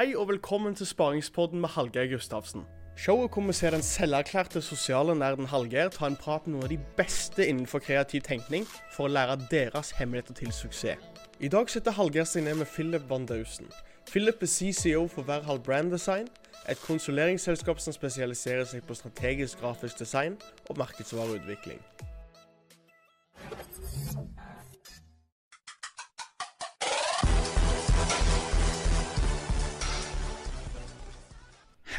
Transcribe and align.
Hei 0.00 0.14
og 0.16 0.30
velkommen 0.30 0.72
til 0.74 0.86
Sparingspodden 0.86 1.60
med 1.60 1.68
Hallgeir 1.68 2.06
Gustavsen. 2.08 2.62
Showet 2.96 3.34
hvor 3.34 3.42
vi 3.46 3.52
ser 3.52 3.70
den 3.70 3.82
selverklærte 3.82 4.62
sosiale 4.62 5.12
nerden 5.14 5.46
Hallgeir 5.46 5.90
ta 5.92 6.06
en 6.08 6.16
prat 6.16 6.46
med 6.46 6.54
noen 6.54 6.64
av 6.64 6.70
de 6.72 6.78
beste 6.96 7.44
innenfor 7.44 7.82
kreativ 7.84 8.22
tenkning 8.24 8.64
for 8.94 9.04
å 9.04 9.12
lære 9.12 9.36
deres 9.50 9.90
hemmeligheter 9.98 10.38
til 10.38 10.54
suksess. 10.56 11.04
I 11.40 11.52
dag 11.52 11.68
sitter 11.68 11.92
Hallgeir 11.92 12.24
seg 12.24 12.46
ned 12.46 12.62
med 12.62 12.72
Philip 12.72 13.04
Van 13.10 13.28
Dausen. 13.28 13.68
Philip 14.08 14.40
er 14.40 14.48
CCO 14.54 15.04
for 15.04 15.28
Werhall 15.28 15.60
Brand 15.60 15.92
Design, 15.92 16.32
et 16.64 16.80
konsuleringsselskap 16.86 17.84
som 17.84 17.92
spesialiserer 17.92 18.64
seg 18.72 18.88
på 18.88 18.96
strategisk 18.96 19.60
grafisk 19.60 20.00
design 20.00 20.40
og 20.70 20.80
markedsvareutvikling. 20.80 21.84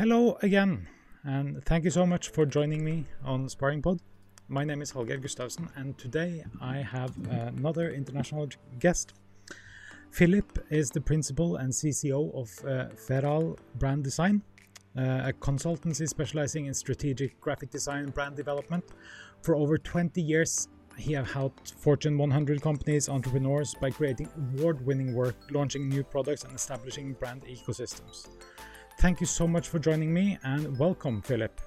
Hello 0.02 0.36
again, 0.42 0.88
and 1.24 1.64
thank 1.66 1.84
you 1.84 1.92
so 1.92 2.08
much 2.08 2.30
for 2.30 2.44
joining 2.44 2.84
me 2.84 3.06
on 3.24 3.48
Sparring 3.48 3.84
Pod. 3.84 4.00
My 4.48 4.64
name 4.64 4.82
is 4.82 4.92
Hallgeir 4.92 5.22
Gustavsen, 5.22 5.70
and 5.76 5.96
today 5.96 6.44
I 6.60 6.78
have 6.78 7.16
another 7.30 7.92
international 7.92 8.50
guest. 8.80 9.14
Philip 10.10 10.58
is 10.72 10.90
the 10.90 11.02
principal 11.02 11.58
and 11.58 11.72
CCO 11.72 12.34
of 12.34 12.50
uh, 12.66 12.88
Verhaal 13.08 13.60
Brand 13.76 14.04
Design, 14.04 14.42
uh, 14.98 15.30
a 15.30 15.34
consultancy 15.34 16.10
specializing 16.10 16.66
in 16.66 16.74
strategic 16.74 17.40
graphic 17.40 17.70
design 17.70 18.06
and 18.06 18.14
brand 18.16 18.36
development. 18.36 18.84
For 19.44 19.54
over 19.54 19.78
20 19.78 20.20
years, 20.20 20.68
he 20.98 21.14
has 21.14 21.30
helped 21.30 21.76
Fortune 21.76 22.18
100 22.18 22.60
companies, 22.60 23.08
entrepreneurs 23.08 23.76
by 23.80 23.92
creating 23.92 24.30
award 24.36 24.84
winning 24.84 25.14
work, 25.14 25.36
launching 25.52 25.88
new 25.88 26.04
products, 26.04 26.44
and 26.44 26.56
establishing 26.56 27.14
brand 27.14 27.44
ecosystems. 27.46 28.30
Thank 29.02 29.20
you 29.20 29.26
so 29.26 29.48
much 29.48 29.68
for 29.68 29.80
joining 29.80 30.14
me 30.14 30.38
and 30.44 30.78
welcome, 30.78 31.24
Philip. 31.24 31.60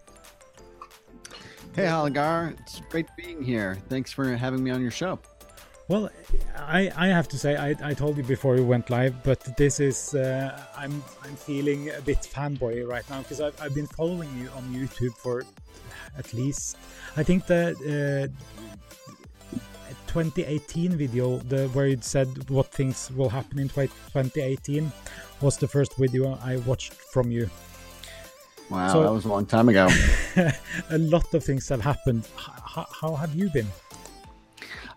Hey, 1.74 1.86
Hallgeir. 1.86 2.56
It's 2.60 2.80
great 2.88 3.08
being 3.16 3.42
here. 3.42 3.76
Thanks 3.88 4.12
for 4.12 4.36
having 4.36 4.62
me 4.62 4.70
on 4.70 4.80
your 4.80 4.92
show. 4.92 5.18
Well, 5.88 6.10
I, 6.56 6.92
I 6.96 7.08
have 7.08 7.26
to 7.30 7.36
say, 7.36 7.56
I, 7.56 7.74
I 7.82 7.92
told 7.92 8.16
you 8.16 8.22
before 8.22 8.54
we 8.54 8.60
went 8.60 8.88
live, 8.88 9.20
but 9.24 9.40
this 9.56 9.80
is, 9.80 10.14
uh, 10.14 10.62
I'm, 10.76 11.02
I'm 11.24 11.34
feeling 11.34 11.90
a 11.90 12.00
bit 12.02 12.18
fanboy 12.18 12.86
right 12.86 13.02
now 13.10 13.18
because 13.22 13.40
I've, 13.40 13.60
I've 13.60 13.74
been 13.74 13.88
following 13.88 14.30
you 14.38 14.48
on 14.50 14.62
YouTube 14.72 15.16
for 15.16 15.42
at 16.16 16.32
least, 16.34 16.76
I 17.16 17.24
think 17.24 17.46
the 17.46 18.30
uh, 18.30 18.44
2018 20.06 20.96
video 20.96 21.38
the, 21.38 21.66
where 21.70 21.88
you 21.88 21.98
said 22.00 22.48
what 22.48 22.68
things 22.68 23.10
will 23.16 23.28
happen 23.28 23.58
in 23.58 23.68
2018 23.68 24.92
was 25.40 25.56
the 25.56 25.68
first 25.68 25.96
video 25.96 26.38
I 26.42 26.56
watched 26.58 26.94
from 26.94 27.30
you. 27.30 27.50
Wow, 28.70 28.92
so, 28.92 29.02
that 29.02 29.12
was 29.12 29.24
a 29.24 29.28
long 29.28 29.46
time 29.46 29.68
ago. 29.68 29.88
a 30.90 30.98
lot 30.98 31.32
of 31.34 31.44
things 31.44 31.68
have 31.68 31.82
happened. 31.82 32.26
How, 32.36 32.86
how 33.00 33.14
have 33.14 33.34
you 33.34 33.50
been? 33.50 33.66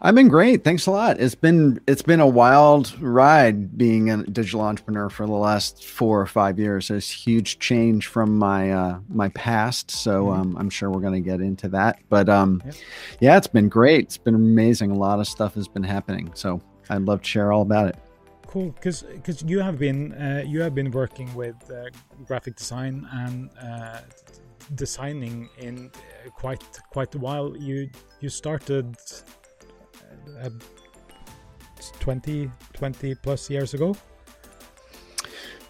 I've 0.02 0.14
been 0.14 0.28
great. 0.28 0.64
Thanks 0.64 0.86
a 0.86 0.92
lot. 0.92 1.20
It's 1.20 1.34
been 1.34 1.82
it's 1.88 2.04
been 2.04 2.20
a 2.20 2.28
wild 2.28 3.00
ride 3.02 3.78
being 3.78 4.12
a 4.12 4.24
digital 4.24 4.62
entrepreneur 4.62 5.10
for 5.10 5.26
the 5.26 5.34
last 5.34 5.86
four 5.86 6.22
or 6.22 6.28
five 6.28 6.60
years. 6.60 6.92
It's 6.92 7.10
huge 7.10 7.58
change 7.58 8.06
from 8.06 8.38
my 8.38 8.72
uh, 8.72 9.00
my 9.10 9.30
past. 9.30 9.90
So 9.90 10.26
mm-hmm. 10.26 10.42
um, 10.42 10.58
I'm 10.58 10.70
sure 10.70 10.92
we're 10.92 11.02
going 11.02 11.22
to 11.22 11.28
get 11.28 11.42
into 11.42 11.68
that. 11.70 12.00
But 12.10 12.30
um, 12.30 12.62
yep. 12.64 12.76
yeah, 13.20 13.38
it's 13.38 13.48
been 13.48 13.70
great. 13.70 14.06
It's 14.06 14.18
been 14.18 14.36
amazing. 14.36 14.92
A 14.92 14.96
lot 14.96 15.20
of 15.20 15.28
stuff 15.28 15.56
has 15.56 15.68
been 15.68 15.84
happening. 15.84 16.32
So 16.36 16.62
I'd 16.90 17.02
love 17.02 17.24
to 17.24 17.28
share 17.28 17.52
all 17.52 17.64
about 17.64 17.88
it. 17.88 17.98
Cool, 18.48 18.72
because 18.72 19.04
because 19.04 19.44
you 19.44 19.60
have 19.60 19.78
been 19.78 20.14
uh, 20.14 20.44
you 20.46 20.62
have 20.62 20.74
been 20.74 20.90
working 20.90 21.34
with 21.36 21.56
uh, 21.70 21.90
graphic 22.26 22.56
design 22.56 23.06
and 23.12 23.50
uh, 23.62 24.00
designing 24.76 25.50
in 25.58 25.92
quite 26.34 26.64
quite 26.90 27.14
a 27.16 27.18
while. 27.18 27.56
You 27.58 27.90
you 28.22 28.30
started 28.30 28.96
uh, 30.42 30.50
20, 32.00 32.50
20 32.74 33.16
plus 33.16 33.50
years 33.50 33.74
ago? 33.74 33.96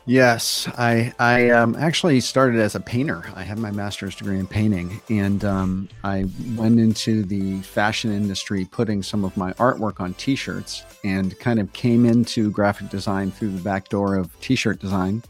Yes, 0.09 0.69
I 0.77 1.13
I 1.19 1.49
um, 1.49 1.75
actually 1.77 2.21
started 2.21 2.61
as 2.61 2.75
a 2.75 2.79
painter. 2.79 3.25
I 3.35 3.43
have 3.43 3.59
my 3.59 3.71
master's 3.71 4.15
degree 4.15 4.39
in 4.39 4.47
painting, 4.47 5.01
and 5.09 5.43
um, 5.43 5.89
I 6.01 6.27
went 6.55 6.79
into 6.79 7.23
the 7.23 7.59
fashion 7.59 8.13
industry, 8.13 8.63
putting 8.71 9.03
some 9.03 9.25
of 9.25 9.35
my 9.35 9.51
artwork 9.53 9.99
on 9.99 10.13
T-shirts, 10.13 10.83
and 11.03 11.37
kind 11.39 11.59
of 11.59 11.73
came 11.73 12.05
into 12.05 12.49
graphic 12.51 12.87
design 12.87 13.31
through 13.31 13.51
the 13.51 13.61
back 13.61 13.89
door 13.89 14.15
of 14.15 14.31
T-shirt 14.39 14.79
design, 14.79 15.23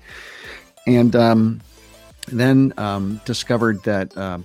and 0.85 1.16
um, 1.16 1.59
then 2.27 2.71
um, 2.77 3.19
discovered 3.25 3.81
that 3.81 4.16
uh, 4.16 4.37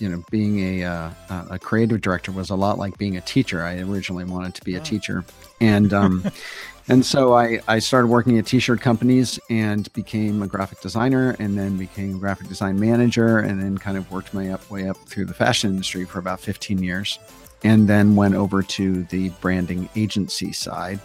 you 0.00 0.08
know, 0.08 0.24
being 0.28 0.58
a 0.58 0.84
uh, 0.84 1.10
a 1.50 1.58
creative 1.58 2.00
director 2.00 2.32
was 2.32 2.50
a 2.50 2.56
lot 2.56 2.78
like 2.78 2.98
being 2.98 3.16
a 3.16 3.20
teacher. 3.20 3.62
I 3.62 3.78
originally 3.78 4.24
wanted 4.24 4.54
to 4.56 4.64
be 4.64 4.74
a 4.74 4.80
teacher, 4.80 5.24
and 5.60 5.92
um, 5.92 6.24
and 6.88 7.04
so 7.04 7.34
I 7.34 7.60
I 7.68 7.78
started 7.78 8.08
working 8.08 8.38
at 8.38 8.46
t-shirt 8.46 8.80
companies 8.80 9.38
and 9.50 9.92
became 9.92 10.42
a 10.42 10.46
graphic 10.46 10.80
designer, 10.80 11.36
and 11.38 11.58
then 11.58 11.76
became 11.76 12.16
a 12.16 12.18
graphic 12.18 12.48
design 12.48 12.78
manager, 12.78 13.38
and 13.38 13.62
then 13.62 13.78
kind 13.78 13.96
of 13.96 14.10
worked 14.10 14.34
my 14.34 14.50
up 14.50 14.68
way 14.70 14.88
up 14.88 14.96
through 15.08 15.26
the 15.26 15.34
fashion 15.34 15.70
industry 15.70 16.04
for 16.04 16.18
about 16.18 16.40
15 16.40 16.82
years, 16.82 17.18
and 17.64 17.88
then 17.88 18.16
went 18.16 18.34
over 18.34 18.62
to 18.62 19.04
the 19.04 19.28
branding 19.40 19.88
agency 19.96 20.52
side. 20.52 21.00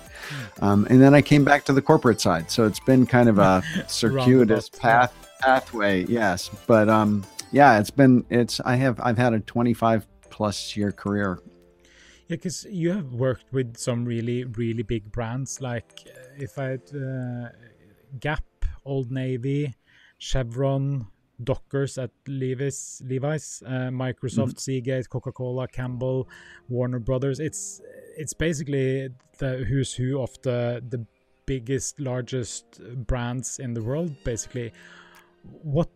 Um, 0.62 0.88
and 0.90 1.02
then 1.02 1.14
I 1.14 1.22
came 1.22 1.44
back 1.44 1.66
to 1.66 1.74
the 1.74 1.82
corporate 1.82 2.22
side. 2.22 2.50
So 2.50 2.66
it's 2.66 2.80
been 2.80 3.06
kind 3.06 3.30
of 3.30 3.40
a 3.40 3.64
circuitous 3.88 4.70
path 4.70 5.14
pathway, 5.42 6.06
yes. 6.06 6.50
But 6.68 6.90
um, 6.90 7.26
yeah, 7.52 7.80
it's 7.80 7.92
been 7.92 8.26
it's 8.30 8.60
I 8.62 8.76
have 8.76 9.00
I've 9.02 9.18
had 9.18 9.34
a 9.34 9.40
25 9.40 10.06
plus 10.30 10.76
year 10.76 10.92
career. 10.92 11.40
Because 12.34 12.66
you 12.70 12.92
have 12.92 13.14
worked 13.14 13.54
with 13.54 13.78
some 13.78 14.06
really 14.06 14.44
really 14.46 14.84
big 14.84 15.12
brands 15.12 15.62
like 15.62 15.92
uh, 16.08 16.44
if 16.44 16.58
I 16.58 16.64
had 16.64 16.82
uh, 16.96 17.50
Gap, 18.20 18.44
Old 18.86 19.12
Navy, 19.12 19.74
Chevron, 20.18 21.08
Dockers 21.44 21.98
at 21.98 22.12
Levi's, 22.28 23.02
Levi's, 23.06 23.64
uh, 23.66 23.90
Microsoft, 23.90 24.56
mm-hmm. 24.56 24.58
Seagate, 24.58 25.10
Coca-Cola, 25.10 25.68
Campbell, 25.68 26.28
Warner 26.70 27.00
Brothers. 27.00 27.40
It's 27.40 27.82
it's 28.18 28.34
basically 28.34 29.10
the 29.40 29.66
who's 29.70 29.94
who 29.94 30.22
of 30.22 30.32
the 30.42 30.84
the 30.90 31.06
biggest, 31.46 32.00
largest 32.00 32.82
brands 33.06 33.60
in 33.60 33.74
the 33.74 33.82
world, 33.82 34.12
basically 34.24 34.72
what 35.44 35.90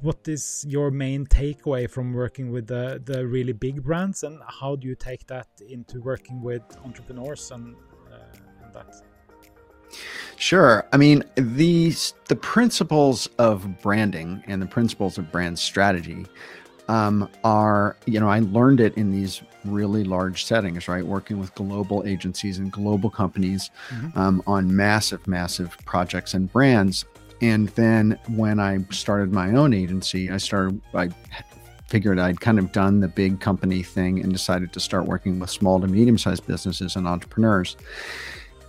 what 0.00 0.26
is 0.26 0.64
your 0.66 0.90
main 0.90 1.26
takeaway 1.26 1.88
from 1.88 2.14
working 2.14 2.50
with 2.50 2.66
the 2.66 3.00
the 3.04 3.26
really 3.26 3.52
big 3.52 3.82
brands 3.82 4.22
and 4.22 4.40
how 4.46 4.74
do 4.74 4.88
you 4.88 4.94
take 4.94 5.26
that 5.26 5.48
into 5.68 6.00
working 6.00 6.40
with 6.42 6.62
entrepreneurs 6.84 7.50
and, 7.50 7.76
uh, 8.10 8.16
and 8.64 8.72
that 8.72 9.02
Sure. 10.36 10.86
I 10.92 10.96
mean, 10.96 11.24
these 11.34 12.14
the 12.28 12.36
principles 12.36 13.28
of 13.38 13.82
branding 13.82 14.42
and 14.46 14.62
the 14.62 14.66
principles 14.66 15.18
of 15.18 15.30
brand 15.30 15.58
strategy 15.58 16.26
um, 16.88 17.28
are, 17.44 17.96
you 18.06 18.18
know, 18.18 18.28
I 18.28 18.40
learned 18.40 18.80
it 18.80 18.96
in 18.96 19.10
these 19.10 19.42
really 19.64 20.02
large 20.02 20.44
settings, 20.44 20.88
right? 20.88 21.04
Working 21.04 21.38
with 21.38 21.54
global 21.54 22.04
agencies 22.06 22.58
and 22.58 22.72
global 22.72 23.10
companies 23.10 23.70
mm-hmm. 23.90 24.18
um, 24.18 24.42
on 24.46 24.74
massive, 24.74 25.26
massive 25.26 25.76
projects 25.84 26.34
and 26.34 26.50
brands. 26.52 27.04
And 27.40 27.68
then 27.70 28.18
when 28.28 28.60
I 28.60 28.84
started 28.90 29.32
my 29.32 29.52
own 29.52 29.72
agency, 29.72 30.30
I 30.30 30.36
started, 30.36 30.80
I 30.94 31.08
figured 31.88 32.18
I'd 32.18 32.40
kind 32.40 32.58
of 32.58 32.70
done 32.72 33.00
the 33.00 33.08
big 33.08 33.40
company 33.40 33.82
thing 33.82 34.20
and 34.20 34.32
decided 34.32 34.72
to 34.74 34.80
start 34.80 35.06
working 35.06 35.40
with 35.40 35.50
small 35.50 35.80
to 35.80 35.88
medium 35.88 36.18
sized 36.18 36.46
businesses 36.46 36.96
and 36.96 37.08
entrepreneurs. 37.08 37.76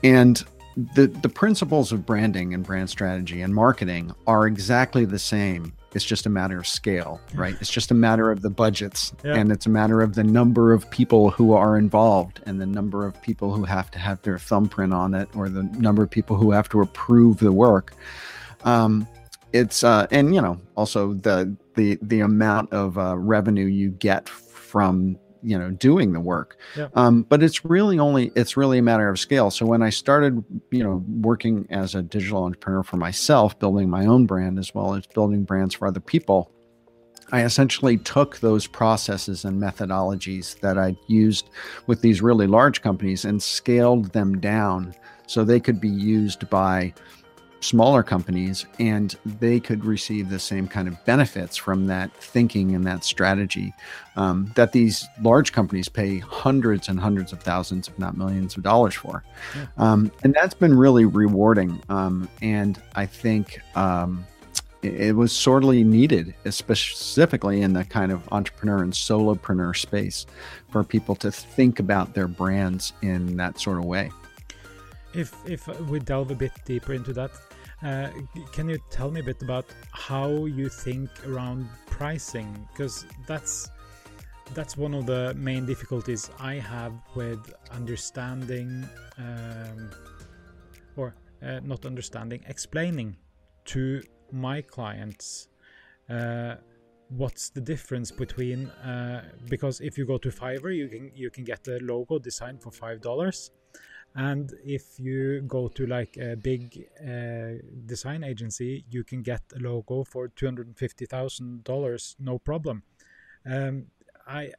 And 0.04 0.44
the, 0.96 1.08
the 1.08 1.30
principles 1.30 1.92
of 1.92 2.06
branding 2.06 2.54
and 2.54 2.64
brand 2.64 2.90
strategy 2.90 3.42
and 3.42 3.54
marketing 3.54 4.16
are 4.26 4.48
exactly 4.48 5.06
the 5.06 5.20
same. 5.20 5.74
It's 5.94 6.06
just 6.06 6.26
a 6.26 6.30
matter 6.30 6.58
of 6.58 6.66
scale, 6.66 7.20
right? 7.36 7.56
It's 7.60 7.70
just 7.70 7.92
a 7.92 7.94
matter 7.94 8.32
of 8.32 8.42
the 8.42 8.50
budgets 8.50 9.14
yeah. 9.26 9.36
and 9.36 9.52
it's 9.52 9.66
a 9.66 9.70
matter 9.70 10.02
of 10.02 10.16
the 10.16 10.24
number 10.24 10.72
of 10.72 10.90
people 10.90 11.30
who 11.30 11.52
are 11.52 11.78
involved 11.78 12.40
and 12.46 12.62
the 12.62 12.66
number 12.66 13.06
of 13.06 13.22
people 13.22 13.54
who 13.54 13.66
have 13.66 13.92
to 13.92 14.00
have 14.00 14.22
their 14.22 14.40
thumbprint 14.40 14.94
on 14.94 15.14
it 15.14 15.28
or 15.36 15.50
the 15.50 15.64
number 15.64 16.02
of 16.02 16.10
people 16.10 16.38
who 16.38 16.52
have 16.52 16.70
to 16.70 16.80
approve 16.82 17.40
the 17.40 17.52
work. 17.52 17.94
Um, 18.64 19.08
it's 19.54 19.84
uh, 19.84 20.08
and 20.12 20.34
you 20.34 20.42
know 20.42 20.60
also 20.76 21.14
the 21.14 21.56
the 21.76 21.98
the 22.02 22.22
amount 22.22 22.72
of 22.74 22.98
uh, 22.98 23.18
revenue 23.18 23.66
you 23.66 23.92
get 23.92 24.30
from 24.30 25.18
you 25.44 25.58
know 25.58 25.72
doing 25.72 26.14
the 26.14 26.20
work 26.20 26.58
yeah. 26.78 26.88
um, 26.94 27.24
but 27.24 27.42
it's 27.42 27.66
really 27.66 28.00
only 28.00 28.32
it's 28.36 28.56
really 28.56 28.78
a 28.78 28.82
matter 28.82 29.10
of 29.10 29.20
scale 29.20 29.50
so 29.50 29.66
when 29.66 29.82
i 29.82 29.90
started 29.90 30.44
you 30.70 30.84
know 30.84 31.04
working 31.08 31.66
as 31.72 31.96
a 31.96 32.02
digital 32.02 32.44
entrepreneur 32.44 32.84
for 32.84 32.98
myself 32.98 33.58
building 33.58 33.90
my 33.90 34.06
own 34.06 34.26
brand 34.26 34.60
as 34.60 34.74
well 34.74 34.94
as 34.94 35.06
building 35.08 35.44
brands 35.44 35.74
for 35.74 35.88
other 35.88 36.00
people 36.00 36.52
i 37.32 37.44
essentially 37.44 37.98
took 37.98 38.38
those 38.40 38.68
processes 38.68 39.44
and 39.44 39.60
methodologies 39.60 40.60
that 40.60 40.78
i 40.78 40.96
used 41.08 41.50
with 41.88 42.02
these 42.02 42.22
really 42.22 42.46
large 42.46 42.82
companies 42.84 43.26
and 43.26 43.42
scaled 43.42 44.14
them 44.14 44.40
down 44.40 44.94
so 45.26 45.44
they 45.44 45.60
could 45.60 45.82
be 45.82 45.90
used 45.90 46.48
by 46.50 46.94
smaller 47.62 48.04
companies 48.04 48.66
and 48.80 49.16
they 49.24 49.60
could 49.60 49.86
receive 49.86 50.30
the 50.30 50.40
same 50.40 50.68
kind 50.68 50.88
of 50.88 51.06
benefits 51.06 51.56
from 51.56 51.88
that 51.88 52.12
thinking 52.18 52.76
and 52.76 52.86
that 52.86 53.04
strategy 53.04 53.74
um, 54.16 54.52
that 54.56 54.72
these 54.72 55.08
large 55.22 55.54
companies 55.54 55.88
pay 55.88 56.18
hundreds 56.18 56.90
and 56.90 57.00
hundreds 57.00 57.32
of 57.32 57.42
thousands 57.42 57.88
if 57.88 57.98
not 57.98 58.18
millions 58.18 58.58
of 58.58 58.64
dollars 58.64 58.96
for 58.96 59.24
yeah. 59.56 59.68
um, 59.78 60.12
and 60.24 60.34
that's 60.34 60.56
been 60.56 60.76
really 60.76 61.06
rewarding 61.06 61.82
um, 61.90 62.28
and 62.42 62.82
i 62.96 63.06
think 63.06 63.60
um, 63.76 64.26
it 64.82 65.16
was 65.16 65.32
sorely 65.32 65.84
needed, 65.84 66.34
specifically 66.50 67.62
in 67.62 67.74
the 67.74 67.86
kind 67.86 68.12
of 68.12 68.28
entrepreneur 68.32 68.82
and 68.82 68.94
solopreneur 68.94 69.78
space, 69.78 70.26
for 70.70 70.84
people 70.84 71.16
to 71.18 71.32
think 71.32 71.80
about 71.80 72.14
their 72.14 72.28
brands 72.28 72.94
in 73.02 73.38
that 73.38 73.60
sort 73.60 73.78
of 73.78 73.86
way. 73.86 74.12
If 75.14 75.36
if 75.46 75.68
we 75.82 76.00
delve 76.00 76.32
a 76.32 76.36
bit 76.36 76.52
deeper 76.66 76.94
into 76.94 77.14
that, 77.14 77.32
uh, 77.84 78.10
can 78.52 78.70
you 78.70 78.78
tell 78.90 79.10
me 79.10 79.20
a 79.20 79.24
bit 79.24 79.42
about 79.42 79.66
how 79.92 80.46
you 80.46 80.70
think 80.70 81.10
around 81.28 81.68
pricing? 81.88 82.68
Because 82.72 83.06
that's 83.28 83.70
that's 84.54 84.76
one 84.78 84.94
of 84.94 85.06
the 85.06 85.34
main 85.36 85.66
difficulties 85.66 86.30
I 86.40 86.56
have 86.56 86.94
with 87.16 87.54
understanding, 87.72 88.88
um, 89.18 89.90
or 90.96 91.16
uh, 91.42 91.62
not 91.64 91.86
understanding, 91.86 92.44
explaining 92.48 93.16
to 93.66 94.02
my 94.32 94.62
clients 94.62 95.48
uh, 96.10 96.56
what's 97.10 97.50
the 97.50 97.62
difference 97.62 98.12
between 98.12 98.68
uh, 98.70 99.24
because 99.50 99.82
if 99.82 99.98
you 99.98 100.06
go 100.06 100.18
to 100.18 100.30
Fiverr 100.30 100.76
you 100.76 100.88
can 100.88 101.12
you 101.14 101.30
can 101.30 101.44
get 101.44 101.68
a 101.68 101.78
logo 101.82 102.18
designed 102.20 102.62
for 102.62 102.72
five 102.72 103.02
dollars 103.02 103.52
and 104.16 104.54
if 104.64 105.00
you 105.00 105.42
go 105.42 105.68
to 105.68 105.86
like 105.88 106.18
a 106.18 106.36
big 106.36 106.86
uh, 107.02 107.54
design 107.86 108.24
agency 108.24 108.84
you 108.90 109.04
can 109.04 109.22
get 109.22 109.42
a 109.56 109.60
logo 109.60 110.04
for 110.04 110.28
two 110.28 110.46
hundred 110.46 110.68
and 110.68 110.78
fifty 110.78 111.06
thousand 111.06 111.64
dollars 111.64 112.16
no 112.20 112.38
problem 112.38 112.84
um, 113.46 113.86
I 114.28 114.52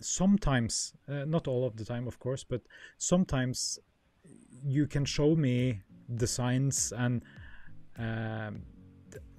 sometimes 0.00 0.92
uh, 1.08 1.24
not 1.26 1.48
all 1.48 1.66
of 1.66 1.76
the 1.76 1.84
time 1.84 2.06
of 2.06 2.18
course 2.18 2.44
but 2.44 2.62
sometimes 2.98 3.78
you 4.62 4.86
can 4.86 5.04
show 5.04 5.34
me 5.34 5.80
designs 6.16 6.92
and 6.96 7.22
um, 7.98 8.62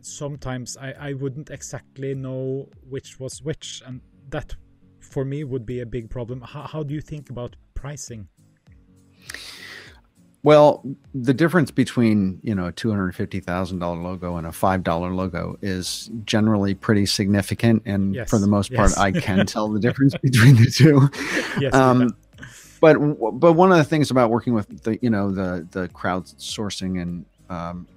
sometimes 0.01 0.77
I, 0.77 0.91
I 0.91 1.13
wouldn't 1.13 1.49
exactly 1.49 2.13
know 2.15 2.69
which 2.87 3.19
was 3.19 3.41
which, 3.41 3.81
and 3.85 4.01
that 4.29 4.55
for 4.99 5.25
me 5.25 5.43
would 5.43 5.65
be 5.65 5.79
a 5.81 5.85
big 5.85 6.09
problem. 6.09 6.41
How, 6.41 6.63
how 6.63 6.83
do 6.83 6.93
you 6.93 7.01
think 7.01 7.29
about 7.29 7.55
pricing? 7.73 8.27
Well, 10.43 10.83
the 11.13 11.33
difference 11.33 11.69
between 11.69 12.39
you 12.41 12.55
know 12.55 12.67
a 12.67 12.71
two 12.71 12.89
hundred 12.89 13.15
fifty 13.15 13.39
thousand 13.39 13.79
dollar 13.79 14.01
logo 14.01 14.37
and 14.37 14.47
a 14.47 14.51
five 14.51 14.83
dollar 14.83 15.13
logo 15.13 15.57
is 15.61 16.09
generally 16.25 16.73
pretty 16.73 17.05
significant, 17.05 17.83
and 17.85 18.15
yes. 18.15 18.29
for 18.29 18.39
the 18.39 18.47
most 18.47 18.73
part, 18.73 18.89
yes. 18.89 18.97
I 18.97 19.11
can 19.11 19.45
tell 19.45 19.69
the 19.69 19.79
difference 19.79 20.15
between 20.17 20.55
the 20.55 20.71
two. 20.71 21.09
Yes, 21.59 21.73
um, 21.75 22.15
but 22.79 22.97
but 23.39 23.53
one 23.53 23.71
of 23.71 23.77
the 23.77 23.83
things 23.83 24.09
about 24.09 24.31
working 24.31 24.53
with 24.53 24.83
the 24.83 24.97
you 25.01 25.11
know 25.11 25.31
the 25.31 25.67
the 25.71 25.89
crowdsourcing 25.89 26.99
and 26.99 27.25
um, 27.51 27.87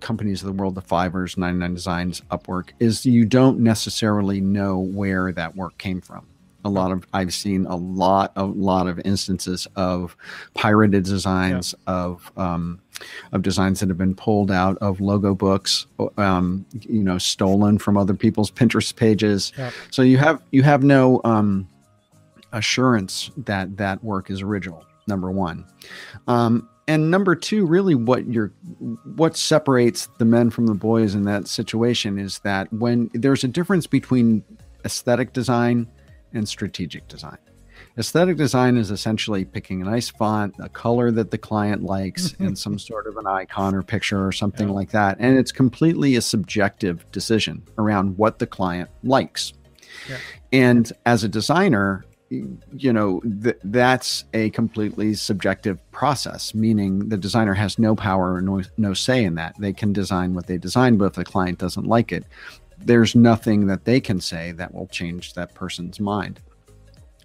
companies 0.00 0.42
of 0.42 0.46
the 0.46 0.52
world, 0.52 0.74
the 0.74 0.82
Fiverrs, 0.82 1.38
99 1.38 1.74
Designs, 1.74 2.22
Upwork, 2.30 2.70
is 2.78 3.06
you 3.06 3.24
don't 3.24 3.58
necessarily 3.58 4.40
know 4.40 4.78
where 4.78 5.32
that 5.32 5.56
work 5.56 5.78
came 5.78 6.00
from. 6.00 6.26
A 6.68 6.70
lot 6.70 6.92
of 6.92 7.06
I've 7.14 7.32
seen 7.32 7.64
a 7.64 7.76
lot 7.76 8.32
a 8.36 8.44
lot 8.44 8.88
of 8.88 9.00
instances 9.06 9.66
of 9.74 10.16
pirated 10.52 11.04
designs 11.04 11.74
yeah. 11.86 11.94
of 11.94 12.30
um, 12.36 12.80
of 13.32 13.40
designs 13.40 13.80
that 13.80 13.88
have 13.88 13.96
been 13.96 14.14
pulled 14.14 14.50
out 14.50 14.76
of 14.78 15.00
logo 15.00 15.34
books, 15.34 15.86
um, 16.18 16.66
you 16.82 17.02
know, 17.02 17.16
stolen 17.16 17.78
from 17.78 17.96
other 17.96 18.12
people's 18.12 18.50
Pinterest 18.58 18.94
pages. 18.94 19.52
Yeah. 19.56 19.70
So 19.90 20.02
you 20.02 20.18
have 20.18 20.42
you 20.50 20.62
have 20.62 20.82
no 20.82 21.22
um, 21.24 21.66
assurance 22.52 23.30
that 23.38 23.78
that 23.78 24.04
work 24.04 24.30
is 24.30 24.42
original. 24.42 24.84
Number 25.06 25.30
one. 25.30 25.64
Um, 26.26 26.68
and 26.86 27.10
number 27.10 27.34
two 27.34 27.66
really 27.66 27.94
what 27.94 28.26
you're 28.26 28.52
what 29.16 29.36
separates 29.38 30.08
the 30.18 30.24
men 30.26 30.50
from 30.50 30.66
the 30.66 30.74
boys 30.74 31.14
in 31.14 31.22
that 31.24 31.48
situation 31.48 32.18
is 32.18 32.40
that 32.40 32.70
when 32.72 33.10
there's 33.14 33.44
a 33.44 33.48
difference 33.48 33.86
between 33.86 34.42
aesthetic 34.84 35.32
design 35.32 35.86
and 36.32 36.48
strategic 36.48 37.06
design 37.08 37.38
aesthetic 37.96 38.36
design 38.36 38.76
is 38.76 38.90
essentially 38.90 39.44
picking 39.44 39.82
a 39.82 39.84
nice 39.84 40.08
font 40.08 40.54
a 40.60 40.68
color 40.68 41.10
that 41.10 41.30
the 41.30 41.38
client 41.38 41.82
likes 41.82 42.32
and 42.38 42.58
some 42.58 42.78
sort 42.78 43.06
of 43.06 43.16
an 43.16 43.26
icon 43.26 43.74
or 43.74 43.82
picture 43.82 44.26
or 44.26 44.32
something 44.32 44.68
yeah. 44.68 44.74
like 44.74 44.90
that 44.90 45.16
and 45.20 45.38
it's 45.38 45.52
completely 45.52 46.16
a 46.16 46.20
subjective 46.20 47.10
decision 47.12 47.62
around 47.78 48.16
what 48.16 48.38
the 48.38 48.46
client 48.46 48.88
likes 49.02 49.52
yeah. 50.08 50.18
and 50.52 50.92
as 51.06 51.24
a 51.24 51.28
designer 51.28 52.04
you 52.30 52.92
know 52.92 53.20
th- 53.42 53.58
that's 53.64 54.24
a 54.34 54.50
completely 54.50 55.14
subjective 55.14 55.78
process 55.90 56.54
meaning 56.54 57.08
the 57.08 57.16
designer 57.16 57.54
has 57.54 57.78
no 57.78 57.96
power 57.96 58.34
or 58.34 58.42
no, 58.42 58.62
no 58.76 58.92
say 58.92 59.24
in 59.24 59.34
that 59.34 59.54
they 59.58 59.72
can 59.72 59.92
design 59.92 60.34
what 60.34 60.46
they 60.46 60.58
design 60.58 60.98
but 60.98 61.06
if 61.06 61.12
the 61.14 61.24
client 61.24 61.58
doesn't 61.58 61.86
like 61.86 62.12
it 62.12 62.24
there's 62.78 63.14
nothing 63.14 63.66
that 63.66 63.84
they 63.84 64.00
can 64.00 64.20
say 64.20 64.52
that 64.52 64.74
will 64.74 64.86
change 64.88 65.34
that 65.34 65.54
person's 65.54 66.00
mind 66.00 66.40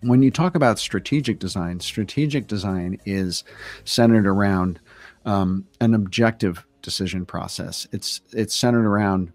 when 0.02 0.22
you 0.22 0.30
talk 0.30 0.56
about 0.56 0.80
strategic 0.80 1.40
design 1.40 1.80
strategic 1.80 2.48
design 2.48 3.00
is 3.06 3.44
centered 3.86 4.28
around 4.28 4.80
um, 5.26 5.66
an 5.80 5.94
objective 5.94 6.66
decision 6.82 7.26
process 7.26 7.88
it's 7.92 8.22
it's 8.32 8.56
centered 8.56 8.86
around 8.86 9.32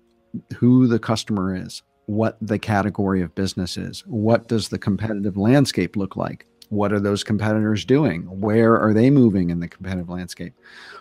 who 0.56 0.86
the 0.86 0.98
customer 0.98 1.54
is 1.54 1.82
what 2.08 2.38
the 2.40 2.58
category 2.58 3.20
of 3.20 3.34
business 3.34 3.76
is. 3.76 4.00
What 4.06 4.48
does 4.48 4.70
the 4.70 4.78
competitive 4.78 5.36
landscape 5.36 5.94
look 5.94 6.16
like? 6.16 6.46
What 6.70 6.90
are 6.90 7.00
those 7.00 7.22
competitors 7.22 7.84
doing? 7.84 8.22
Where 8.40 8.80
are 8.80 8.94
they 8.94 9.10
moving 9.10 9.50
in 9.50 9.60
the 9.60 9.68
competitive 9.68 10.08
landscape? 10.08 10.54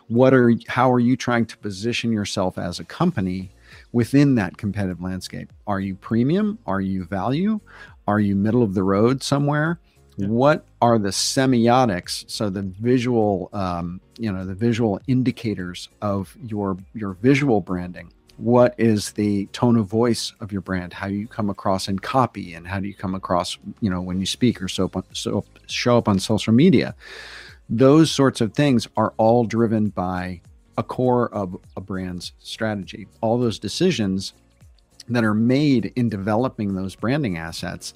What 0.09 0.33
are 0.33 0.53
how 0.67 0.91
are 0.91 0.99
you 0.99 1.15
trying 1.15 1.45
to 1.45 1.57
position 1.59 2.11
yourself 2.11 2.57
as 2.57 2.79
a 2.79 2.85
company 2.85 3.51
within 3.91 4.35
that 4.35 4.57
competitive 4.57 5.01
landscape? 5.01 5.51
Are 5.65 5.79
you 5.79 5.95
premium? 5.95 6.59
Are 6.65 6.81
you 6.81 7.05
value? 7.05 7.59
Are 8.07 8.19
you 8.19 8.35
middle 8.35 8.63
of 8.63 8.73
the 8.73 8.83
road 8.83 9.23
somewhere? 9.23 9.79
Yeah. 10.17 10.27
What 10.27 10.65
are 10.81 10.97
the 10.97 11.09
semiotics? 11.09 12.29
So 12.29 12.49
the 12.49 12.63
visual, 12.63 13.49
um, 13.53 14.01
you 14.17 14.31
know, 14.31 14.45
the 14.45 14.55
visual 14.55 14.99
indicators 15.07 15.89
of 16.01 16.35
your 16.43 16.77
your 16.93 17.13
visual 17.13 17.61
branding 17.61 18.11
what 18.37 18.75
is 18.77 19.11
the 19.13 19.47
tone 19.47 19.77
of 19.77 19.87
voice 19.87 20.31
of 20.39 20.51
your 20.51 20.61
brand 20.61 20.93
how 20.93 21.07
you 21.07 21.27
come 21.27 21.49
across 21.49 21.87
in 21.87 21.97
copy 21.97 22.53
and 22.53 22.67
how 22.67 22.79
do 22.79 22.87
you 22.87 22.93
come 22.93 23.15
across 23.15 23.57
you 23.81 23.89
know 23.89 23.99
when 23.99 24.19
you 24.19 24.25
speak 24.25 24.61
or 24.61 24.67
so, 24.67 24.89
so 25.11 25.43
show 25.65 25.97
up 25.97 26.07
on 26.07 26.19
social 26.19 26.53
media 26.53 26.95
those 27.69 28.11
sorts 28.11 28.39
of 28.39 28.53
things 28.53 28.87
are 28.95 29.13
all 29.17 29.43
driven 29.43 29.89
by 29.89 30.39
a 30.77 30.83
core 30.83 31.33
of 31.33 31.57
a 31.75 31.81
brand's 31.81 32.33
strategy 32.39 33.07
all 33.21 33.37
those 33.37 33.59
decisions 33.59 34.33
that 35.09 35.23
are 35.23 35.33
made 35.33 35.91
in 35.95 36.09
developing 36.09 36.73
those 36.73 36.95
branding 36.95 37.37
assets 37.37 37.93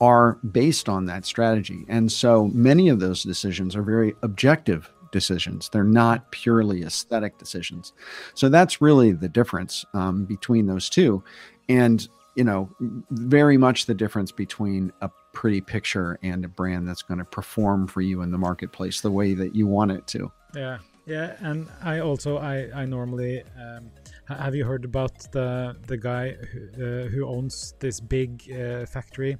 are 0.00 0.34
based 0.52 0.88
on 0.88 1.06
that 1.06 1.24
strategy 1.24 1.84
and 1.88 2.10
so 2.10 2.48
many 2.48 2.88
of 2.88 3.00
those 3.00 3.22
decisions 3.22 3.76
are 3.76 3.82
very 3.82 4.14
objective 4.22 4.90
decisions. 5.10 5.68
They're 5.68 5.84
not 5.84 6.30
purely 6.30 6.82
aesthetic 6.82 7.38
decisions. 7.38 7.92
So 8.34 8.48
that's 8.48 8.80
really 8.80 9.12
the 9.12 9.28
difference 9.28 9.84
um, 9.94 10.24
between 10.24 10.66
those 10.66 10.88
two. 10.88 11.22
And, 11.68 12.06
you 12.34 12.44
know, 12.44 12.70
very 13.10 13.56
much 13.56 13.86
the 13.86 13.94
difference 13.94 14.32
between 14.32 14.92
a 15.00 15.10
pretty 15.32 15.60
picture 15.60 16.18
and 16.22 16.44
a 16.44 16.48
brand 16.48 16.88
that's 16.88 17.02
going 17.02 17.18
to 17.18 17.24
perform 17.24 17.86
for 17.86 18.00
you 18.00 18.22
in 18.22 18.30
the 18.30 18.38
marketplace 18.38 19.00
the 19.00 19.10
way 19.10 19.34
that 19.34 19.54
you 19.54 19.66
want 19.66 19.92
it 19.92 20.06
to. 20.08 20.30
Yeah. 20.54 20.78
Yeah. 21.10 21.34
And 21.40 21.68
I 21.82 21.98
also, 21.98 22.38
I, 22.38 22.70
I 22.72 22.84
normally, 22.84 23.42
um, 23.58 23.90
have 24.28 24.54
you 24.54 24.64
heard 24.64 24.84
about 24.84 25.18
the 25.32 25.76
the 25.88 25.96
guy 25.96 26.30
who, 26.30 26.60
uh, 26.60 27.08
who 27.08 27.26
owns 27.26 27.74
this 27.80 27.98
big 27.98 28.48
uh, 28.52 28.86
factory? 28.86 29.36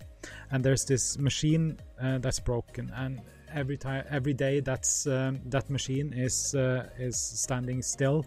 And 0.50 0.64
there's 0.64 0.84
this 0.84 1.16
machine 1.16 1.78
uh, 2.02 2.18
that's 2.18 2.40
broken 2.40 2.90
and 2.96 3.20
every 3.54 3.76
time 3.76 4.04
every 4.10 4.34
day 4.34 4.58
that's 4.60 5.06
um, 5.06 5.40
that 5.46 5.70
machine 5.70 6.12
is 6.12 6.56
uh, 6.56 6.88
is 6.98 7.16
standing 7.16 7.82
still. 7.82 8.26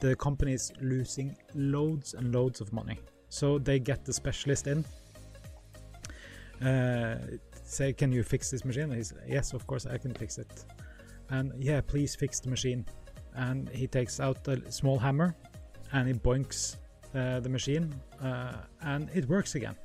The 0.00 0.16
company 0.16 0.54
is 0.54 0.72
losing 0.80 1.36
loads 1.54 2.14
and 2.14 2.34
loads 2.34 2.62
of 2.62 2.72
money. 2.72 2.98
So 3.28 3.58
they 3.58 3.78
get 3.80 4.06
the 4.06 4.14
specialist 4.14 4.66
in 4.66 4.82
uh, 6.66 7.18
say 7.64 7.92
can 7.92 8.12
you 8.12 8.22
fix 8.22 8.50
this 8.50 8.64
machine? 8.64 8.90
He's 8.90 9.12
yes 9.26 9.52
of 9.52 9.66
course 9.66 9.84
i 9.86 9.98
can 9.98 10.14
fix 10.14 10.38
it 10.38 10.64
and 11.30 11.52
yeah 11.62 11.80
please 11.80 12.14
fix 12.14 12.40
the 12.40 12.48
machine. 12.48 12.84
And 13.34 13.68
he 13.68 13.86
takes 13.86 14.18
out 14.20 14.46
a 14.48 14.70
small 14.70 14.98
hammer 14.98 15.36
and 15.92 16.08
he 16.08 16.14
boinks 16.14 16.76
uh, 17.14 17.40
the 17.40 17.48
machine 17.48 17.94
uh, 18.22 18.56
and 18.82 19.08
it 19.14 19.28
works 19.28 19.54
again. 19.54 19.76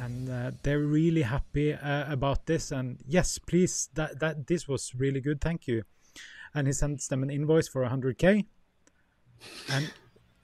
And 0.00 0.28
uh, 0.30 0.50
they're 0.62 0.80
really 0.80 1.22
happy 1.22 1.74
uh, 1.74 2.12
about 2.12 2.46
this. 2.46 2.70
And 2.70 2.98
yes 3.06 3.38
please 3.38 3.88
that 3.94 4.18
that 4.20 4.46
this 4.46 4.68
was 4.68 4.94
really 4.94 5.20
good. 5.20 5.40
Thank 5.40 5.66
you. 5.66 5.82
And 6.54 6.66
he 6.66 6.72
sends 6.72 7.08
them 7.08 7.22
an 7.22 7.30
invoice 7.30 7.68
for 7.68 7.84
100k 7.84 8.46
and 9.70 9.92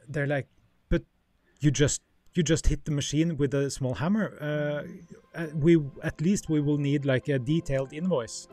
they're 0.08 0.26
like 0.26 0.48
but 0.90 1.02
you 1.60 1.70
just 1.70 2.02
you 2.34 2.42
just 2.42 2.66
hit 2.66 2.84
the 2.84 2.90
machine 2.90 3.36
with 3.36 3.52
a 3.54 3.70
small 3.70 3.94
hammer. 3.94 4.36
Uh, 4.40 5.38
uh, 5.38 5.46
we 5.54 5.78
at 6.02 6.20
least 6.20 6.48
we 6.48 6.60
will 6.60 6.78
need 6.78 7.04
like 7.04 7.28
a 7.28 7.38
detailed 7.38 7.92
invoice 7.92 8.48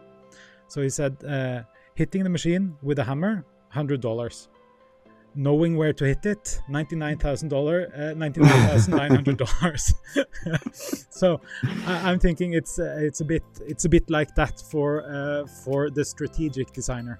so 0.70 0.82
he 0.82 0.90
said 0.90 1.18
uh, 1.26 1.64
hitting 1.96 2.24
the 2.24 2.30
machine 2.30 2.78
with 2.82 3.00
a 3.00 3.04
hammer 3.04 3.46
$100 3.74 4.48
knowing 5.36 5.78
where 5.78 5.94
to 5.94 6.06
hit 6.06 6.26
it 6.26 6.60
$99000 6.70 7.54
uh, 7.94 8.14
$99900 8.16 9.94
so 11.10 11.40
I, 11.86 12.12
am 12.12 12.20
thinking 12.20 12.54
it's 12.54 12.80
uh, 12.80 12.98
it's 13.00 13.22
a 13.22 13.26
bit 13.26 13.44
it's 13.62 13.86
a 13.86 13.90
bit 13.90 14.10
like 14.10 14.34
that 14.36 14.62
for 14.72 15.04
uh, 15.04 15.46
for 15.64 15.90
the 15.90 16.04
strategic 16.04 16.72
designer. 16.72 17.20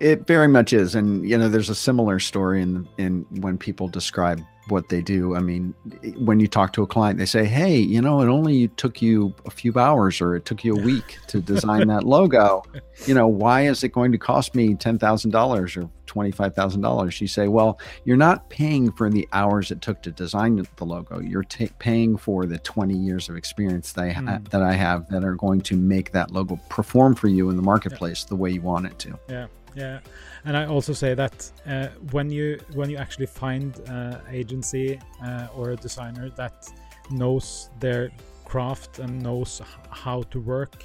It 0.00 0.26
very 0.26 0.48
much 0.48 0.72
is, 0.72 0.94
and 0.94 1.28
you 1.28 1.36
know, 1.38 1.48
there's 1.48 1.68
a 1.68 1.74
similar 1.74 2.18
story 2.18 2.62
in 2.62 2.88
in 2.98 3.26
when 3.40 3.58
people 3.58 3.88
describe 3.88 4.40
what 4.68 4.88
they 4.88 5.02
do. 5.02 5.34
I 5.34 5.40
mean, 5.40 5.74
when 6.18 6.40
you 6.40 6.46
talk 6.46 6.72
to 6.74 6.82
a 6.82 6.86
client, 6.86 7.18
they 7.18 7.26
say, 7.26 7.44
"Hey, 7.44 7.76
you 7.76 8.00
know, 8.00 8.20
it 8.20 8.28
only 8.28 8.68
took 8.68 9.02
you 9.02 9.34
a 9.44 9.50
few 9.50 9.76
hours, 9.78 10.20
or 10.20 10.36
it 10.36 10.44
took 10.44 10.64
you 10.64 10.76
a 10.76 10.80
week 10.80 11.18
to 11.28 11.40
design 11.40 11.88
that 11.88 12.04
logo. 12.04 12.62
You 13.06 13.14
know, 13.14 13.26
why 13.26 13.62
is 13.62 13.82
it 13.82 13.88
going 13.88 14.12
to 14.12 14.18
cost 14.18 14.54
me 14.54 14.74
ten 14.74 14.96
thousand 14.96 15.32
dollars 15.32 15.76
or 15.76 15.90
twenty 16.06 16.30
five 16.30 16.54
thousand 16.54 16.82
dollars?" 16.82 17.20
You 17.20 17.26
say, 17.26 17.48
"Well, 17.48 17.80
you're 18.04 18.16
not 18.16 18.48
paying 18.48 18.92
for 18.92 19.10
the 19.10 19.28
hours 19.32 19.72
it 19.72 19.80
took 19.80 20.02
to 20.02 20.12
design 20.12 20.64
the 20.76 20.84
logo. 20.84 21.18
You're 21.18 21.42
t- 21.42 21.70
paying 21.80 22.16
for 22.16 22.46
the 22.46 22.58
twenty 22.58 22.96
years 22.96 23.28
of 23.28 23.36
experience 23.36 23.92
that 23.94 24.04
I, 24.04 24.10
ha- 24.10 24.20
mm. 24.20 24.48
that 24.50 24.62
I 24.62 24.74
have 24.74 25.08
that 25.08 25.24
are 25.24 25.34
going 25.34 25.62
to 25.62 25.76
make 25.76 26.12
that 26.12 26.30
logo 26.30 26.60
perform 26.68 27.16
for 27.16 27.26
you 27.26 27.50
in 27.50 27.56
the 27.56 27.62
marketplace 27.62 28.22
yeah. 28.24 28.28
the 28.28 28.36
way 28.36 28.50
you 28.50 28.60
want 28.60 28.86
it 28.86 28.98
to." 29.00 29.18
Yeah. 29.28 29.46
Yeah, 29.74 30.00
and 30.44 30.56
I 30.56 30.66
also 30.66 30.92
say 30.92 31.14
that 31.14 31.50
uh, 31.66 31.88
when 32.10 32.30
you 32.30 32.58
when 32.74 32.90
you 32.90 32.98
actually 32.98 33.26
find 33.26 33.78
an 33.86 34.20
agency 34.30 35.00
uh, 35.24 35.48
or 35.56 35.70
a 35.70 35.76
designer 35.76 36.28
that 36.36 36.70
knows 37.10 37.70
their 37.80 38.10
craft 38.44 38.98
and 38.98 39.22
knows 39.22 39.62
how 39.90 40.22
to 40.24 40.40
work, 40.40 40.84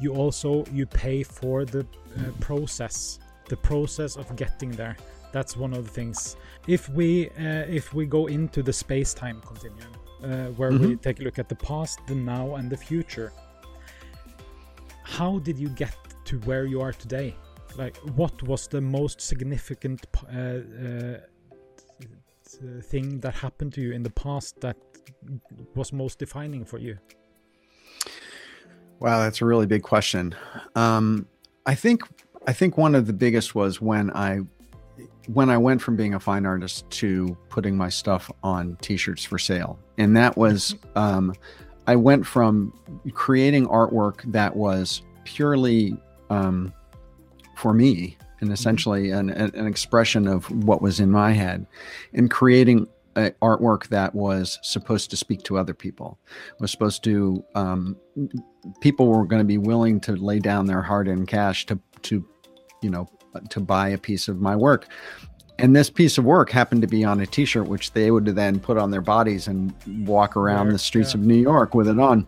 you 0.00 0.14
also 0.14 0.64
you 0.72 0.86
pay 0.86 1.22
for 1.22 1.64
the 1.64 1.80
uh, 1.80 2.30
process, 2.40 3.18
the 3.48 3.56
process 3.56 4.16
of 4.16 4.34
getting 4.36 4.70
there. 4.70 4.96
That's 5.32 5.56
one 5.56 5.74
of 5.74 5.84
the 5.84 5.90
things. 5.90 6.36
If 6.66 6.88
we 6.88 7.30
uh, 7.30 7.66
if 7.68 7.92
we 7.92 8.06
go 8.06 8.26
into 8.26 8.62
the 8.62 8.72
space 8.72 9.14
time 9.14 9.40
continuum, 9.40 9.92
uh, 10.22 10.46
where 10.58 10.70
mm-hmm. 10.70 10.90
we 10.90 10.96
take 10.96 11.20
a 11.20 11.22
look 11.22 11.38
at 11.38 11.48
the 11.48 11.56
past, 11.56 12.00
the 12.06 12.14
now, 12.14 12.54
and 12.54 12.70
the 12.70 12.76
future, 12.76 13.32
how 15.02 15.40
did 15.40 15.58
you 15.58 15.68
get 15.70 15.96
to 16.26 16.38
where 16.40 16.66
you 16.66 16.80
are 16.80 16.92
today? 16.92 17.34
Like 17.76 17.96
what 18.16 18.42
was 18.42 18.66
the 18.68 18.80
most 18.80 19.20
significant 19.20 20.06
uh, 20.32 20.38
uh, 20.38 21.18
thing 22.82 23.20
that 23.20 23.34
happened 23.34 23.72
to 23.74 23.80
you 23.80 23.92
in 23.92 24.02
the 24.02 24.10
past 24.10 24.60
that 24.60 24.76
was 25.74 25.92
most 25.92 26.18
defining 26.18 26.64
for 26.64 26.78
you? 26.78 26.98
Wow, 29.00 29.20
that's 29.20 29.40
a 29.42 29.44
really 29.44 29.66
big 29.66 29.82
question. 29.82 30.34
Um, 30.74 31.26
I 31.66 31.74
think 31.74 32.02
I 32.46 32.52
think 32.52 32.76
one 32.76 32.94
of 32.94 33.06
the 33.06 33.12
biggest 33.12 33.54
was 33.54 33.80
when 33.80 34.10
I 34.12 34.40
when 35.28 35.50
I 35.50 35.58
went 35.58 35.82
from 35.82 35.96
being 35.96 36.14
a 36.14 36.20
fine 36.20 36.46
artist 36.46 36.88
to 36.90 37.36
putting 37.50 37.76
my 37.76 37.90
stuff 37.90 38.30
on 38.42 38.76
T-shirts 38.80 39.22
for 39.22 39.38
sale, 39.38 39.78
and 39.98 40.16
that 40.16 40.36
was 40.36 40.74
um, 40.96 41.34
I 41.86 41.96
went 41.96 42.26
from 42.26 42.72
creating 43.12 43.66
artwork 43.66 44.22
that 44.32 44.56
was 44.56 45.02
purely 45.24 45.96
um, 46.30 46.72
for 47.58 47.74
me 47.74 48.16
and 48.40 48.48
mm-hmm. 48.48 48.52
essentially 48.52 49.10
an, 49.10 49.30
an 49.30 49.66
expression 49.66 50.28
of 50.28 50.48
what 50.64 50.80
was 50.80 51.00
in 51.00 51.10
my 51.10 51.32
head 51.32 51.66
and 52.14 52.30
creating 52.30 52.86
artwork 53.42 53.88
that 53.88 54.14
was 54.14 54.60
supposed 54.62 55.10
to 55.10 55.16
speak 55.16 55.42
to 55.42 55.58
other 55.58 55.74
people 55.74 56.18
was 56.60 56.70
supposed 56.70 57.02
to 57.02 57.42
um, 57.56 57.96
people 58.80 59.08
were 59.08 59.26
going 59.26 59.40
to 59.40 59.46
be 59.46 59.58
willing 59.58 59.98
to 59.98 60.12
lay 60.12 60.38
down 60.38 60.66
their 60.66 60.82
hard-earned 60.82 61.26
cash 61.26 61.66
to 61.66 61.78
to 62.02 62.24
you 62.80 62.90
know 62.90 63.08
to 63.50 63.58
buy 63.58 63.88
a 63.88 63.98
piece 63.98 64.28
of 64.28 64.40
my 64.40 64.54
work 64.54 64.86
and 65.58 65.74
this 65.74 65.90
piece 65.90 66.16
of 66.16 66.24
work 66.24 66.50
happened 66.50 66.80
to 66.80 66.86
be 66.86 67.04
on 67.04 67.20
a 67.20 67.26
t-shirt 67.26 67.66
which 67.66 67.92
they 67.92 68.12
would 68.12 68.24
then 68.26 68.60
put 68.60 68.78
on 68.78 68.92
their 68.92 69.00
bodies 69.00 69.48
and 69.48 69.74
walk 70.06 70.36
around 70.36 70.68
the 70.68 70.78
streets 70.78 71.12
yeah. 71.12 71.20
of 71.20 71.26
new 71.26 71.34
york 71.34 71.74
with 71.74 71.88
it 71.88 71.98
on 71.98 72.24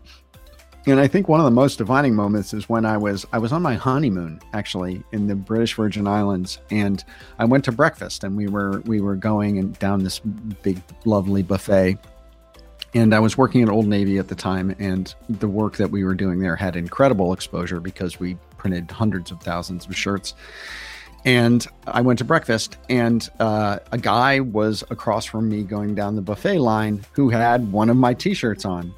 and 0.87 0.99
I 0.99 1.07
think 1.07 1.27
one 1.27 1.39
of 1.39 1.45
the 1.45 1.51
most 1.51 1.77
defining 1.77 2.15
moments 2.15 2.53
is 2.53 2.67
when 2.67 2.85
I 2.85 2.97
was 2.97 3.25
I 3.31 3.37
was 3.37 3.51
on 3.51 3.61
my 3.61 3.75
honeymoon 3.75 4.41
actually 4.53 5.03
in 5.11 5.27
the 5.27 5.35
British 5.35 5.75
Virgin 5.75 6.07
Islands, 6.07 6.59
and 6.71 7.03
I 7.37 7.45
went 7.45 7.65
to 7.65 7.71
breakfast, 7.71 8.23
and 8.23 8.35
we 8.35 8.47
were 8.47 8.81
we 8.85 8.99
were 8.99 9.15
going 9.15 9.59
and 9.59 9.77
down 9.77 10.03
this 10.03 10.19
big 10.19 10.81
lovely 11.05 11.43
buffet, 11.43 11.97
and 12.95 13.13
I 13.13 13.19
was 13.19 13.37
working 13.37 13.61
at 13.61 13.69
Old 13.69 13.87
Navy 13.87 14.17
at 14.17 14.27
the 14.27 14.35
time, 14.35 14.75
and 14.79 15.13
the 15.29 15.47
work 15.47 15.77
that 15.77 15.91
we 15.91 16.03
were 16.03 16.15
doing 16.15 16.39
there 16.39 16.55
had 16.55 16.75
incredible 16.75 17.31
exposure 17.31 17.79
because 17.79 18.19
we 18.19 18.37
printed 18.57 18.89
hundreds 18.89 19.29
of 19.31 19.39
thousands 19.41 19.85
of 19.85 19.95
shirts. 19.95 20.33
And 21.23 21.67
I 21.85 22.01
went 22.01 22.17
to 22.17 22.25
breakfast, 22.25 22.77
and 22.89 23.29
uh, 23.39 23.77
a 23.91 23.97
guy 23.99 24.39
was 24.39 24.83
across 24.89 25.25
from 25.25 25.47
me 25.47 25.61
going 25.61 25.93
down 25.93 26.15
the 26.15 26.21
buffet 26.23 26.57
line 26.57 27.05
who 27.11 27.29
had 27.29 27.71
one 27.71 27.91
of 27.91 27.97
my 27.97 28.15
T-shirts 28.15 28.65
on, 28.65 28.91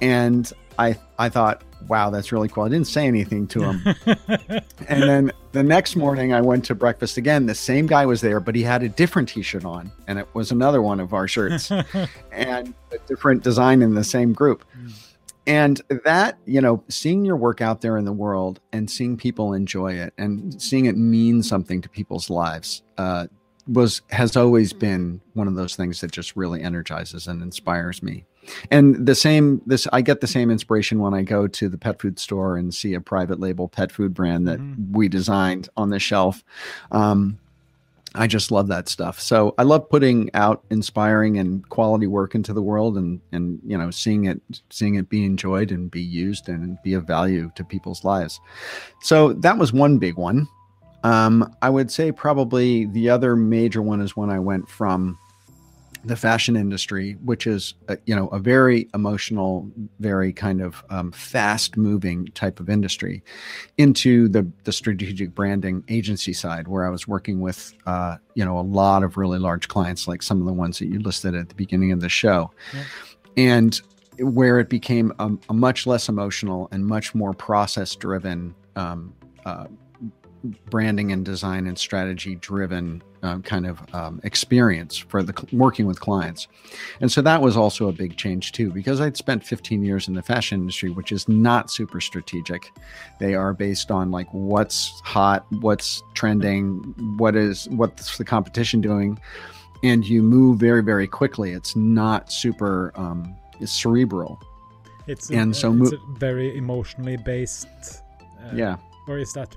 and 0.00 0.52
I 0.78 0.98
I 1.18 1.28
thought, 1.28 1.62
wow, 1.88 2.10
that's 2.10 2.32
really 2.32 2.48
cool. 2.48 2.64
I 2.64 2.68
didn't 2.68 2.86
say 2.86 3.06
anything 3.06 3.46
to 3.48 3.60
him. 3.62 3.82
and 4.88 5.02
then 5.02 5.32
the 5.52 5.62
next 5.62 5.96
morning, 5.96 6.32
I 6.32 6.40
went 6.40 6.64
to 6.66 6.74
breakfast 6.74 7.16
again. 7.16 7.46
The 7.46 7.54
same 7.54 7.86
guy 7.86 8.06
was 8.06 8.20
there, 8.20 8.40
but 8.40 8.54
he 8.54 8.62
had 8.62 8.82
a 8.82 8.88
different 8.88 9.28
T-shirt 9.28 9.64
on, 9.64 9.90
and 10.06 10.18
it 10.18 10.26
was 10.34 10.50
another 10.50 10.82
one 10.82 11.00
of 11.00 11.12
our 11.12 11.28
shirts, 11.28 11.70
and 12.32 12.74
a 12.92 12.98
different 13.06 13.42
design 13.42 13.82
in 13.82 13.94
the 13.94 14.04
same 14.04 14.32
group. 14.32 14.64
And 15.46 15.80
that, 16.04 16.36
you 16.44 16.60
know, 16.60 16.84
seeing 16.88 17.24
your 17.24 17.36
work 17.36 17.62
out 17.62 17.80
there 17.80 17.96
in 17.96 18.04
the 18.04 18.12
world 18.12 18.60
and 18.70 18.90
seeing 18.90 19.16
people 19.16 19.54
enjoy 19.54 19.94
it 19.94 20.12
and 20.18 20.60
seeing 20.60 20.84
it 20.84 20.98
mean 20.98 21.42
something 21.42 21.80
to 21.80 21.88
people's 21.88 22.28
lives 22.28 22.82
uh, 22.98 23.28
was 23.66 24.02
has 24.10 24.36
always 24.36 24.74
been 24.74 25.22
one 25.32 25.48
of 25.48 25.54
those 25.54 25.74
things 25.74 26.02
that 26.02 26.10
just 26.10 26.36
really 26.36 26.62
energizes 26.62 27.26
and 27.26 27.42
inspires 27.42 28.02
me 28.02 28.26
and 28.70 29.06
the 29.06 29.14
same 29.14 29.60
this 29.66 29.86
i 29.92 30.00
get 30.00 30.20
the 30.20 30.26
same 30.26 30.50
inspiration 30.50 30.98
when 30.98 31.14
i 31.14 31.22
go 31.22 31.46
to 31.46 31.68
the 31.68 31.78
pet 31.78 32.00
food 32.00 32.18
store 32.18 32.56
and 32.56 32.74
see 32.74 32.94
a 32.94 33.00
private 33.00 33.40
label 33.40 33.68
pet 33.68 33.90
food 33.92 34.14
brand 34.14 34.46
that 34.46 34.58
mm-hmm. 34.58 34.92
we 34.92 35.08
designed 35.08 35.68
on 35.76 35.90
the 35.90 35.98
shelf. 35.98 36.44
Um, 36.90 37.38
i 38.14 38.26
just 38.26 38.50
love 38.50 38.68
that 38.68 38.88
stuff. 38.88 39.20
So 39.20 39.54
i 39.58 39.62
love 39.62 39.88
putting 39.88 40.30
out 40.34 40.64
inspiring 40.70 41.38
and 41.38 41.68
quality 41.68 42.06
work 42.06 42.34
into 42.34 42.52
the 42.52 42.62
world 42.62 42.96
and 42.96 43.20
and 43.32 43.60
you 43.64 43.76
know 43.76 43.90
seeing 43.90 44.24
it 44.24 44.40
seeing 44.70 44.94
it 44.94 45.08
be 45.08 45.24
enjoyed 45.24 45.70
and 45.70 45.90
be 45.90 46.02
used 46.02 46.48
and 46.48 46.78
be 46.82 46.94
of 46.94 47.06
value 47.06 47.50
to 47.54 47.64
people's 47.64 48.04
lives. 48.04 48.40
So 49.02 49.34
that 49.34 49.58
was 49.58 49.72
one 49.72 49.98
big 49.98 50.16
one. 50.16 50.48
Um, 51.04 51.54
i 51.62 51.70
would 51.70 51.92
say 51.92 52.10
probably 52.10 52.86
the 52.86 53.08
other 53.08 53.36
major 53.36 53.82
one 53.82 54.00
is 54.00 54.16
when 54.16 54.30
i 54.30 54.38
went 54.40 54.68
from 54.68 55.16
the 56.04 56.16
fashion 56.16 56.56
industry, 56.56 57.12
which 57.24 57.46
is 57.46 57.74
a, 57.88 57.98
you 58.06 58.14
know 58.14 58.28
a 58.28 58.38
very 58.38 58.88
emotional, 58.94 59.70
very 60.00 60.32
kind 60.32 60.60
of 60.60 60.84
um, 60.90 61.12
fast-moving 61.12 62.26
type 62.28 62.60
of 62.60 62.68
industry, 62.68 63.22
into 63.76 64.28
the 64.28 64.46
the 64.64 64.72
strategic 64.72 65.34
branding 65.34 65.84
agency 65.88 66.32
side, 66.32 66.68
where 66.68 66.86
I 66.86 66.90
was 66.90 67.08
working 67.08 67.40
with 67.40 67.74
uh, 67.86 68.16
you 68.34 68.44
know 68.44 68.58
a 68.58 68.62
lot 68.62 69.02
of 69.02 69.16
really 69.16 69.38
large 69.38 69.68
clients, 69.68 70.08
like 70.08 70.22
some 70.22 70.40
of 70.40 70.46
the 70.46 70.52
ones 70.52 70.78
that 70.78 70.86
you 70.86 70.98
listed 71.00 71.34
at 71.34 71.48
the 71.48 71.54
beginning 71.54 71.92
of 71.92 72.00
the 72.00 72.08
show, 72.08 72.50
yeah. 72.74 72.84
and 73.36 73.80
where 74.20 74.58
it 74.58 74.68
became 74.68 75.12
a, 75.20 75.30
a, 75.48 75.54
much 75.54 75.86
less 75.86 76.08
emotional 76.08 76.68
and 76.72 76.84
much 76.84 77.14
more 77.14 77.32
process-driven. 77.32 78.54
Um, 78.76 79.14
uh, 79.44 79.66
branding 80.70 81.10
and 81.10 81.24
design 81.24 81.66
and 81.66 81.76
strategy 81.76 82.36
driven 82.36 83.02
uh, 83.22 83.38
kind 83.38 83.66
of 83.66 83.82
um, 83.94 84.20
experience 84.24 84.96
for 84.96 85.22
the 85.22 85.34
working 85.52 85.86
with 85.86 86.00
clients. 86.00 86.48
And 87.00 87.10
so 87.10 87.22
that 87.22 87.42
was 87.42 87.56
also 87.56 87.88
a 87.88 87.92
big 87.92 88.16
change 88.16 88.52
too 88.52 88.70
because 88.70 89.00
i'd 89.00 89.16
spent 89.16 89.44
15 89.44 89.84
years 89.84 90.08
in 90.08 90.14
the 90.14 90.22
fashion 90.22 90.60
industry 90.60 90.90
which 90.90 91.12
is 91.12 91.28
not 91.28 91.70
super 91.70 92.00
strategic. 92.00 92.72
They 93.18 93.34
are 93.34 93.52
based 93.52 93.90
on 93.90 94.10
like 94.10 94.28
what's 94.32 95.00
hot 95.00 95.46
what's 95.60 96.02
trending 96.14 96.94
what 97.16 97.36
is 97.36 97.68
what's 97.70 98.18
the 98.18 98.24
competition 98.24 98.80
doing. 98.80 99.18
And 99.82 100.06
you 100.06 100.22
move 100.22 100.58
very 100.58 100.82
very 100.82 101.06
quickly. 101.06 101.52
It's 101.52 101.76
not 101.76 102.32
super 102.32 102.92
um, 102.96 103.36
it's 103.60 103.72
cerebral. 103.72 104.40
It's 105.06 105.30
and 105.30 105.52
a, 105.52 105.54
so 105.54 105.72
mo- 105.72 105.86
it's 105.86 105.94
very 106.18 106.56
emotionally 106.56 107.16
based 107.16 107.68
uh, 108.44 108.50
yeah 108.54 108.76
or 109.08 109.18
is 109.18 109.32
that? 109.32 109.54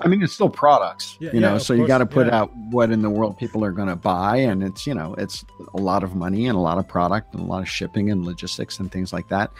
I 0.00 0.08
mean, 0.08 0.22
it's 0.22 0.32
still 0.32 0.48
products, 0.48 1.16
yeah, 1.20 1.30
you 1.32 1.40
know, 1.40 1.52
yeah, 1.52 1.58
so 1.58 1.74
you 1.74 1.86
got 1.86 1.98
to 1.98 2.06
put 2.06 2.26
yeah. 2.26 2.40
out 2.40 2.56
what 2.70 2.90
in 2.90 3.02
the 3.02 3.10
world 3.10 3.36
people 3.38 3.64
are 3.64 3.72
going 3.72 3.88
to 3.88 3.96
buy. 3.96 4.36
And 4.36 4.62
it's, 4.62 4.86
you 4.86 4.94
know, 4.94 5.14
it's 5.18 5.44
a 5.74 5.80
lot 5.80 6.02
of 6.02 6.14
money 6.14 6.46
and 6.46 6.56
a 6.56 6.60
lot 6.60 6.78
of 6.78 6.86
product 6.86 7.34
and 7.34 7.42
a 7.42 7.46
lot 7.46 7.62
of 7.62 7.68
shipping 7.68 8.10
and 8.10 8.24
logistics 8.24 8.78
and 8.78 8.90
things 8.90 9.12
like 9.12 9.28
that. 9.28 9.50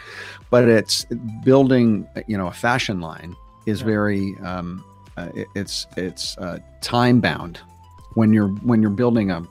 But 0.49 0.67
it's 0.67 1.05
building, 1.43 2.07
you 2.27 2.37
know, 2.37 2.47
a 2.47 2.53
fashion 2.53 3.01
line 3.01 3.35
is 3.65 3.81
very, 3.81 4.35
um, 4.43 4.83
uh, 5.17 5.29
it, 5.33 5.47
it's 5.55 5.87
it's 5.97 6.37
uh, 6.37 6.59
time 6.81 7.21
bound 7.21 7.59
when 8.15 8.33
you're 8.33 8.49
when 8.49 8.81
you're 8.81 8.91
building 8.91 9.31
a 9.31 9.43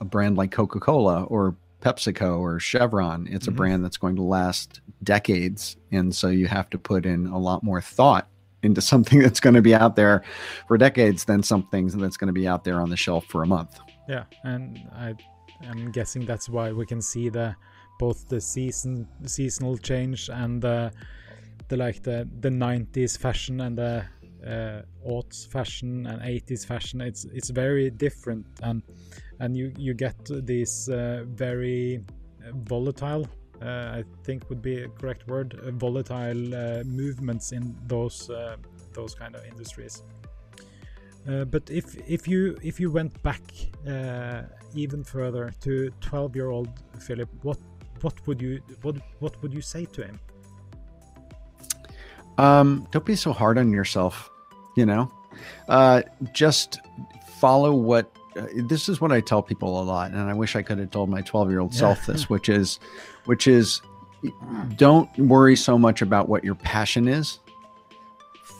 a 0.00 0.04
brand 0.04 0.36
like 0.36 0.50
Coca 0.50 0.80
Cola 0.80 1.24
or 1.24 1.54
PepsiCo 1.82 2.38
or 2.38 2.60
Chevron. 2.60 3.26
It's 3.30 3.48
a 3.48 3.50
Mhm. 3.50 3.56
brand 3.56 3.84
that's 3.84 3.96
going 3.96 4.16
to 4.16 4.22
last 4.22 4.80
decades, 5.02 5.76
and 5.92 6.14
so 6.14 6.28
you 6.28 6.46
have 6.46 6.70
to 6.70 6.78
put 6.78 7.04
in 7.06 7.26
a 7.26 7.38
lot 7.38 7.62
more 7.62 7.80
thought 7.80 8.28
into 8.62 8.80
something 8.80 9.18
that's 9.24 9.40
going 9.40 9.54
to 9.54 9.62
be 9.62 9.74
out 9.74 9.96
there 9.96 10.22
for 10.66 10.76
decades 10.78 11.24
than 11.24 11.42
something 11.42 11.86
that's 11.88 12.16
going 12.16 12.28
to 12.28 12.32
be 12.32 12.46
out 12.46 12.64
there 12.64 12.80
on 12.80 12.90
the 12.90 12.96
shelf 12.96 13.24
for 13.26 13.42
a 13.42 13.46
month. 13.46 13.78
Yeah, 14.08 14.24
and 14.44 14.78
I 14.92 15.14
am 15.64 15.92
guessing 15.92 16.26
that's 16.26 16.48
why 16.48 16.72
we 16.72 16.86
can 16.86 17.00
see 17.00 17.28
the 17.28 17.54
both 17.98 18.28
the 18.28 18.40
season 18.40 19.06
seasonal 19.26 19.76
change 19.76 20.30
and 20.32 20.62
the 20.62 20.90
the 21.68 21.76
like 21.76 22.02
the 22.02 22.28
the 22.40 22.48
90s 22.48 23.16
fashion 23.18 23.60
and 23.60 23.76
the 23.76 24.04
uh, 24.46 24.82
aughts 25.06 25.46
fashion 25.46 26.06
and 26.06 26.20
80s 26.22 26.66
fashion. 26.66 27.00
It's 27.00 27.24
it's 27.26 27.50
very 27.50 27.90
different 27.90 28.46
and 28.62 28.82
and 29.38 29.56
you 29.56 29.72
you 29.76 29.94
get 29.94 30.16
these 30.46 30.88
uh, 30.88 31.24
very 31.26 32.00
volatile. 32.54 33.28
Uh, 33.62 33.98
I 33.98 34.04
think 34.24 34.48
would 34.48 34.62
be 34.62 34.82
a 34.84 34.88
correct 34.88 35.28
word. 35.28 35.58
Uh, 35.62 35.70
volatile 35.72 36.54
uh, 36.54 36.82
movements 36.84 37.52
in 37.52 37.76
those 37.86 38.30
those 38.92 39.14
kind 39.14 39.36
of 39.36 39.44
industries. 39.46 40.02
Uh, 41.28 41.44
but 41.44 41.68
if 41.70 41.96
if 42.08 42.26
you 42.26 42.56
if 42.62 42.80
you 42.80 42.90
went 42.90 43.22
back 43.22 43.42
uh, 43.86 44.42
even 44.74 45.04
further 45.04 45.52
to 45.60 45.90
12 46.00 46.34
year 46.34 46.48
old 46.48 46.68
Philip, 46.98 47.28
what 47.42 47.58
what 48.00 48.14
would 48.26 48.40
you 48.40 48.60
what 48.82 48.96
what 49.18 49.40
would 49.42 49.52
you 49.52 49.60
say 49.60 49.84
to 49.84 50.02
him? 50.02 50.18
Um, 52.38 52.88
don't 52.90 53.04
be 53.04 53.16
so 53.16 53.32
hard 53.32 53.58
on 53.58 53.70
yourself. 53.70 54.30
You 54.76 54.86
know, 54.86 55.12
uh, 55.68 56.02
just 56.32 56.80
follow 57.38 57.74
what. 57.74 58.10
Uh, 58.36 58.46
this 58.54 58.88
is 58.88 59.00
what 59.00 59.10
I 59.12 59.20
tell 59.20 59.42
people 59.42 59.80
a 59.80 59.84
lot, 59.84 60.12
and 60.12 60.20
I 60.20 60.34
wish 60.34 60.54
I 60.54 60.62
could 60.62 60.78
have 60.78 60.90
told 60.90 61.08
my 61.08 61.20
12 61.22 61.50
year 61.50 61.60
old 61.60 61.74
self 61.74 62.06
this, 62.06 62.30
which 62.30 62.48
is, 62.48 62.78
which 63.24 63.46
is, 63.46 63.82
don't 64.76 65.08
worry 65.18 65.56
so 65.56 65.78
much 65.78 66.02
about 66.02 66.28
what 66.28 66.44
your 66.44 66.54
passion 66.54 67.08
is. 67.08 67.40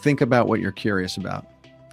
Think 0.03 0.21
about 0.21 0.49
what 0.49 0.61
you're 0.61 0.73
curious 0.73 1.17
about. 1.17 1.47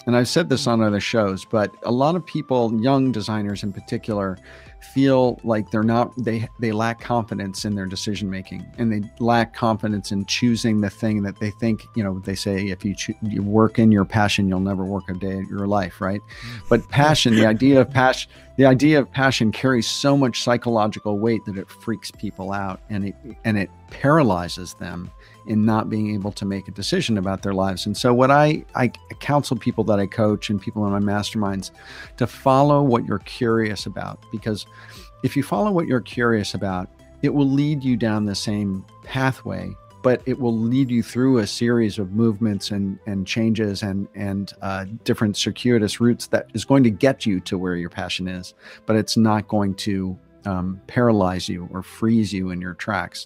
And 0.07 0.15
I've 0.15 0.29
said 0.29 0.47
this 0.47 0.67
on 0.67 0.81
other 0.81 1.01
shows, 1.01 1.43
but 1.43 1.75
a 1.83 1.91
lot 1.91 2.15
of 2.15 2.25
people, 2.25 2.73
young 2.81 3.11
designers 3.11 3.61
in 3.63 3.73
particular, 3.73 4.37
feel 4.79 5.39
like 5.43 5.69
they're 5.71 5.83
not 5.83 6.11
they 6.17 6.47
they 6.59 6.71
lack 6.71 6.99
confidence 6.99 7.65
in 7.65 7.75
their 7.75 7.85
decision 7.85 8.29
making 8.29 8.65
and 8.77 8.91
they 8.91 9.01
lack 9.19 9.53
confidence 9.53 10.11
in 10.11 10.25
choosing 10.25 10.81
the 10.81 10.89
thing 10.89 11.23
that 11.23 11.39
they 11.39 11.51
think 11.51 11.85
you 11.95 12.03
know 12.03 12.19
they 12.19 12.35
say 12.35 12.67
if 12.67 12.85
you 12.85 12.95
you 13.23 13.41
work 13.41 13.79
in 13.79 13.91
your 13.91 14.05
passion 14.05 14.47
you'll 14.47 14.59
never 14.59 14.85
work 14.85 15.03
a 15.09 15.13
day 15.13 15.39
of 15.39 15.49
your 15.49 15.67
life 15.67 15.99
right? 15.99 16.21
But 16.69 16.87
passion 16.89 17.35
the 17.35 17.45
idea 17.45 17.81
of 17.81 17.89
passion 17.89 18.31
the 18.57 18.65
idea 18.65 18.99
of 18.99 19.11
passion 19.11 19.51
carries 19.51 19.87
so 19.87 20.17
much 20.17 20.43
psychological 20.43 21.19
weight 21.19 21.45
that 21.45 21.57
it 21.57 21.69
freaks 21.69 22.11
people 22.11 22.51
out 22.51 22.81
and 22.89 23.09
it 23.09 23.15
and 23.45 23.57
it 23.57 23.69
paralyzes 23.89 24.73
them 24.75 25.11
in 25.47 25.65
not 25.65 25.89
being 25.89 26.13
able 26.13 26.31
to 26.33 26.45
make 26.45 26.67
a 26.67 26.71
decision 26.71 27.17
about 27.17 27.41
their 27.41 27.53
lives. 27.53 27.85
And 27.85 27.95
so 27.95 28.13
what 28.13 28.31
i 28.31 28.63
i 28.75 28.87
counsel 29.19 29.57
people 29.57 29.83
that 29.85 29.99
i 29.99 30.05
coach 30.05 30.49
and 30.49 30.61
people 30.61 30.85
in 30.85 30.91
my 30.91 31.13
masterminds 31.13 31.71
to 32.17 32.27
follow 32.27 32.81
what 32.81 33.05
you're 33.05 33.19
curious 33.19 33.85
about 33.85 34.23
because 34.31 34.65
if 35.23 35.35
you 35.35 35.43
follow 35.43 35.71
what 35.71 35.87
you're 35.87 36.01
curious 36.01 36.53
about 36.53 36.89
it 37.21 37.33
will 37.33 37.49
lead 37.49 37.83
you 37.83 37.97
down 37.97 38.25
the 38.25 38.35
same 38.35 38.85
pathway 39.03 39.69
but 40.03 40.21
it 40.25 40.39
will 40.39 40.57
lead 40.57 40.89
you 40.89 41.01
through 41.01 41.39
a 41.39 41.47
series 41.47 41.99
of 41.99 42.11
movements 42.11 42.71
and 42.71 42.99
and 43.07 43.25
changes 43.25 43.83
and 43.83 44.07
and 44.15 44.53
uh, 44.61 44.85
different 45.03 45.35
circuitous 45.35 45.99
routes 45.99 46.27
that 46.27 46.47
is 46.53 46.65
going 46.65 46.83
to 46.83 46.91
get 46.91 47.25
you 47.25 47.39
to 47.39 47.57
where 47.57 47.75
your 47.75 47.89
passion 47.89 48.27
is 48.27 48.53
but 48.85 48.95
it's 48.95 49.17
not 49.17 49.47
going 49.47 49.73
to 49.73 50.17
um, 50.51 50.81
paralyze 50.87 51.45
you 51.53 51.67
or 51.73 51.81
freeze 51.83 52.31
you 52.37 52.43
in 52.53 52.59
your 52.65 52.75
tracks 52.85 53.19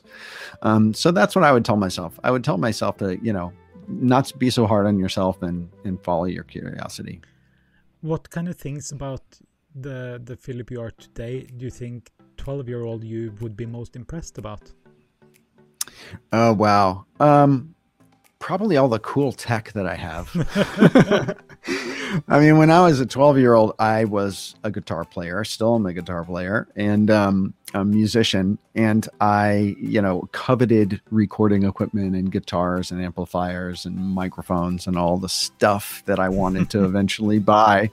um, 0.67 0.83
so 1.01 1.07
that's 1.11 1.33
what 1.35 1.43
i 1.49 1.51
would 1.53 1.65
tell 1.69 1.77
myself 1.77 2.19
i 2.23 2.29
would 2.33 2.43
tell 2.43 2.57
myself 2.57 2.97
to 2.97 3.07
you 3.27 3.33
know 3.33 3.51
not 3.87 4.31
be 4.39 4.49
so 4.49 4.65
hard 4.71 4.85
on 4.85 4.97
yourself 5.03 5.35
and 5.41 5.69
and 5.85 6.01
follow 6.03 6.25
your 6.37 6.45
curiosity 6.55 7.17
What 8.01 8.23
kind 8.35 8.47
of 8.51 8.55
things 8.65 8.91
about 8.91 9.23
the 9.75 10.21
the 10.23 10.35
Philip 10.35 10.71
you 10.71 10.81
are 10.81 10.91
today 10.91 11.35
do 11.57 11.65
you 11.65 11.71
think 11.71 12.11
12 12.37 12.67
year 12.67 12.83
old 12.83 13.03
you 13.03 13.33
would 13.41 13.55
be 13.55 13.65
most 13.65 13.95
impressed 13.95 14.37
about? 14.37 14.71
Oh 16.33 16.53
wow. 16.53 17.05
Um 17.19 17.75
probably 18.39 18.75
all 18.77 18.89
the 18.89 18.99
cool 18.99 19.31
tech 19.31 19.71
that 19.73 19.85
I 19.85 19.95
have. 19.95 20.25
I 22.27 22.39
mean, 22.39 22.57
when 22.57 22.71
I 22.71 22.81
was 22.81 22.99
a 22.99 23.05
12 23.05 23.37
year 23.37 23.53
old, 23.53 23.73
I 23.79 24.05
was 24.05 24.55
a 24.63 24.71
guitar 24.71 25.05
player, 25.05 25.43
still 25.43 25.75
am 25.75 25.85
a 25.85 25.93
guitar 25.93 26.23
player 26.23 26.67
and 26.75 27.09
um, 27.09 27.53
a 27.73 27.85
musician. 27.85 28.57
And 28.75 29.07
I, 29.19 29.75
you 29.79 30.01
know, 30.01 30.29
coveted 30.31 31.01
recording 31.09 31.63
equipment 31.63 32.15
and 32.15 32.31
guitars 32.31 32.91
and 32.91 33.01
amplifiers 33.01 33.85
and 33.85 33.97
microphones 33.97 34.87
and 34.87 34.97
all 34.97 35.17
the 35.17 35.29
stuff 35.29 36.03
that 36.05 36.19
I 36.19 36.29
wanted 36.29 36.69
to 36.71 36.85
eventually 36.85 37.39
buy. 37.39 37.91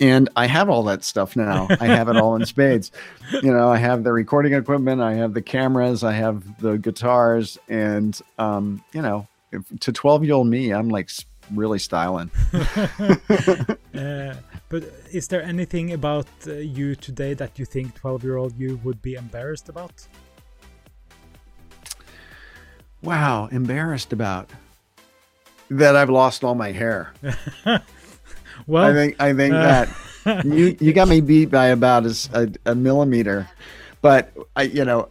And 0.00 0.30
I 0.34 0.46
have 0.46 0.70
all 0.70 0.82
that 0.84 1.04
stuff 1.04 1.36
now. 1.36 1.68
I 1.78 1.86
have 1.86 2.08
it 2.08 2.16
all 2.16 2.34
in 2.36 2.46
spades. 2.46 2.90
You 3.42 3.52
know, 3.52 3.70
I 3.70 3.76
have 3.76 4.02
the 4.02 4.12
recording 4.12 4.54
equipment, 4.54 5.00
I 5.00 5.14
have 5.14 5.34
the 5.34 5.40
cameras, 5.40 6.02
I 6.02 6.12
have 6.14 6.60
the 6.60 6.78
guitars, 6.78 7.58
and 7.68 8.20
um, 8.38 8.82
you 8.92 9.00
know, 9.00 9.28
if, 9.52 9.62
to 9.80 9.92
12 9.92 10.24
year 10.24 10.34
old 10.34 10.48
me, 10.48 10.72
I'm 10.72 10.88
like 10.88 11.10
really 11.54 11.78
styling. 11.78 12.30
Uh, 13.92 14.34
but 14.68 14.84
is 15.10 15.26
there 15.26 15.42
anything 15.42 15.92
about 15.92 16.28
uh, 16.46 16.52
you 16.54 16.94
today 16.94 17.34
that 17.34 17.58
you 17.58 17.64
think 17.64 17.92
12 17.96 18.22
year 18.22 18.36
old 18.36 18.56
you 18.56 18.80
would 18.84 19.02
be 19.02 19.14
embarrassed 19.14 19.68
about? 19.68 20.06
Wow, 23.02 23.48
embarrassed 23.50 24.12
about 24.12 24.48
that 25.70 25.96
I've 25.96 26.08
lost 26.08 26.44
all 26.44 26.54
my 26.54 26.72
hair. 26.72 27.12
Well, 28.66 28.84
I 28.84 28.92
think 28.92 29.16
I 29.18 29.32
think 29.32 29.54
uh, 29.54 29.62
that 29.62 30.44
you 30.44 30.76
you 30.78 30.92
got 30.92 31.08
me 31.08 31.22
beat 31.22 31.50
by 31.50 31.68
about 31.68 32.04
a, 32.04 32.52
a 32.66 32.74
millimeter, 32.74 33.48
but 34.02 34.32
I 34.54 34.62
you 34.64 34.84
know. 34.84 35.08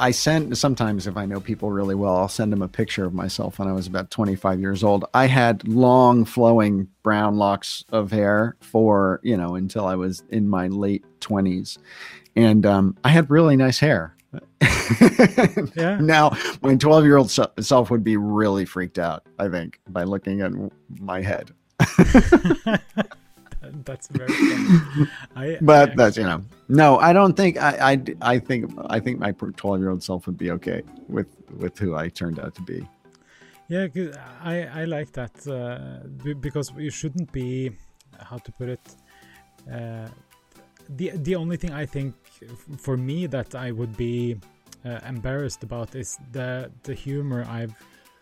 I, 0.00 0.10
send 0.10 0.56
sometimes 0.56 1.06
if 1.06 1.16
I 1.16 1.26
know 1.26 1.40
people 1.40 1.70
really 1.70 1.94
well, 1.94 2.16
I'll 2.16 2.28
send 2.28 2.52
them 2.52 2.62
a 2.62 2.68
picture 2.68 3.04
of 3.04 3.14
myself 3.14 3.58
when 3.58 3.68
I 3.68 3.72
was 3.72 3.86
about 3.86 4.10
25 4.10 4.60
years 4.60 4.82
old. 4.82 5.04
I 5.14 5.26
had 5.26 5.66
long 5.68 6.24
flowing 6.24 6.88
brown 7.02 7.36
locks 7.36 7.84
of 7.90 8.10
hair 8.10 8.56
for, 8.60 9.20
you 9.22 9.36
know, 9.36 9.54
until 9.54 9.86
I 9.86 9.94
was 9.94 10.22
in 10.30 10.48
my 10.48 10.68
late 10.68 11.04
20s. 11.20 11.78
And 12.36 12.64
um, 12.66 12.96
I 13.04 13.10
had 13.10 13.30
really 13.30 13.56
nice 13.56 13.78
hair. 13.78 14.16
Yeah. 15.76 15.98
Now, 16.00 16.36
my 16.62 16.74
12 16.74 17.04
year 17.04 17.16
old 17.16 17.30
self 17.30 17.90
would 17.90 18.02
be 18.02 18.16
really 18.16 18.64
freaked 18.64 18.98
out, 18.98 19.24
I 19.38 19.48
think, 19.48 19.78
by 19.88 20.02
looking 20.02 20.40
at 20.40 20.52
my 20.98 21.22
head. 21.22 21.52
that's 23.84 24.08
very 24.08 24.32
funny. 24.32 25.10
I, 25.36 25.58
but 25.60 25.90
I 25.90 25.94
that's 25.94 26.16
you 26.16 26.24
know 26.24 26.42
no 26.68 26.98
i 26.98 27.12
don't 27.12 27.36
think 27.36 27.56
i 27.58 27.92
i, 27.92 28.34
I 28.34 28.38
think 28.38 28.70
i 28.88 29.00
think 29.00 29.18
my 29.18 29.32
12 29.32 29.80
year 29.80 29.90
old 29.90 30.02
self 30.02 30.26
would 30.26 30.38
be 30.38 30.50
okay 30.52 30.82
with 31.08 31.28
with 31.58 31.78
who 31.78 31.96
i 31.96 32.08
turned 32.08 32.38
out 32.38 32.54
to 32.56 32.62
be 32.62 32.86
yeah 33.68 33.86
I 34.42 34.56
I 34.80 34.84
like 34.84 35.12
that 35.12 35.36
uh, 35.46 36.34
because 36.40 36.72
you 36.76 36.90
shouldn't 36.90 37.30
be 37.30 37.70
how 38.18 38.38
to 38.38 38.52
put 38.52 38.68
it. 38.68 38.86
Uh, 39.70 40.08
the 40.88 41.10
the 41.14 41.34
only 41.36 41.56
thing 41.56 41.72
I 41.72 41.86
think 41.86 42.14
for 42.78 42.96
me 42.96 43.26
that 43.26 43.54
I 43.54 43.70
would 43.70 43.96
be 43.96 44.36
uh, 44.84 44.98
embarrassed 45.06 45.62
about 45.62 45.94
is 45.94 46.18
the 46.32 46.70
the 46.82 46.94
humor 46.94 47.44
I've 47.48 47.74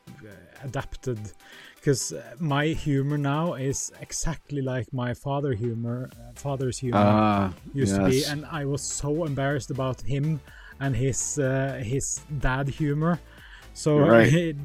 uh, 0.09 0.29
adapted 0.65 1.19
because 1.79 2.13
my 2.39 2.67
humor 2.67 3.17
now 3.17 3.55
is 3.55 3.93
exactly 4.01 4.61
like 4.61 4.93
my 4.93 5.15
father 5.15 5.53
humor 5.53 6.11
uh, 6.13 6.33
father's 6.35 6.79
humor 6.79 6.99
ah 6.99 7.53
used 7.73 7.95
to 7.97 8.05
be 8.09 8.25
and 8.25 8.45
I 8.51 8.65
was 8.65 8.83
so 8.83 9.25
embarrassed 9.25 9.71
about 9.71 10.01
him 10.01 10.41
and 10.81 10.95
his 10.95 11.39
uh, 11.39 11.81
his 11.83 12.21
dad 12.39 12.69
humor. 12.69 13.19
So 13.75 13.99
right. 13.99 14.33
it, 14.45 14.57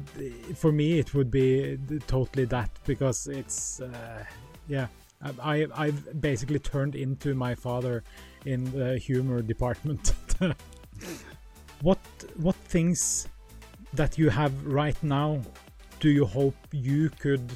for 0.56 0.72
me 0.72 0.98
it 0.98 1.14
would 1.14 1.30
be 1.30 1.78
totally 2.06 2.46
that 2.46 2.70
because 2.84 3.26
it's 3.26 3.80
uh, 3.80 4.24
yeah 4.68 4.88
I, 5.22 5.30
I 5.54 5.66
I've 5.74 6.20
basically 6.20 6.58
turned 6.58 6.94
into 6.94 7.34
my 7.34 7.54
father 7.54 8.02
in 8.44 8.64
the 8.72 8.98
humor 8.98 9.42
department. 9.42 10.12
What 11.82 11.98
what 12.36 12.54
things 12.54 13.28
that 13.92 14.16
you 14.16 14.30
have 14.30 14.52
right 14.64 14.96
now 15.02 15.40
do 16.04 16.10
you 16.10 16.26
hope 16.26 16.54
you 16.70 17.08
could 17.18 17.50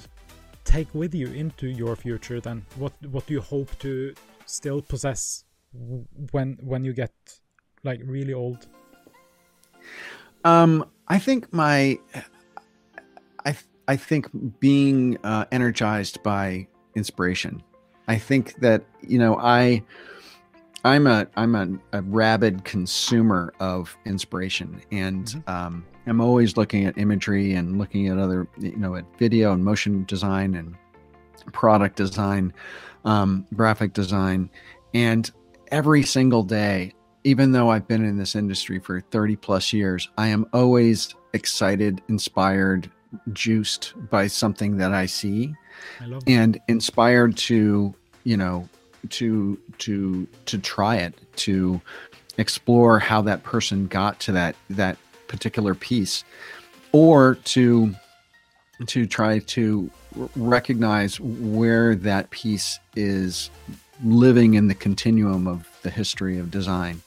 take 0.65 0.89
with 0.95 1.15
you 1.15 1.29
into 1.43 1.67
your 1.67 1.95
future 1.95 2.41
then 2.41 2.65
what 2.77 2.95
what 3.13 3.27
do 3.27 3.35
you 3.35 3.43
hope 3.43 3.71
to 3.79 4.15
still 4.47 4.81
possess 4.81 5.45
when 6.33 6.57
when 6.63 6.83
you 6.83 6.95
get 6.95 7.13
like 7.85 8.01
really 8.05 8.33
old 8.33 8.67
um 10.45 10.83
i 11.09 11.19
think 11.19 11.53
my 11.53 11.99
i 13.45 13.55
I 13.89 13.97
think 13.97 14.29
being 14.61 15.17
uh, 15.25 15.47
energized 15.51 16.23
by 16.23 16.69
inspiration. 16.95 17.63
I 18.07 18.19
think 18.19 18.61
that 18.61 18.85
you 19.01 19.19
know 19.19 19.39
I 19.41 19.83
I'm 20.85 21.07
a 21.07 21.27
I'm 21.37 21.55
a, 21.55 21.69
a 21.93 22.03
rabid 22.03 22.65
consumer 22.65 23.53
of 23.61 23.97
inspiration, 24.05 24.81
and 24.93 25.27
mm-hmm. 25.27 25.51
um, 25.51 25.87
I'm 26.07 26.21
always 26.21 26.57
looking 26.57 26.85
at 26.85 26.97
imagery 26.99 27.55
and 27.55 27.79
looking 27.79 28.09
at 28.09 28.19
other 28.19 28.47
you 28.59 28.77
know 28.77 28.95
at 28.95 29.05
video 29.19 29.53
and 29.53 29.65
motion 29.65 30.05
design 30.05 30.55
and 30.55 30.77
product 31.53 31.97
design, 31.97 32.53
um, 33.05 33.47
graphic 33.55 33.93
design, 33.93 34.51
and 34.95 35.31
every 35.71 36.03
single 36.03 36.43
day. 36.43 36.93
Even 37.25 37.51
though 37.53 37.69
I've 37.69 37.87
been 37.87 38.05
in 38.05 38.17
this 38.17 38.37
industry 38.37 38.79
for 38.79 39.01
30 39.01 39.37
plus 39.37 39.73
years, 39.73 40.09
I 40.17 40.29
am 40.29 40.47
always 40.55 41.15
excited, 41.35 42.01
inspired, 42.09 42.91
juiced 43.33 43.93
by 44.09 44.29
something 44.29 44.79
that 44.79 44.93
I 44.93 45.07
see, 45.07 45.53
I 46.01 46.19
and 46.27 46.59
inspired 46.69 47.37
to 47.39 47.93
you 48.25 48.37
know 48.37 48.69
to 49.11 49.59
to 49.79 50.27
to 50.47 50.59
try 50.59 50.97
it 50.97 51.15
to 51.37 51.81
explore 52.37 52.99
how 52.99 53.21
that 53.23 53.43
person 53.43 53.87
got 53.87 54.21
to 54.21 54.33
that 54.33 54.57
that 54.71 54.97
particular 55.27 55.75
piece 55.75 56.25
or 56.93 57.37
to 57.45 57.95
to 58.87 59.07
try 59.07 59.41
to 59.41 59.91
recognize 60.37 61.21
where 61.21 61.95
that 61.95 62.31
piece 62.31 62.79
is 62.97 63.51
living 64.05 64.55
in 64.55 64.69
the 64.69 64.75
continuum 64.75 65.47
of 65.47 65.69
the 65.83 65.91
history 65.91 66.39
of 66.39 66.51
design. 66.51 67.03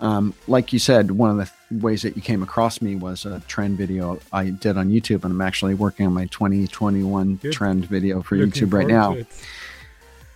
Um, 0.00 0.34
like 0.46 0.72
you 0.72 0.78
said, 0.78 1.12
one 1.12 1.30
of 1.30 1.36
the 1.70 1.78
ways 1.78 2.02
that 2.02 2.16
you 2.16 2.22
came 2.22 2.42
across 2.42 2.80
me 2.80 2.94
was 2.94 3.24
a 3.24 3.40
trend 3.48 3.76
video 3.76 4.20
I 4.32 4.50
did 4.50 4.76
on 4.76 4.88
YouTube, 4.88 5.24
and 5.24 5.32
I'm 5.32 5.40
actually 5.40 5.74
working 5.74 6.06
on 6.06 6.12
my 6.12 6.26
2021 6.26 7.36
Good. 7.36 7.52
trend 7.52 7.86
video 7.86 8.22
for 8.22 8.36
Looking 8.36 8.68
YouTube 8.68 8.72
right 8.72 8.86
now. 8.86 9.16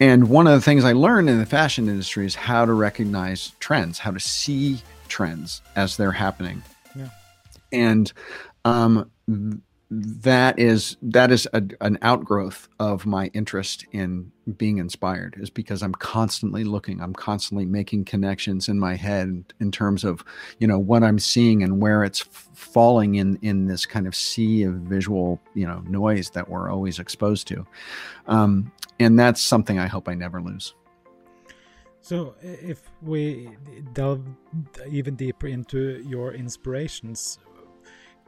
And 0.00 0.30
one 0.30 0.46
of 0.46 0.54
the 0.54 0.62
things 0.62 0.84
I 0.84 0.92
learned 0.92 1.28
in 1.28 1.38
the 1.38 1.46
fashion 1.46 1.88
industry 1.88 2.24
is 2.24 2.34
how 2.34 2.64
to 2.64 2.72
recognize 2.72 3.52
trends, 3.60 3.98
how 3.98 4.10
to 4.10 4.20
see 4.20 4.80
trends 5.08 5.60
as 5.76 5.98
they're 5.98 6.10
happening. 6.10 6.62
Yeah. 6.96 7.10
And 7.70 8.10
um, 8.64 9.10
that 9.90 10.56
is 10.56 10.96
that 11.02 11.32
is 11.32 11.48
a, 11.52 11.62
an 11.80 11.98
outgrowth 12.02 12.68
of 12.78 13.06
my 13.06 13.26
interest 13.34 13.84
in 13.90 14.30
being 14.56 14.78
inspired 14.78 15.34
is 15.40 15.50
because 15.50 15.82
i'm 15.82 15.94
constantly 15.94 16.62
looking 16.62 17.00
i'm 17.00 17.12
constantly 17.12 17.64
making 17.64 18.04
connections 18.04 18.68
in 18.68 18.78
my 18.78 18.94
head 18.94 19.44
in 19.58 19.72
terms 19.72 20.04
of 20.04 20.22
you 20.60 20.66
know 20.66 20.78
what 20.78 21.02
i'm 21.02 21.18
seeing 21.18 21.64
and 21.64 21.80
where 21.80 22.04
it's 22.04 22.20
falling 22.54 23.16
in 23.16 23.36
in 23.42 23.66
this 23.66 23.84
kind 23.84 24.06
of 24.06 24.14
sea 24.14 24.62
of 24.62 24.74
visual 24.74 25.40
you 25.54 25.66
know 25.66 25.80
noise 25.88 26.30
that 26.30 26.48
we're 26.48 26.70
always 26.70 27.00
exposed 27.00 27.48
to 27.48 27.66
um, 28.28 28.70
and 29.00 29.18
that's 29.18 29.42
something 29.42 29.78
i 29.78 29.86
hope 29.86 30.08
i 30.08 30.14
never 30.14 30.40
lose 30.40 30.74
so 32.02 32.34
if 32.40 32.90
we 33.02 33.50
delve 33.92 34.24
even 34.88 35.16
deeper 35.16 35.48
into 35.48 36.02
your 36.06 36.32
inspirations 36.32 37.38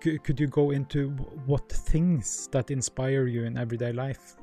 could 0.02 0.40
you 0.40 0.46
go 0.46 0.72
into 0.72 1.10
what 1.46 1.68
things 1.70 2.48
that 2.50 2.70
inspire 2.70 3.26
you 3.26 3.44
in 3.44 3.56
everyday 3.56 3.92
life? 3.92 4.36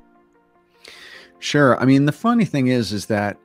Sure. 1.39 1.79
I 1.79 1.85
mean, 1.85 2.05
the 2.05 2.11
funny 2.11 2.45
thing 2.45 2.67
is, 2.67 2.91
is 2.91 3.05
that, 3.07 3.37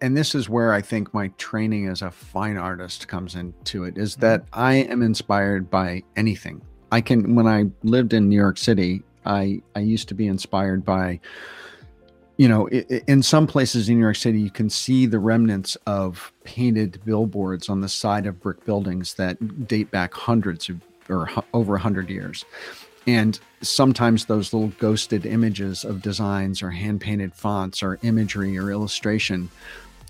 and 0.00 0.16
this 0.16 0.34
is 0.34 0.48
where 0.48 0.72
I 0.72 0.80
think 0.80 1.12
my 1.12 1.28
training 1.38 1.88
as 1.88 2.02
a 2.02 2.10
fine 2.10 2.56
artist 2.56 3.08
comes 3.08 3.34
into 3.34 3.84
it, 3.84 3.98
is 3.98 4.16
that 4.16 4.42
mm-hmm. 4.46 4.60
I 4.60 4.74
am 4.74 5.02
inspired 5.02 5.70
by 5.70 6.02
anything. 6.16 6.62
I 6.92 7.00
can, 7.00 7.34
when 7.34 7.46
I 7.46 7.66
lived 7.82 8.12
in 8.12 8.28
New 8.28 8.36
York 8.36 8.58
City, 8.58 9.02
I, 9.24 9.60
I 9.74 9.80
used 9.80 10.08
to 10.08 10.14
be 10.14 10.28
inspired 10.28 10.84
by, 10.84 11.20
you 12.36 12.48
know, 12.48 12.68
in 12.68 13.22
some 13.22 13.46
places 13.46 13.88
in 13.88 13.96
New 13.96 14.02
York 14.02 14.16
City, 14.16 14.40
you 14.40 14.50
can 14.50 14.68
see 14.68 15.06
the 15.06 15.18
remnants 15.18 15.76
of 15.86 16.32
painted 16.44 17.00
billboards 17.04 17.68
on 17.68 17.80
the 17.80 17.88
side 17.88 18.26
of 18.26 18.40
brick 18.40 18.64
buildings 18.64 19.14
that 19.14 19.66
date 19.66 19.90
back 19.90 20.12
hundreds 20.12 20.68
of 20.68 20.80
or 21.08 21.30
over 21.54 21.72
100 21.72 22.10
years. 22.10 22.44
And 23.06 23.38
sometimes 23.62 24.24
those 24.24 24.52
little 24.52 24.72
ghosted 24.78 25.24
images 25.24 25.84
of 25.84 26.02
designs 26.02 26.62
or 26.62 26.70
hand 26.70 27.00
painted 27.00 27.34
fonts 27.34 27.82
or 27.82 27.98
imagery 28.02 28.58
or 28.58 28.70
illustration 28.70 29.48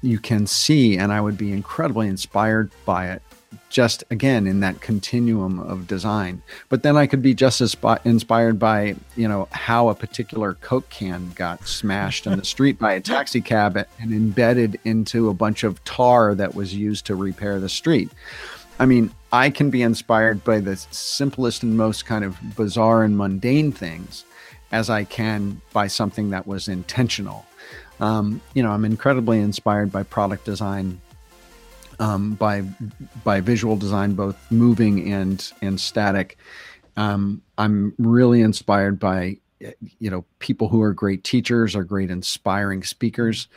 you 0.03 0.19
can 0.19 0.47
see, 0.47 0.99
and 0.99 1.13
I 1.13 1.21
would 1.21 1.39
be 1.39 1.53
incredibly 1.53 2.09
inspired 2.09 2.71
by 2.85 3.11
it. 3.11 3.23
Just 3.69 4.05
again 4.11 4.47
in 4.47 4.61
that 4.61 4.81
continuum 4.81 5.59
of 5.61 5.87
design, 5.87 6.43
but 6.69 6.83
then 6.83 6.97
I 6.97 7.07
could 7.07 7.23
be 7.23 7.35
just 7.35 7.61
as 7.61 7.77
inspired 8.05 8.59
by 8.59 8.97
you 9.17 9.29
know 9.29 9.49
how 9.51 9.89
a 9.89 9.95
particular 9.95 10.55
Coke 10.55 10.89
can 10.89 11.31
got 11.35 11.67
smashed 11.67 12.27
in 12.27 12.39
the 12.39 12.45
street 12.55 12.79
by 12.79 12.95
a 12.95 13.01
taxi 13.01 13.41
cab 13.41 13.77
and 14.01 14.13
embedded 14.13 14.79
into 14.85 15.29
a 15.29 15.35
bunch 15.35 15.65
of 15.65 15.83
tar 15.85 16.35
that 16.35 16.55
was 16.55 16.75
used 16.75 17.07
to 17.07 17.15
repair 17.15 17.61
the 17.61 17.69
street. 17.69 18.11
I 18.79 18.87
mean, 18.87 19.11
I 19.33 19.51
can 19.51 19.71
be 19.71 19.83
inspired 19.83 20.45
by 20.45 20.61
the 20.61 20.77
simplest 20.77 21.63
and 21.63 21.77
most 21.77 22.05
kind 22.05 22.25
of 22.25 22.39
bizarre 22.57 23.05
and 23.05 23.17
mundane 23.17 23.73
things 23.73 24.25
as 24.73 24.91
I 24.91 25.05
can 25.05 25.61
by 25.73 25.87
something 25.87 26.31
that 26.31 26.47
was 26.47 26.69
intentional. 26.69 27.47
Um, 28.01 28.41
you 28.55 28.63
know, 28.63 28.71
I'm 28.71 28.85
incredibly 28.85 29.41
inspired 29.41 29.91
by 29.91 30.03
product 30.03 30.45
design, 30.45 31.01
um, 31.99 32.35
by 32.35 32.63
by 33.25 33.41
visual 33.41 33.77
design, 33.77 34.15
both 34.15 34.37
moving 34.51 35.13
and 35.13 35.53
and 35.63 35.81
static. 35.81 36.39
Um, 36.97 37.43
I'm 37.59 37.95
really 37.99 38.41
inspired 38.41 38.99
by 38.99 39.39
you 39.99 40.11
know 40.11 40.25
people 40.39 40.69
who 40.69 40.83
are 40.83 40.93
great 40.93 41.25
teachers 41.25 41.75
or 41.75 41.85
great 41.85 42.11
inspiring 42.11 42.83
speakers. 42.83 43.49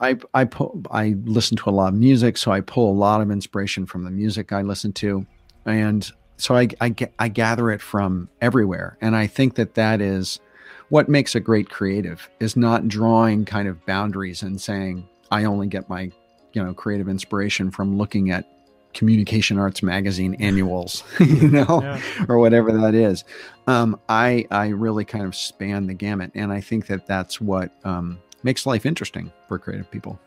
I 0.00 0.18
I 0.34 0.44
pull, 0.44 0.82
I 0.90 1.16
listen 1.24 1.56
to 1.58 1.70
a 1.70 1.72
lot 1.72 1.88
of 1.88 1.98
music, 1.98 2.36
so 2.36 2.52
I 2.52 2.60
pull 2.60 2.90
a 2.90 2.96
lot 2.96 3.20
of 3.20 3.30
inspiration 3.30 3.86
from 3.86 4.04
the 4.04 4.10
music 4.10 4.52
I 4.52 4.62
listen 4.62 4.92
to, 4.94 5.26
and 5.64 6.10
so 6.36 6.56
I 6.56 6.68
I, 6.80 6.94
I 7.18 7.28
gather 7.28 7.70
it 7.70 7.80
from 7.80 8.28
everywhere, 8.40 8.98
and 9.00 9.14
I 9.16 9.26
think 9.26 9.54
that 9.54 9.74
that 9.74 10.00
is 10.00 10.40
what 10.88 11.08
makes 11.08 11.34
a 11.34 11.40
great 11.40 11.70
creative 11.70 12.28
is 12.40 12.56
not 12.56 12.88
drawing 12.88 13.44
kind 13.44 13.68
of 13.68 13.84
boundaries 13.86 14.42
and 14.42 14.60
saying 14.60 15.08
I 15.30 15.44
only 15.44 15.66
get 15.66 15.88
my 15.88 16.12
you 16.54 16.62
know 16.62 16.72
creative 16.74 17.08
inspiration 17.08 17.70
from 17.70 17.98
looking 17.98 18.30
at 18.30 18.50
communication 18.92 19.58
arts 19.58 19.82
magazine 19.82 20.34
annuals 20.40 21.02
you 21.20 21.48
know 21.48 21.80
yeah. 21.82 22.00
or 22.28 22.38
whatever 22.38 22.72
that 22.72 22.94
is 22.94 23.24
um, 23.66 23.98
i 24.08 24.46
i 24.50 24.68
really 24.68 25.04
kind 25.04 25.24
of 25.24 25.34
span 25.34 25.86
the 25.86 25.94
gamut 25.94 26.30
and 26.34 26.52
i 26.52 26.60
think 26.60 26.86
that 26.86 27.06
that's 27.06 27.40
what 27.40 27.72
um, 27.84 28.18
makes 28.44 28.66
life 28.66 28.86
interesting 28.86 29.32
for 29.48 29.58
creative 29.58 29.90
people. 29.90 30.20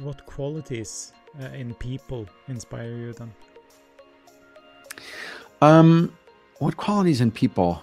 What 0.00 0.26
qualities 0.26 1.12
uh, 1.40 1.46
in 1.46 1.72
people 1.74 2.26
inspire 2.48 2.92
you 2.92 3.12
then? 3.14 3.32
Um, 5.62 6.14
what 6.58 6.76
qualities 6.76 7.20
in 7.20 7.30
people? 7.30 7.82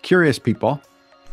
Curious 0.00 0.38
people. 0.38 0.80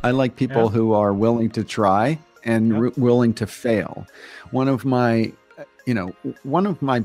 I 0.03 0.11
like 0.11 0.35
people 0.35 0.65
yeah. 0.65 0.69
who 0.69 0.93
are 0.93 1.13
willing 1.13 1.49
to 1.51 1.63
try 1.63 2.19
and 2.43 2.71
yeah. 2.71 2.89
willing 2.97 3.33
to 3.35 3.47
fail. 3.47 4.07
One 4.51 4.67
of 4.67 4.85
my, 4.85 5.31
uh, 5.57 5.63
you 5.85 5.93
know, 5.93 6.13
one 6.43 6.65
of 6.65 6.81
my 6.81 6.99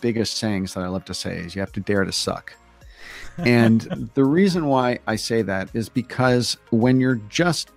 biggest 0.00 0.36
sayings 0.38 0.74
that 0.74 0.82
I 0.84 0.88
love 0.88 1.04
to 1.06 1.14
say 1.14 1.36
is 1.36 1.54
you 1.54 1.60
have 1.60 1.72
to 1.72 1.80
dare 1.80 2.04
to 2.04 2.12
suck 2.12 2.54
and 3.38 4.10
the 4.14 4.24
reason 4.24 4.66
why 4.66 5.00
I 5.06 5.16
say 5.16 5.42
that 5.42 5.68
is 5.74 5.88
because 5.88 6.56
when 6.70 7.00
you're 7.00 7.20
just, 7.28 7.70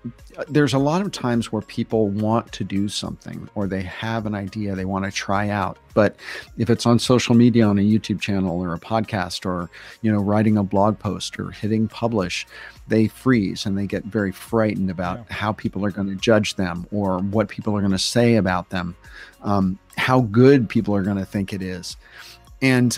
there's 0.47 0.73
a 0.73 0.77
lot 0.77 1.01
of 1.01 1.11
times 1.11 1.51
where 1.51 1.63
people 1.63 2.09
want 2.09 2.51
to 2.51 2.63
do 2.63 2.87
something 2.87 3.49
or 3.55 3.65
they 3.67 3.81
have 3.81 4.25
an 4.25 4.35
idea 4.35 4.75
they 4.75 4.85
want 4.85 5.05
to 5.05 5.11
try 5.11 5.49
out. 5.49 5.77
But 5.95 6.15
if 6.57 6.69
it's 6.69 6.85
on 6.85 6.99
social 6.99 7.33
media, 7.33 7.65
on 7.65 7.79
a 7.79 7.81
YouTube 7.81 8.21
channel 8.21 8.61
or 8.61 8.75
a 8.75 8.79
podcast 8.79 9.45
or, 9.47 9.71
you 10.03 10.11
know, 10.11 10.19
writing 10.19 10.57
a 10.57 10.63
blog 10.63 10.99
post 10.99 11.39
or 11.39 11.49
hitting 11.49 11.87
publish, 11.87 12.45
they 12.87 13.07
freeze 13.07 13.65
and 13.65 13.75
they 13.77 13.87
get 13.87 14.05
very 14.05 14.31
frightened 14.31 14.91
about 14.91 15.17
yeah. 15.17 15.33
how 15.33 15.51
people 15.53 15.83
are 15.83 15.91
going 15.91 16.07
to 16.07 16.15
judge 16.15 16.55
them 16.55 16.85
or 16.91 17.17
what 17.19 17.49
people 17.49 17.75
are 17.75 17.81
going 17.81 17.91
to 17.91 17.97
say 17.97 18.35
about 18.35 18.69
them, 18.69 18.95
um, 19.41 19.79
how 19.97 20.21
good 20.21 20.69
people 20.69 20.95
are 20.95 21.03
going 21.03 21.17
to 21.17 21.25
think 21.25 21.51
it 21.51 21.63
is. 21.63 21.97
And 22.61 22.97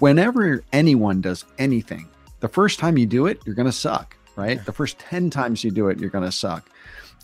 whenever 0.00 0.62
anyone 0.72 1.20
does 1.20 1.44
anything, 1.58 2.08
the 2.40 2.48
first 2.48 2.78
time 2.78 2.98
you 2.98 3.06
do 3.06 3.26
it, 3.26 3.40
you're 3.44 3.54
going 3.54 3.66
to 3.66 3.72
suck, 3.72 4.16
right? 4.36 4.64
The 4.64 4.72
first 4.72 4.98
10 4.98 5.30
times 5.30 5.64
you 5.64 5.70
do 5.70 5.88
it, 5.88 5.98
you're 5.98 6.10
going 6.10 6.24
to 6.24 6.32
suck. 6.32 6.68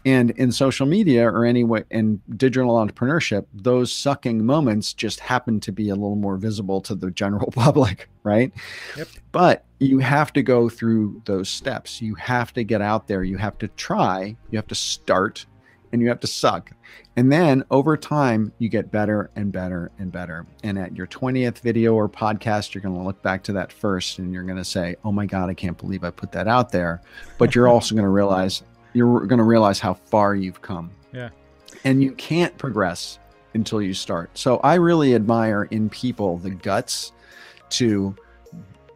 And 0.04 0.30
in 0.30 0.50
social 0.50 0.86
media 0.86 1.28
or 1.30 1.44
anyway 1.44 1.84
in 1.90 2.22
digital 2.36 2.74
entrepreneurship, 2.76 3.44
those 3.52 3.92
sucking 3.92 4.44
moments 4.44 4.94
just 4.94 5.20
happen 5.20 5.60
to 5.60 5.72
be 5.72 5.90
a 5.90 5.94
little 5.94 6.16
more 6.16 6.38
visible 6.38 6.80
to 6.82 6.94
the 6.94 7.10
general 7.10 7.50
public, 7.54 8.08
right? 8.22 8.50
Yep. 8.96 9.08
But 9.32 9.64
you 9.78 9.98
have 9.98 10.32
to 10.34 10.42
go 10.42 10.70
through 10.70 11.20
those 11.26 11.50
steps. 11.50 12.00
You 12.00 12.14
have 12.14 12.54
to 12.54 12.64
get 12.64 12.80
out 12.80 13.08
there. 13.08 13.22
You 13.22 13.36
have 13.36 13.58
to 13.58 13.68
try. 13.68 14.36
You 14.50 14.56
have 14.56 14.68
to 14.68 14.74
start 14.74 15.44
and 15.92 16.00
you 16.00 16.08
have 16.08 16.20
to 16.20 16.26
suck. 16.26 16.70
And 17.16 17.30
then 17.30 17.64
over 17.70 17.96
time, 17.96 18.52
you 18.58 18.68
get 18.68 18.90
better 18.90 19.30
and 19.36 19.52
better 19.52 19.90
and 19.98 20.12
better. 20.12 20.46
And 20.62 20.78
at 20.78 20.96
your 20.96 21.06
20th 21.06 21.58
video 21.58 21.94
or 21.94 22.08
podcast, 22.08 22.74
you're 22.74 22.82
going 22.82 22.94
to 22.94 23.02
look 23.02 23.20
back 23.22 23.42
to 23.44 23.52
that 23.54 23.72
first 23.72 24.18
and 24.18 24.32
you're 24.32 24.44
going 24.44 24.56
to 24.56 24.64
say, 24.64 24.96
Oh 25.04 25.12
my 25.12 25.26
God, 25.26 25.50
I 25.50 25.54
can't 25.54 25.76
believe 25.76 26.04
I 26.04 26.10
put 26.10 26.32
that 26.32 26.48
out 26.48 26.70
there. 26.70 27.02
But 27.38 27.54
you're 27.54 27.68
also 27.72 27.94
going 27.94 28.04
to 28.04 28.10
realize, 28.10 28.62
you're 28.92 29.26
going 29.26 29.38
to 29.38 29.44
realize 29.44 29.80
how 29.80 29.94
far 29.94 30.34
you've 30.34 30.62
come. 30.62 30.90
Yeah. 31.12 31.30
And 31.84 32.02
you 32.02 32.12
can't 32.12 32.56
progress 32.58 33.18
until 33.54 33.82
you 33.82 33.94
start. 33.94 34.30
So 34.38 34.58
I 34.58 34.74
really 34.74 35.14
admire 35.14 35.64
in 35.64 35.90
people 35.90 36.38
the 36.38 36.50
guts 36.50 37.12
to 37.70 38.14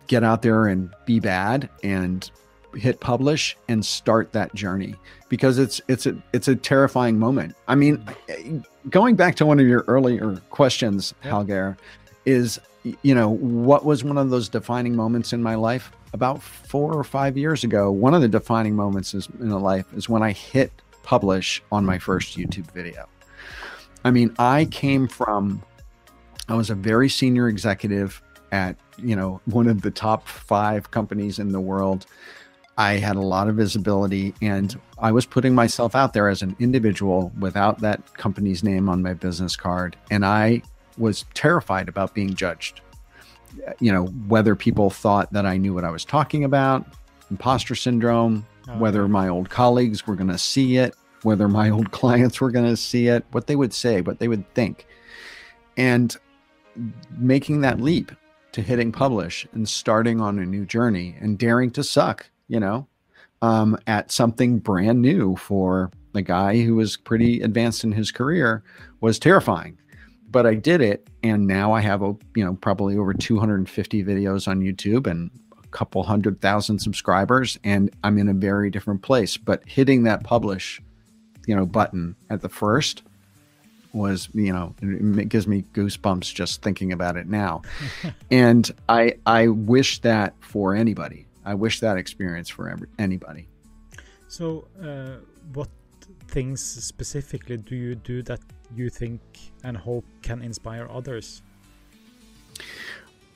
get 0.07 0.23
out 0.23 0.43
there 0.43 0.67
and 0.67 0.93
be 1.07 1.19
bad 1.19 1.69
and 1.83 2.31
hit 2.77 3.01
publish 3.01 3.57
and 3.69 3.85
start 3.85 4.33
that 4.33 4.55
journey 4.55 4.95
because 5.29 5.59
it's 5.59 5.81
it's 5.89 6.07
a 6.07 6.17
it's 6.33 6.49
a 6.49 6.57
terrifying 6.57 7.19
moment. 7.19 7.55
I 7.69 7.75
mean, 7.75 8.05
going 8.91 9.17
back 9.17 9.35
to 9.37 9.47
one 9.47 9.61
of 9.61 9.67
your 9.67 9.85
earlier 9.87 10.37
questions, 10.51 11.15
yep. 11.25 11.33
Hallgeir, 11.33 11.77
is 12.25 12.61
you 13.03 13.15
know 13.15 13.31
what 13.31 13.85
was 13.85 14.05
one 14.05 14.19
of 14.19 14.31
those 14.31 14.49
defining 14.49 14.95
moments 14.95 15.33
in 15.33 15.43
my 15.43 15.55
life 15.55 15.93
about 16.13 16.43
four 16.43 16.95
or 16.95 17.05
five 17.05 17.37
years 17.37 17.65
ago. 17.65 17.91
One 17.91 18.15
of 18.15 18.23
the 18.23 18.29
defining 18.29 18.77
moments 18.77 19.15
is, 19.15 19.29
in 19.41 19.51
a 19.51 19.59
life 19.59 19.87
is 19.95 20.09
when 20.09 20.23
I 20.23 20.33
hit 20.33 20.71
publish 21.03 21.63
on 21.73 21.85
my 21.85 21.99
first 21.99 22.39
YouTube 22.39 22.71
video. 22.73 23.09
I 24.05 24.11
mean, 24.11 24.35
I 24.39 24.67
came 24.67 25.09
from 25.09 25.63
I 26.49 26.55
was 26.55 26.71
a 26.71 26.75
very 26.75 27.09
senior 27.09 27.49
executive 27.49 28.21
at 28.53 28.77
you 28.99 29.17
know 29.17 29.41
one 29.47 29.67
of 29.67 29.83
the 29.83 29.91
top 29.91 30.29
five 30.29 30.91
companies 30.91 31.39
in 31.39 31.53
the 31.53 31.61
world 31.61 32.07
I 32.77 32.95
had 32.95 33.17
a 33.17 33.21
lot 33.21 33.49
of 33.49 33.57
visibility 33.57 34.35
and 34.43 34.79
I 34.99 35.13
was 35.13 35.27
putting 35.27 35.55
myself 35.55 35.95
out 35.95 36.13
there 36.13 36.29
as 36.29 36.43
an 36.43 36.57
individual 36.59 37.33
without 37.39 37.81
that 37.81 38.15
company's 38.15 38.65
name 38.65 38.89
on 38.89 39.03
my 39.03 39.15
business 39.15 39.55
card. 39.55 39.97
And 40.11 40.25
I 40.25 40.63
was 40.99 41.25
terrified 41.35 41.89
about 41.89 42.15
being 42.15 42.35
judged. 42.35 42.81
You 43.79 43.93
know, 43.93 44.07
whether 44.07 44.57
people 44.57 44.91
thought 44.91 45.33
that 45.33 45.47
I 45.47 45.57
knew 45.57 45.73
what 45.73 45.85
I 45.85 45.91
was 45.91 46.05
talking 46.05 46.43
about, 46.43 46.85
imposter 47.31 47.77
syndrome, 47.77 48.45
oh, 48.69 48.79
whether 48.79 49.07
my 49.07 49.29
old 49.29 49.51
colleagues 49.51 50.07
were 50.07 50.17
going 50.17 50.31
to 50.31 50.39
see 50.39 50.77
it, 50.77 50.95
whether 51.23 51.49
my 51.49 51.71
old 51.71 51.91
clients 51.93 52.41
were 52.41 52.51
going 52.51 52.69
to 52.69 52.77
see 52.77 53.07
it, 53.07 53.25
what 53.31 53.47
they 53.47 53.55
would 53.55 53.73
say, 53.73 54.01
what 54.01 54.19
they 54.19 54.27
would 54.27 54.53
think. 54.55 54.87
And 55.77 56.17
making 57.17 57.61
that 57.61 57.81
leap 57.81 58.11
to 58.51 58.63
hitting 58.63 58.91
publish 58.91 59.47
and 59.53 59.69
starting 59.69 60.21
on 60.21 60.41
a 60.41 60.47
new 60.47 60.65
journey 60.65 61.17
and 61.21 61.39
daring 61.39 61.71
to 61.71 61.85
suck 61.85 62.27
you 62.49 62.61
know, 62.61 62.87
um, 63.43 63.77
at 63.87 64.11
something 64.11 64.59
brand 64.59 65.03
new 65.03 65.37
for 65.37 65.91
the 66.13 66.23
guy 66.23 66.63
who 66.63 66.77
was 66.77 66.97
pretty 66.97 67.41
advanced 67.41 67.85
in 67.85 67.93
his 67.93 68.11
career 68.11 68.63
was 69.01 69.19
terrifying. 69.19 69.79
But 70.31 70.47
I 70.47 70.55
did 70.55 70.81
it, 70.81 71.09
and 71.23 71.47
now 71.47 71.73
I 71.73 71.81
have 71.81 72.03
a 72.03 72.17
you 72.35 72.45
know 72.45 72.55
probably 72.55 72.97
over 72.97 73.15
250 73.15 74.05
videos 74.05 74.49
on 74.49 74.61
YouTube 74.61 75.07
and 75.07 75.31
a 75.63 75.67
couple 75.69 76.03
hundred 76.03 76.41
thousand 76.41 76.81
subscribers, 76.81 77.59
and 77.65 77.91
I'm 78.03 78.19
in 78.19 78.29
a 78.29 78.35
very 78.35 78.71
different 78.71 79.03
place. 79.03 79.37
But 79.37 79.63
hitting 79.67 80.05
that 80.05 80.25
publish, 80.25 80.81
you 81.47 81.55
know, 81.55 81.67
button 81.67 82.17
at 82.31 82.41
the 82.41 82.49
first 82.49 83.03
was 83.95 84.29
you 84.35 84.53
know 84.53 84.75
it 84.83 85.29
gives 85.29 85.47
me 85.47 85.65
goosebumps 85.73 86.35
just 86.35 86.63
thinking 86.63 86.93
about 86.93 87.17
it 87.17 87.29
now 87.29 87.63
and 88.31 88.73
i 88.89 89.15
i 89.25 89.47
wish 89.47 90.01
that 90.01 90.35
for 90.41 90.75
anybody 90.75 91.27
I 91.45 91.55
wish 91.55 91.81
that 91.81 91.97
experience 91.97 92.49
for 92.49 92.69
every, 92.69 92.89
anybody. 92.99 93.47
So, 94.29 94.67
uh, 94.83 95.17
what 95.53 95.69
things 96.29 96.61
specifically 96.61 97.57
do 97.57 97.77
you 97.77 97.95
do 97.95 98.23
that 98.23 98.41
you 98.75 98.91
think 98.91 99.21
and 99.63 99.77
hope 99.77 100.05
can 100.23 100.43
inspire 100.43 100.89
others? 100.91 101.43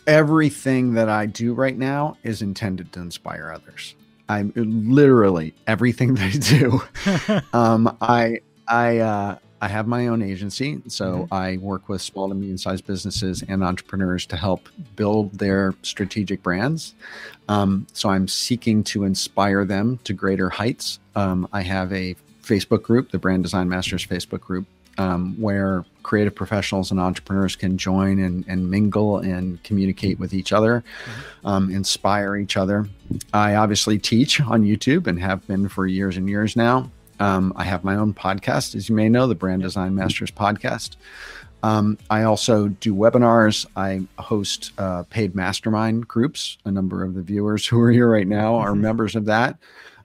Everything 0.06 0.94
that 0.94 1.08
I 1.08 1.26
do 1.26 1.52
right 1.52 1.76
now 1.76 2.16
is 2.22 2.40
intended 2.42 2.92
to 2.94 3.00
inspire 3.00 3.52
others. 3.54 3.94
I'm 4.28 4.52
literally 4.56 5.54
everything 5.66 6.14
that 6.16 6.34
I 6.34 7.38
do. 7.40 7.42
um, 7.58 7.96
I 8.00 8.40
I 8.66 8.98
uh, 8.98 9.38
I 9.60 9.68
have 9.68 9.86
my 9.86 10.06
own 10.06 10.22
agency, 10.22 10.80
so 10.86 11.04
mm-hmm. 11.04 11.34
I 11.34 11.56
work 11.56 11.88
with 11.88 12.00
small 12.00 12.28
to 12.28 12.34
medium 12.34 12.58
sized 12.58 12.86
businesses 12.86 13.42
and 13.48 13.64
entrepreneurs 13.64 14.26
to 14.26 14.36
help 14.36 14.68
build 14.96 15.32
their 15.38 15.74
strategic 15.82 16.42
brands. 16.42 16.94
Um, 17.48 17.86
so 17.92 18.08
I'm 18.08 18.28
seeking 18.28 18.84
to 18.84 19.04
inspire 19.04 19.64
them 19.64 19.98
to 20.04 20.12
greater 20.12 20.48
heights. 20.48 21.00
Um, 21.16 21.48
I 21.52 21.62
have 21.62 21.92
a 21.92 22.14
Facebook 22.42 22.82
group, 22.82 23.10
the 23.10 23.18
Brand 23.18 23.42
Design 23.42 23.68
Masters 23.68 24.06
Facebook 24.06 24.40
group, 24.40 24.66
um, 24.96 25.34
where 25.40 25.84
creative 26.02 26.34
professionals 26.34 26.90
and 26.90 26.98
entrepreneurs 26.98 27.54
can 27.54 27.76
join 27.76 28.18
and, 28.18 28.44
and 28.48 28.70
mingle 28.70 29.18
and 29.18 29.62
communicate 29.62 30.18
with 30.18 30.32
each 30.32 30.52
other, 30.52 30.82
mm-hmm. 31.04 31.46
um, 31.46 31.70
inspire 31.70 32.36
each 32.36 32.56
other. 32.56 32.88
I 33.32 33.56
obviously 33.56 33.98
teach 33.98 34.40
on 34.40 34.64
YouTube 34.64 35.06
and 35.06 35.20
have 35.20 35.46
been 35.46 35.68
for 35.68 35.86
years 35.86 36.16
and 36.16 36.28
years 36.28 36.56
now. 36.56 36.90
Um, 37.20 37.52
I 37.56 37.64
have 37.64 37.84
my 37.84 37.96
own 37.96 38.14
podcast, 38.14 38.74
as 38.74 38.88
you 38.88 38.94
may 38.94 39.08
know, 39.08 39.26
the 39.26 39.34
Brand 39.34 39.62
Design 39.62 39.94
Masters 39.94 40.30
podcast. 40.30 40.96
Um, 41.62 41.98
I 42.08 42.22
also 42.22 42.68
do 42.68 42.94
webinars. 42.94 43.66
I 43.76 44.02
host 44.18 44.72
uh, 44.78 45.02
paid 45.04 45.34
mastermind 45.34 46.06
groups. 46.06 46.58
A 46.64 46.70
number 46.70 47.02
of 47.02 47.14
the 47.14 47.22
viewers 47.22 47.66
who 47.66 47.80
are 47.80 47.90
here 47.90 48.10
right 48.10 48.26
now 48.28 48.56
are 48.56 48.70
mm-hmm. 48.70 48.82
members 48.82 49.16
of 49.16 49.24
that. 49.24 49.58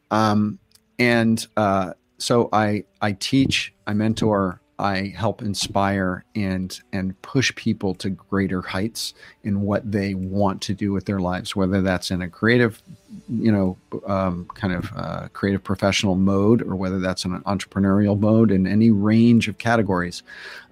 Um, 0.10 0.60
and 0.97 1.45
uh, 1.58 1.93
so 2.17 2.49
I 2.52 2.86
I 3.02 3.13
teach, 3.13 3.73
I 3.86 3.93
mentor, 3.93 4.60
I 4.84 5.13
help 5.15 5.41
inspire 5.41 6.26
and 6.36 6.78
and 6.91 7.19
push 7.22 7.56
people 7.56 7.96
to 7.96 8.10
greater 8.10 8.62
heights 8.62 9.13
in 9.46 9.62
what 9.62 9.89
they 9.89 10.13
want 10.13 10.62
to 10.63 10.74
do 10.74 10.91
with 10.91 11.06
their 11.06 11.19
lives, 11.19 11.56
whether 11.56 11.82
that's 11.82 12.12
in 12.12 12.22
a 12.22 12.28
creative, 12.28 12.84
you 13.30 13.50
know, 13.50 13.78
um, 14.06 14.46
kind 14.56 14.74
of 14.74 14.91
uh, 14.93 15.28
creative 15.32 15.63
professional 15.63 16.15
mode, 16.15 16.62
or 16.62 16.76
whether 16.76 17.00
that's 17.00 17.24
in 17.24 17.34
an 17.34 17.43
entrepreneurial 17.43 18.19
mode, 18.19 18.52
in 18.52 18.67
any 18.67 18.91
range 18.91 19.48
of 19.48 19.58
categories. 19.58 20.22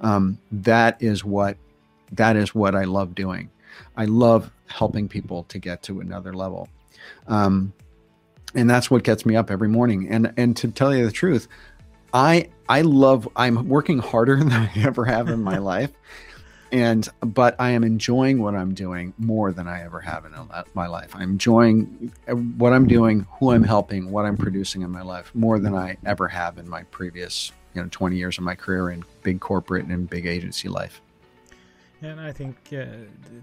Um, 0.02 0.38
that 0.52 1.02
is 1.02 1.24
what 1.24 1.56
that 2.12 2.36
is 2.36 2.54
what 2.54 2.76
I 2.76 2.84
love 2.84 3.16
doing. 3.16 3.50
I 3.96 4.06
love 4.06 4.52
helping 4.68 5.08
people 5.08 5.44
to 5.44 5.58
get 5.58 5.84
to 5.84 6.02
another 6.02 6.34
level. 6.34 6.68
Um, 7.28 7.72
and 8.54 8.70
that's 8.70 8.92
what 8.92 9.04
gets 9.04 9.26
me 9.26 9.38
up 9.38 9.50
every 9.50 9.70
morning. 9.70 10.10
And 10.10 10.34
and 10.36 10.58
to 10.58 10.70
tell 10.70 10.94
you 10.94 11.06
the 11.06 11.12
truth, 11.12 11.48
I 12.14 12.50
I 12.68 12.82
love 12.82 13.28
I'm 13.36 13.68
working 13.68 14.00
harder 14.00 14.36
than 14.44 14.52
I 14.52 14.72
ever 14.78 15.06
have 15.06 15.30
in 15.30 15.44
my 15.44 15.58
life. 15.74 15.92
And 16.72 17.08
but 17.20 17.56
I 17.60 17.72
am 17.72 17.84
enjoying 17.84 18.42
what 18.42 18.56
I'm 18.56 18.74
doing 18.74 19.14
more 19.18 19.52
than 19.52 19.68
I 19.68 19.84
ever 19.84 20.00
have 20.00 20.26
in 20.26 20.34
my 20.74 20.88
life. 20.88 21.14
I'm 21.14 21.32
enjoying 21.32 22.14
what 22.58 22.72
I'm 22.72 22.88
doing, 22.88 23.28
who 23.40 23.52
I'm 23.52 23.64
helping, 23.64 24.10
what 24.10 24.26
I'm 24.26 24.38
producing 24.38 24.82
in 24.82 24.90
my 24.90 25.02
life 25.02 25.32
more 25.36 25.60
than 25.60 25.76
I 25.76 25.98
ever 26.06 26.30
have 26.30 26.58
in 26.58 26.70
my 26.70 26.84
previous, 26.84 27.52
you 27.74 27.82
know, 27.82 27.90
20 27.92 28.16
years 28.16 28.38
of 28.38 28.46
my 28.46 28.56
career 28.56 28.92
in 28.92 29.04
big 29.22 29.42
corporate 29.42 29.86
and 29.86 30.10
big 30.10 30.26
agency 30.26 30.70
life. 30.70 31.02
And 32.02 32.22
I 32.22 32.32
think 32.32 32.58
uh, 32.72 32.86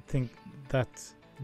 think 0.06 0.30
that 0.70 0.88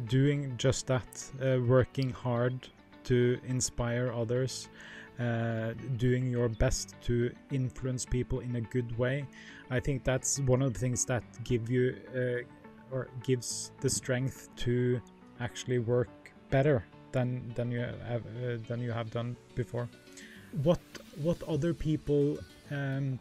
doing 0.07 0.55
just 0.57 0.87
that, 0.87 1.07
uh, 1.41 1.59
working 1.61 2.11
hard 2.11 2.69
to 3.05 3.39
inspire 3.47 4.13
others, 4.13 4.69
uh, 5.21 5.75
doing 5.97 6.27
your 6.27 6.49
best 6.49 6.95
to 7.03 7.31
influence 7.53 8.05
people 8.05 8.41
in 8.41 8.57
a 8.57 8.61
good 8.61 8.97
way. 8.99 9.27
I 9.71 9.81
think 9.81 10.05
that's 10.05 10.41
one 10.41 10.63
of 10.63 10.73
the 10.73 10.79
things 10.79 11.05
that 11.07 11.23
give 11.45 11.71
you 11.71 11.97
uh, 12.15 12.95
or 12.95 13.09
gives 13.23 13.73
the 13.81 13.91
strength 13.91 14.49
to 14.57 15.01
actually 15.41 15.79
work 15.79 16.33
better 16.51 16.85
than 17.13 17.53
than 17.55 17.71
you 17.71 17.81
have 17.81 18.25
uh, 18.27 18.59
than 18.69 18.81
you 18.81 18.93
have 18.93 19.11
done 19.11 19.37
before. 19.55 19.89
What 20.63 20.81
what 21.23 21.43
other 21.45 21.73
people 21.75 22.39
um, 22.71 23.19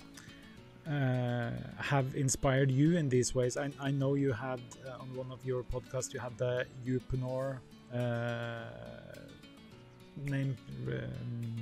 uh, 0.88 1.52
have 1.78 2.16
inspired 2.16 2.72
you 2.72 2.98
in 2.98 3.10
these 3.10 3.34
ways? 3.34 3.56
I, 3.58 3.72
I 3.80 3.92
know 3.92 4.16
you 4.16 4.32
had 4.34 4.62
uh, 4.88 5.02
on 5.02 5.16
one 5.16 5.32
of 5.32 5.46
your 5.46 5.64
podcasts 5.64 6.14
you 6.14 6.20
had 6.20 6.38
the 6.38 6.66
Youpreneur 6.86 7.60
uh, 7.94 8.64
name. 10.26 10.58
Um, 10.88 11.53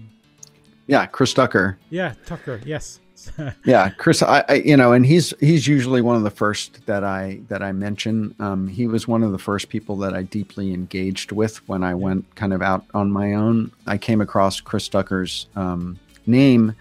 yeah, 0.88 1.06
Chris 1.06 1.34
Ducker. 1.34 1.78
Yeah, 1.90 2.14
Ducker. 2.26 2.62
Yes. 2.66 3.00
yeah, 3.66 3.90
Chris. 3.90 4.24
I, 4.24 4.44
I, 4.48 4.54
you 4.56 4.76
know, 4.76 4.94
and 4.94 5.06
he's 5.06 5.34
he's 5.40 5.68
usually 5.68 6.02
one 6.02 6.16
of 6.16 6.24
the 6.24 6.32
first 6.32 6.86
that 6.88 7.04
I 7.04 7.42
that 7.50 7.62
I 7.62 7.72
mention. 7.72 8.36
Um, 8.40 8.68
he 8.68 8.88
was 8.88 9.08
one 9.08 9.24
of 9.24 9.32
the 9.32 9.38
first 9.38 9.70
people 9.70 9.96
that 9.98 10.14
I 10.14 10.24
deeply 10.24 10.74
engaged 10.74 11.32
with 11.32 11.58
when 11.68 11.84
I 11.84 11.94
went 11.94 12.34
kind 12.36 12.54
of 12.54 12.62
out 12.62 12.86
on 12.94 13.12
my 13.12 13.34
own. 13.34 13.72
I 13.86 13.98
came 13.98 14.22
across 14.22 14.60
Chris 14.60 14.88
Ducker's 14.88 15.48
um, 15.56 16.00
name 16.26 16.76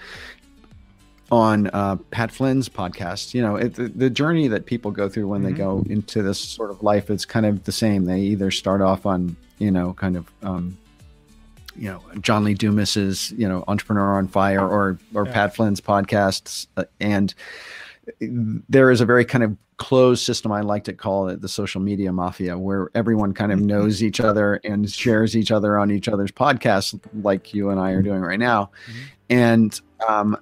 on 1.30 1.68
uh, 1.68 1.96
Pat 2.10 2.32
Flynn's 2.32 2.68
podcast. 2.68 3.34
You 3.34 3.42
know, 3.42 3.56
it, 3.56 3.74
the, 3.74 3.88
the, 3.88 4.10
journey 4.10 4.48
that 4.48 4.66
people 4.66 4.90
go 4.90 5.08
through 5.08 5.28
when 5.28 5.42
mm-hmm. 5.42 5.52
they 5.52 5.58
go 5.58 5.84
into 5.88 6.22
this 6.22 6.38
sort 6.38 6.70
of 6.70 6.82
life 6.82 7.10
is 7.10 7.24
kind 7.24 7.46
of 7.46 7.64
the 7.64 7.72
same. 7.72 8.04
They 8.04 8.20
either 8.20 8.50
start 8.50 8.80
off 8.80 9.06
on, 9.06 9.36
you 9.58 9.70
know, 9.70 9.92
kind 9.92 10.16
of 10.16 10.30
um, 10.42 10.76
you 11.80 11.90
know 11.90 12.02
John 12.20 12.44
Lee 12.44 12.54
Dumas's 12.54 13.32
you 13.32 13.48
know 13.48 13.64
Entrepreneur 13.66 14.18
on 14.18 14.28
Fire 14.28 14.66
or 14.66 14.98
or 15.14 15.26
yeah. 15.26 15.32
Pat 15.32 15.56
Flynn's 15.56 15.80
podcasts, 15.80 16.66
uh, 16.76 16.84
and 17.00 17.34
there 18.68 18.90
is 18.90 19.00
a 19.00 19.06
very 19.06 19.24
kind 19.24 19.42
of 19.42 19.56
closed 19.78 20.22
system. 20.24 20.52
I 20.52 20.60
like 20.60 20.84
to 20.84 20.92
call 20.92 21.28
it 21.28 21.40
the 21.40 21.48
social 21.48 21.80
media 21.80 22.12
mafia, 22.12 22.58
where 22.58 22.90
everyone 22.94 23.32
kind 23.32 23.50
of 23.50 23.58
mm-hmm. 23.58 23.68
knows 23.68 24.02
each 24.02 24.20
other 24.20 24.60
and 24.62 24.90
shares 24.90 25.34
each 25.34 25.50
other 25.50 25.78
on 25.78 25.90
each 25.90 26.06
other's 26.06 26.30
podcasts, 26.30 27.00
like 27.22 27.54
you 27.54 27.70
and 27.70 27.80
I 27.80 27.92
are 27.92 28.02
doing 28.02 28.20
right 28.20 28.38
now, 28.38 28.70
mm-hmm. 28.86 29.00
and 29.30 29.80
um, 30.06 30.36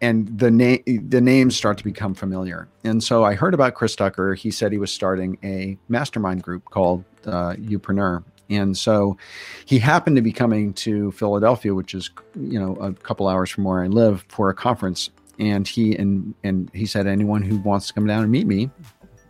and 0.00 0.38
the 0.38 0.50
name 0.50 0.82
the 1.08 1.20
names 1.20 1.56
start 1.56 1.76
to 1.78 1.84
become 1.84 2.14
familiar. 2.14 2.68
And 2.84 3.02
so 3.02 3.24
I 3.24 3.34
heard 3.34 3.52
about 3.52 3.74
Chris 3.74 3.96
Ducker. 3.96 4.34
He 4.34 4.52
said 4.52 4.70
he 4.70 4.78
was 4.78 4.92
starting 4.92 5.38
a 5.42 5.76
mastermind 5.88 6.44
group 6.44 6.64
called 6.66 7.04
uh, 7.26 7.54
Youpreneur. 7.54 8.22
And 8.50 8.76
so 8.76 9.16
he 9.64 9.78
happened 9.78 10.16
to 10.16 10.22
be 10.22 10.32
coming 10.32 10.72
to 10.74 11.12
Philadelphia, 11.12 11.74
which 11.74 11.94
is 11.94 12.10
you 12.34 12.60
know 12.60 12.76
a 12.76 12.92
couple 12.92 13.28
hours 13.28 13.50
from 13.50 13.64
where 13.64 13.82
I 13.82 13.86
live, 13.86 14.24
for 14.28 14.50
a 14.50 14.54
conference. 14.54 15.10
And 15.38 15.66
he 15.66 15.96
and 15.96 16.34
and 16.44 16.70
he 16.72 16.86
said 16.86 17.06
anyone 17.06 17.42
who 17.42 17.58
wants 17.58 17.88
to 17.88 17.94
come 17.94 18.06
down 18.06 18.22
and 18.22 18.30
meet 18.30 18.46
me 18.46 18.70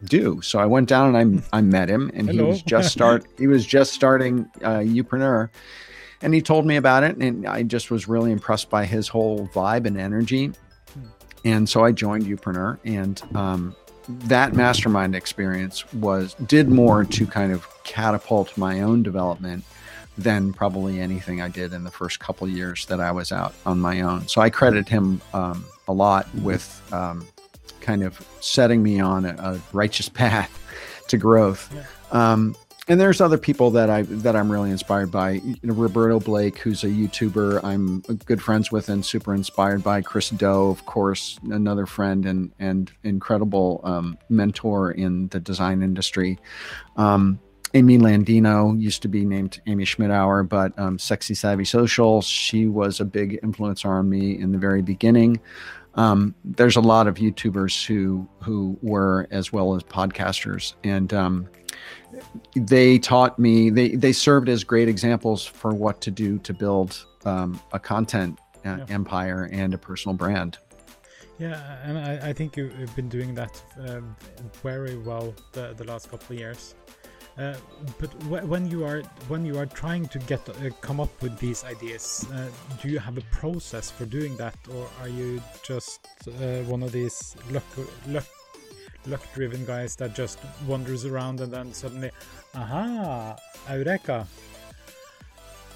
do. 0.05 0.41
So 0.43 0.59
i 0.59 0.67
went 0.67 0.89
down 0.89 1.15
and 1.15 1.43
i, 1.53 1.59
I 1.59 1.61
met 1.61 1.89
him 1.89 2.11
and 2.15 2.29
Hello. 2.29 2.45
he 2.45 2.51
was 2.51 2.63
just 2.63 2.93
start 2.93 3.27
he 3.39 3.47
was 3.47 3.67
just 3.67 3.93
starting 3.93 4.49
uh 4.63 4.79
Youpreneur 4.79 5.49
and 6.23 6.35
he 6.35 6.41
told 6.41 6.67
me 6.67 6.77
about 6.77 7.03
it 7.03 7.17
and 7.17 7.47
i 7.47 7.63
just 7.63 7.91
was 7.91 8.09
really 8.09 8.33
impressed 8.33 8.71
by 8.71 8.85
his 8.85 9.09
whole 9.09 9.49
vibe 9.49 9.87
and 9.87 9.99
energy. 9.99 10.53
And 11.45 11.69
so 11.69 11.85
i 11.85 11.93
joined 11.93 12.25
Youpreneur 12.25 12.79
and 12.85 13.23
um 13.35 13.75
that 14.09 14.55
mastermind 14.55 15.15
experience 15.15 15.91
was 15.95 16.35
did 16.47 16.69
more 16.69 17.05
to 17.05 17.27
kind 17.27 17.53
of 17.53 17.67
catapult 17.85 18.57
my 18.57 18.81
own 18.81 19.03
development 19.03 19.65
than 20.17 20.53
probably 20.53 21.01
anything 21.01 21.41
I 21.41 21.49
did 21.49 21.73
in 21.73 21.85
the 21.85 21.91
first 21.91 22.21
couple 22.21 22.49
years 22.49 22.87
that 22.87 23.01
I 23.01 23.11
was 23.11 23.33
out 23.33 23.55
on 23.67 23.81
my 23.81 24.01
own. 24.03 24.29
So 24.29 24.41
I 24.41 24.51
credit 24.51 24.89
him 24.89 25.21
um, 25.33 25.65
a 25.89 25.93
lot 25.93 26.33
with 26.37 26.83
um, 26.93 27.27
kind 27.81 28.03
of 28.03 28.27
setting 28.41 28.83
me 28.83 29.01
on 29.01 29.25
a, 29.25 29.35
a 29.39 29.61
righteous 29.73 30.09
path 30.21 30.61
to 31.09 31.19
growth. 31.19 31.73
Yeah. 31.75 31.85
Um, 32.13 32.57
and 32.89 33.01
there's 33.01 33.21
other 33.21 33.39
people 33.39 33.71
that 33.71 33.89
I 33.89 34.03
that 34.03 34.37
I'm 34.37 34.51
really 34.51 34.71
inspired 34.71 35.11
by. 35.11 35.33
You 35.33 35.57
know, 35.63 35.75
Roberto 35.75 36.21
Blake, 36.21 36.59
who's 36.59 36.85
a 36.85 36.89
YouTuber, 36.89 37.65
I'm 37.65 38.01
good 38.27 38.43
friends 38.43 38.71
with 38.71 38.89
and 38.89 39.05
super 39.05 39.35
inspired 39.35 39.83
by. 39.83 40.03
Chris 40.03 40.31
Do, 40.31 40.47
of 40.47 40.85
course, 40.87 41.39
another 41.51 41.87
friend 41.87 42.27
and 42.27 42.53
and 42.59 42.93
incredible 43.03 43.81
um, 43.85 44.19
mentor 44.29 44.91
in 44.91 45.29
the 45.29 45.41
design 45.41 45.83
industry. 45.83 46.39
Um, 46.97 47.41
Amy 47.73 47.99
Landino 47.99 48.81
used 48.81 49.03
to 49.03 49.09
be 49.09 49.25
named 49.25 49.61
Amy 49.67 49.85
Schmittauer, 49.85 50.49
but 50.49 50.79
um, 50.79 50.97
Sexy 50.97 51.35
Savvy 51.35 51.65
Social, 51.65 52.23
she 52.23 52.69
was 52.69 53.01
a 53.01 53.05
big 53.05 53.41
influencer 53.43 53.87
on 53.87 54.09
me 54.09 54.39
in 54.39 54.53
the 54.53 54.59
very 54.59 54.81
beginning. 54.81 55.41
Um, 55.97 56.35
there's 56.45 56.77
a 56.77 56.81
lot 56.81 57.07
of 57.07 57.17
YouTubers 57.17 57.85
who 57.87 58.29
who 58.43 58.79
were 58.83 59.27
as 59.31 59.53
well 59.53 59.75
as 59.75 59.83
podcasters, 59.85 60.75
and 60.85 61.13
um, 61.15 61.49
they 62.55 62.99
taught 62.99 63.39
me. 63.39 63.71
They 63.71 63.97
they 63.97 64.13
served 64.13 64.49
as 64.49 64.65
great 64.65 64.89
examples 64.89 65.45
for 65.45 65.73
what 65.75 66.01
to 66.03 66.11
do 66.11 66.39
to 66.39 66.55
build 66.55 67.05
um, 67.25 67.61
a 67.73 67.79
content 67.79 68.39
uh, 68.65 68.77
yeah. 68.79 68.87
empire 68.89 69.49
and 69.53 69.75
a 69.75 69.79
personal 69.79 70.17
brand. 70.17 70.59
Yeah, 71.39 71.61
and 71.83 71.99
I, 71.99 72.29
I 72.29 72.33
think 72.33 72.57
you've 72.57 72.95
been 72.95 73.09
doing 73.09 73.35
that 73.35 73.61
uh, 73.81 74.01
very 74.63 74.97
well 74.97 75.35
the, 75.53 75.75
the 75.77 75.85
last 75.85 76.09
couple 76.09 76.35
of 76.35 76.39
years. 76.39 76.77
Uh, 77.37 77.57
but 77.99 78.11
when 78.27 78.71
you 78.71 78.85
are 78.85 79.03
when 79.27 79.45
you 79.45 79.59
are 79.59 79.67
trying 79.67 80.07
to 80.07 80.21
get 80.21 80.49
uh, 80.49 80.71
come 80.81 81.01
up 81.01 81.11
with 81.21 81.37
these 81.39 81.65
ideas, 81.65 82.25
uh, 82.33 82.47
do 82.81 82.89
you 82.89 83.01
have 83.01 83.19
a 83.19 83.23
process 83.33 83.91
for 83.91 84.05
doing 84.05 84.37
that, 84.37 84.55
or 84.73 84.89
are 85.01 85.09
you 85.09 85.43
just 85.65 86.07
uh, 86.29 86.63
one 86.71 86.81
of 86.85 86.93
these 86.93 87.35
luck 87.51 87.65
luck 88.07 88.27
luck 89.07 89.23
driven 89.35 89.65
guys 89.65 89.97
that 89.97 90.15
just 90.15 90.39
wanders 90.67 91.05
around 91.05 91.41
and 91.41 91.53
then 91.53 91.73
suddenly, 91.73 92.11
aha, 92.55 93.37
eureka? 93.71 94.27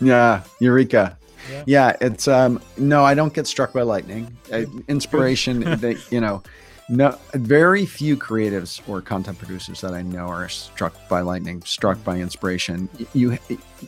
Yeah, 0.01 0.43
eureka. 0.61 1.17
Yeah. 1.51 1.65
yeah, 1.67 1.97
it's 2.01 2.27
um 2.29 2.61
no, 2.77 3.05
I 3.05 3.15
don't 3.15 3.33
get 3.33 3.47
struck 3.47 3.73
by 3.73 3.83
lightning. 3.83 4.37
Uh, 4.53 4.65
inspiration, 4.89 5.61
that 5.81 5.99
you 6.11 6.21
know 6.21 6.43
no, 6.91 7.19
very 7.35 7.85
few 7.85 8.17
creatives 8.17 8.81
or 8.89 9.03
content 9.03 9.39
producers 9.39 9.83
that 9.83 9.93
I 9.93 10.01
know 10.01 10.27
are 10.27 10.49
struck 10.49 10.95
by 11.09 11.21
lightning, 11.21 11.63
struck 11.63 12.03
by 12.03 12.19
inspiration. 12.19 12.89
You, 13.13 13.37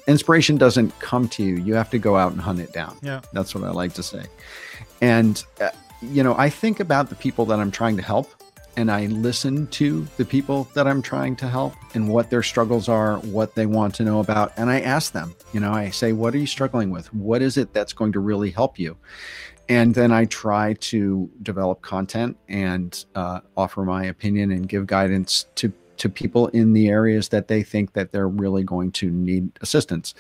inspiration 0.07 0.59
doesn't 0.59 0.99
come 1.01 1.27
to 1.31 1.43
you; 1.43 1.57
you 1.57 1.75
have 1.75 1.89
to 1.91 1.99
go 1.99 2.17
out 2.17 2.33
and 2.33 2.41
hunt 2.41 2.61
it 2.61 2.73
down. 2.73 2.99
Yeah, 3.03 3.21
that's 3.33 3.55
what 3.55 3.65
I 3.65 3.71
like 3.71 3.95
to 3.95 4.03
say. 4.03 4.25
And 5.01 5.43
uh, 5.61 5.71
you 6.03 6.23
know, 6.23 6.35
I 6.37 6.51
think 6.51 6.79
about 6.79 7.09
the 7.09 7.15
people 7.15 7.47
that 7.47 7.59
I'm 7.59 7.71
trying 7.71 7.97
to 7.97 8.03
help, 8.03 8.31
and 8.77 8.91
I 8.91 9.07
listen 9.07 9.67
to 9.69 10.07
the 10.17 10.25
people 10.25 10.69
that 10.75 10.87
I'm 10.87 11.03
trying 11.03 11.37
to 11.37 11.49
help 11.49 11.75
and 11.95 12.09
what 12.09 12.31
their 12.31 12.43
struggles 12.43 12.89
are, 12.89 13.19
what 13.19 13.55
they 13.55 13.67
want 13.67 13.95
to 13.97 14.05
know 14.05 14.21
about, 14.21 14.53
and 14.57 14.71
I 14.71 14.81
ask 14.81 15.13
them. 15.13 15.35
You 15.53 15.61
know, 15.61 15.73
I 15.73 15.91
say, 15.91 16.13
"What 16.13 16.35
are 16.35 16.39
you 16.39 16.47
struggling 16.47 16.91
with? 16.91 17.13
What 17.13 17.43
is 17.43 17.57
it 17.57 17.73
that's 17.73 17.93
going 17.93 18.13
to 18.13 18.21
really 18.21 18.51
help 18.51 18.79
you?" 18.79 18.97
and 19.71 19.95
then 19.95 20.11
I 20.11 20.25
try 20.25 20.75
to 20.75 21.31
develop 21.43 21.81
content 21.81 22.37
and 22.49 23.05
uh, 23.15 23.39
offer 23.57 23.85
my 23.85 24.05
opinion 24.05 24.51
and 24.51 24.69
give 24.69 24.87
guidance 24.87 25.47
to 25.55 25.73
to 25.99 26.09
people 26.09 26.49
in 26.49 26.73
the 26.73 26.89
areas 26.89 27.29
that 27.29 27.47
they 27.47 27.63
think 27.63 27.93
that 27.93 28.11
they're 28.11 28.27
really 28.27 28.65
going 28.65 28.91
to 28.91 29.11
need 29.11 29.51
assistance. 29.61 30.15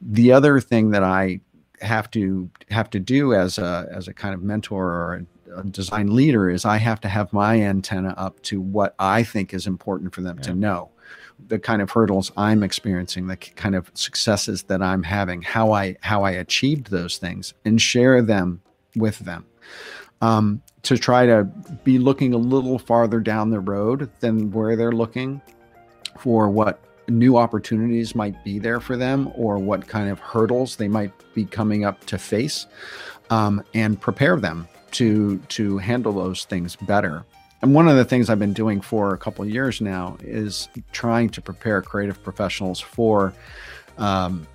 The 0.00 0.30
other 0.30 0.60
thing 0.60 0.90
that 0.90 1.02
I 1.02 1.40
have 1.80 2.10
to 2.12 2.48
have 2.70 2.90
to 2.90 3.00
do 3.00 3.34
as 3.34 3.58
a 3.58 3.88
as 3.90 4.06
a 4.06 4.14
kind 4.14 4.34
of 4.34 4.42
mentor 4.42 4.84
or 4.84 5.26
a, 5.56 5.64
design 5.64 6.14
leader 6.14 6.50
is 6.50 6.64
I 6.64 6.76
have 6.78 7.00
to 7.02 7.08
have 7.08 7.32
my 7.32 7.60
antenna 7.60 8.14
up 8.16 8.40
to 8.42 8.60
what 8.60 8.94
I 8.98 9.22
think 9.22 9.54
is 9.54 9.66
important 9.66 10.14
for 10.14 10.22
them 10.22 10.36
yeah. 10.38 10.44
to 10.44 10.54
know. 10.54 10.90
The 11.48 11.58
kind 11.58 11.82
of 11.82 11.90
hurdles 11.90 12.30
I'm 12.36 12.62
experiencing, 12.62 13.26
the 13.26 13.36
kind 13.36 13.74
of 13.74 13.90
successes 13.94 14.64
that 14.64 14.82
I'm 14.82 15.02
having, 15.02 15.42
how 15.42 15.72
I 15.72 15.96
how 16.00 16.22
I 16.22 16.32
achieved 16.32 16.90
those 16.90 17.18
things, 17.18 17.54
and 17.64 17.80
share 17.80 18.22
them 18.22 18.62
with 18.94 19.18
them. 19.20 19.46
Um, 20.20 20.62
to 20.82 20.96
try 20.96 21.26
to 21.26 21.44
be 21.84 21.98
looking 21.98 22.32
a 22.32 22.38
little 22.38 22.78
farther 22.78 23.18
down 23.20 23.50
the 23.50 23.60
road 23.60 24.08
than 24.20 24.50
where 24.52 24.76
they're 24.76 24.92
looking 24.92 25.40
for 26.18 26.48
what 26.48 26.80
new 27.08 27.36
opportunities 27.36 28.14
might 28.14 28.42
be 28.44 28.58
there 28.58 28.80
for 28.80 28.96
them 28.96 29.32
or 29.34 29.58
what 29.58 29.86
kind 29.86 30.10
of 30.10 30.18
hurdles 30.20 30.76
they 30.76 30.88
might 30.88 31.12
be 31.34 31.44
coming 31.44 31.84
up 31.84 32.04
to 32.06 32.18
face 32.18 32.66
um, 33.30 33.62
and 33.74 34.00
prepare 34.00 34.38
them 34.38 34.68
to 34.92 35.38
to 35.38 35.78
handle 35.78 36.12
those 36.12 36.44
things 36.44 36.76
better. 36.76 37.24
And 37.62 37.74
one 37.74 37.86
of 37.86 37.96
the 37.96 38.04
things 38.04 38.28
I've 38.28 38.40
been 38.40 38.52
doing 38.52 38.80
for 38.80 39.14
a 39.14 39.18
couple 39.18 39.46
years 39.46 39.80
now 39.80 40.16
is 40.20 40.68
trying 40.90 41.30
to 41.30 41.40
prepare 41.40 41.80
creative 41.80 42.22
professionals 42.22 42.80
for 42.80 43.32
um, 43.98 44.46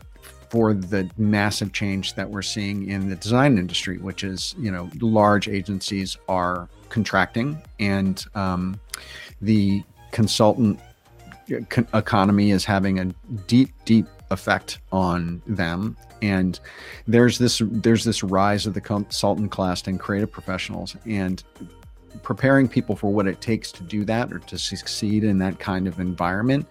for 0.50 0.74
the 0.74 1.10
massive 1.18 1.74
change 1.74 2.16
that 2.16 2.30
we're 2.30 2.42
seeing 2.42 2.90
in 2.90 3.10
the 3.10 3.16
design 3.16 3.58
industry, 3.58 3.98
which 3.98 4.24
is, 4.24 4.56
you 4.58 4.72
know, 4.72 4.90
large 5.02 5.48
agencies 5.48 6.18
are 6.30 6.70
contracting 6.90 7.62
and 7.80 8.26
um, 8.36 8.80
the 9.42 9.84
consultant 10.12 10.80
economy 11.94 12.52
is 12.52 12.66
having 12.66 13.00
a 13.00 13.06
deep, 13.48 13.72
deep 13.86 14.06
effect 14.32 14.80
on 14.92 15.42
them. 15.48 15.98
And 16.22 16.60
there's 17.08 17.38
this 17.38 17.62
there's 17.66 18.04
this 18.04 18.24
rise 18.24 18.66
of 18.66 18.74
the 18.74 18.82
consultant 18.82 19.52
class 19.52 19.86
and 19.88 20.00
creative 20.00 20.32
professionals, 20.32 20.96
and 21.06 21.44
preparing 22.24 22.68
people 22.68 22.96
for 22.96 23.12
what 23.12 23.28
it 23.28 23.42
takes 23.42 23.72
to 23.72 23.84
do 23.84 24.04
that 24.06 24.34
or 24.34 24.40
to 24.40 24.58
succeed 24.58 25.24
in 25.24 25.38
that 25.40 25.60
kind 25.60 25.88
of 25.88 26.00
environment 26.00 26.68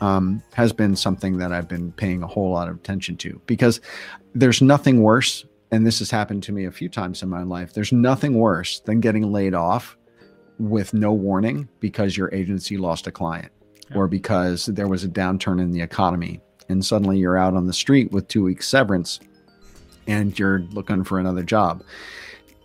um, 0.00 0.42
has 0.54 0.72
been 0.72 0.96
something 0.96 1.38
that 1.38 1.52
I've 1.52 1.68
been 1.68 1.92
paying 1.92 2.22
a 2.22 2.26
whole 2.26 2.50
lot 2.50 2.68
of 2.68 2.76
attention 2.76 3.16
to 3.18 3.40
because 3.46 3.80
there's 4.34 4.62
nothing 4.62 5.02
worse. 5.02 5.44
And 5.72 5.86
this 5.86 6.00
has 6.00 6.10
happened 6.10 6.42
to 6.44 6.52
me 6.52 6.64
a 6.64 6.72
few 6.72 6.88
times 6.88 7.22
in 7.22 7.28
my 7.28 7.44
life. 7.44 7.74
There's 7.74 7.92
nothing 7.92 8.34
worse 8.34 8.80
than 8.80 9.00
getting 9.00 9.30
laid 9.30 9.54
off 9.54 9.96
with 10.58 10.92
no 10.92 11.12
warning 11.12 11.68
because 11.78 12.16
your 12.16 12.32
agency 12.34 12.76
lost 12.76 13.06
a 13.06 13.12
client 13.12 13.52
yeah. 13.90 13.96
or 13.96 14.08
because 14.08 14.66
there 14.66 14.88
was 14.88 15.04
a 15.04 15.08
downturn 15.08 15.60
in 15.60 15.70
the 15.70 15.80
economy. 15.80 16.40
And 16.70 16.84
suddenly 16.84 17.18
you're 17.18 17.36
out 17.36 17.54
on 17.54 17.66
the 17.66 17.72
street 17.72 18.12
with 18.12 18.28
two 18.28 18.44
weeks 18.44 18.68
severance 18.68 19.20
and 20.06 20.38
you're 20.38 20.60
looking 20.72 21.04
for 21.04 21.18
another 21.18 21.42
job. 21.42 21.82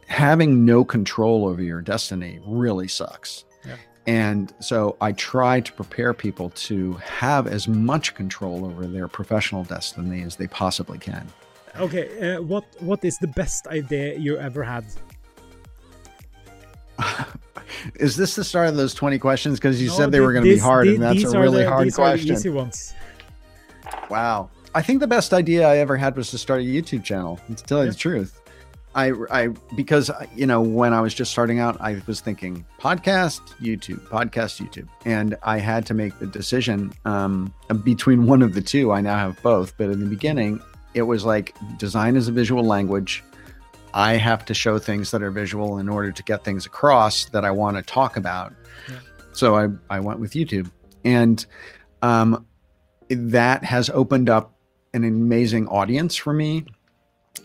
Having 0.07 0.65
no 0.65 0.85
control 0.85 1.47
over 1.47 1.61
your 1.61 1.81
destiny 1.81 2.39
really 2.45 2.87
sucks. 2.87 3.45
And 4.07 4.53
so 4.59 4.97
I 5.01 5.13
try 5.13 5.61
to 5.61 5.73
prepare 5.73 6.13
people 6.13 6.51
to 6.51 6.93
have 6.93 7.47
as 7.47 7.67
much 7.67 8.13
control 8.13 8.65
over 8.65 8.85
their 8.85 9.07
professional 9.07 9.63
destiny 9.63 10.21
as 10.21 10.35
they 10.35 10.47
possibly 10.47 10.99
can. 10.99 11.27
Okay, 11.77 12.35
uh, 12.35 12.41
what 12.41 12.65
what 12.79 13.03
is 13.03 13.17
the 13.17 13.27
best 13.27 13.67
idea 13.67 14.15
you 14.17 14.37
ever 14.37 14.63
had? 14.63 14.85
is 17.95 18.15
this 18.15 18.35
the 18.35 18.43
start 18.43 18.69
of 18.69 18.77
those 18.77 18.93
20 18.93 19.19
questions? 19.19 19.59
Because 19.59 19.81
you 19.81 19.89
no, 19.89 19.95
said 19.95 20.11
they 20.11 20.21
were 20.21 20.31
going 20.31 20.45
to 20.45 20.53
be 20.53 20.59
hard, 20.59 20.87
and 20.87 21.01
that's 21.01 21.23
a 21.23 21.39
really 21.39 21.63
the, 21.63 21.69
hard 21.69 21.87
these 21.87 21.95
question. 21.95 22.33
Easy 22.33 22.49
ones. 22.49 22.93
Wow. 24.09 24.49
I 24.73 24.81
think 24.81 24.99
the 24.99 25.07
best 25.07 25.33
idea 25.33 25.67
I 25.67 25.77
ever 25.77 25.95
had 25.97 26.15
was 26.17 26.31
to 26.31 26.37
start 26.37 26.61
a 26.61 26.63
YouTube 26.63 27.03
channel. 27.03 27.39
To 27.47 27.55
tell 27.55 27.77
you 27.79 27.85
Yeah. 27.85 27.91
the 27.91 27.97
truth, 27.97 28.41
I, 28.93 29.11
I 29.31 29.47
because 29.75 30.11
you 30.35 30.45
know 30.45 30.61
when 30.61 30.93
I 30.93 31.01
was 31.01 31.13
just 31.13 31.31
starting 31.31 31.59
out, 31.59 31.77
I 31.79 32.01
was 32.07 32.19
thinking 32.21 32.65
podcast, 32.79 33.39
YouTube, 33.61 33.99
podcast, 34.07 34.61
YouTube, 34.65 34.87
and 35.05 35.37
I 35.43 35.59
had 35.59 35.85
to 35.87 35.93
make 35.93 36.17
the 36.19 36.27
decision 36.27 36.93
um, 37.05 37.53
between 37.83 38.25
one 38.27 38.41
of 38.41 38.53
the 38.53 38.61
two. 38.61 38.91
I 38.91 39.01
now 39.01 39.17
have 39.17 39.41
both, 39.41 39.77
but 39.77 39.89
in 39.89 39.99
the 40.01 40.05
beginning, 40.05 40.61
it 40.93 41.03
was 41.03 41.23
like 41.25 41.55
design 41.77 42.15
is 42.15 42.27
a 42.27 42.31
visual 42.31 42.63
language. 42.63 43.23
I 43.93 44.13
have 44.17 44.43
to 44.45 44.53
show 44.53 44.77
things 44.77 45.11
that 45.11 45.23
are 45.23 45.31
visual 45.31 45.77
in 45.77 45.87
order 45.87 46.11
to 46.11 46.23
get 46.23 46.43
things 46.43 46.65
across 46.65 47.25
that 47.29 47.45
I 47.45 47.51
want 47.51 47.77
to 47.77 47.81
talk 47.83 48.17
about. 48.17 48.53
Yeah. 48.89 48.95
So 49.31 49.55
I, 49.55 49.69
I 49.89 50.01
went 50.01 50.19
with 50.19 50.33
YouTube. 50.33 50.69
And 51.05 51.45
um, 52.01 52.45
that 53.09 53.63
has 53.63 53.89
opened 53.89 54.29
up 54.29 54.53
an 54.93 55.03
amazing 55.03 55.67
audience 55.67 56.15
for 56.15 56.33
me. 56.33 56.65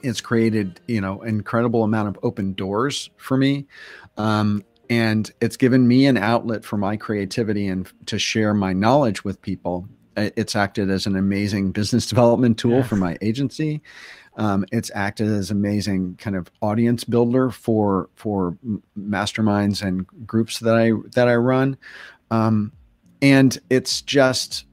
It's 0.03 0.21
created, 0.21 0.81
you 0.87 1.01
know, 1.01 1.23
incredible 1.23 1.83
amount 1.85 2.09
of 2.09 2.19
open 2.23 2.55
doors 2.55 3.11
for 3.17 3.37
me. 3.37 3.67
Um, 4.17 4.65
and 4.89 5.31
it's 5.41 5.57
given 5.57 5.87
me 5.87 6.07
an 6.07 6.17
outlet 6.17 6.65
for 6.65 6.77
my 6.77 6.97
creativity 6.97 7.69
and 7.69 7.91
to 8.07 8.19
share 8.19 8.55
my 8.55 8.73
knowledge 8.73 9.25
with 9.25 9.41
people. 9.43 9.89
It's 10.17 10.57
acted 10.57 10.91
as 10.91 11.07
an 11.07 11.17
amazing 11.17 11.73
business 11.73 12.07
development 12.07 12.59
tool 12.59 12.79
Yeah. 12.79 12.83
for 12.83 12.97
my 12.97 13.17
agency. 13.21 13.83
Um, 14.37 14.65
it's 14.73 14.91
acted 14.95 15.29
as 15.29 15.51
an 15.51 15.57
amazing 15.59 16.17
kind 16.17 16.37
of 16.37 16.51
audience 16.63 17.05
builder 17.05 17.51
for 17.51 18.09
for 18.15 18.57
masterminds 18.99 19.83
and 19.83 20.07
groups 20.27 20.61
that 20.61 20.77
I 20.77 20.93
that 21.15 21.29
I 21.29 21.35
run, 21.37 21.77
um, 22.31 22.73
and 23.21 23.59
it's 23.71 24.03
just 24.03 24.67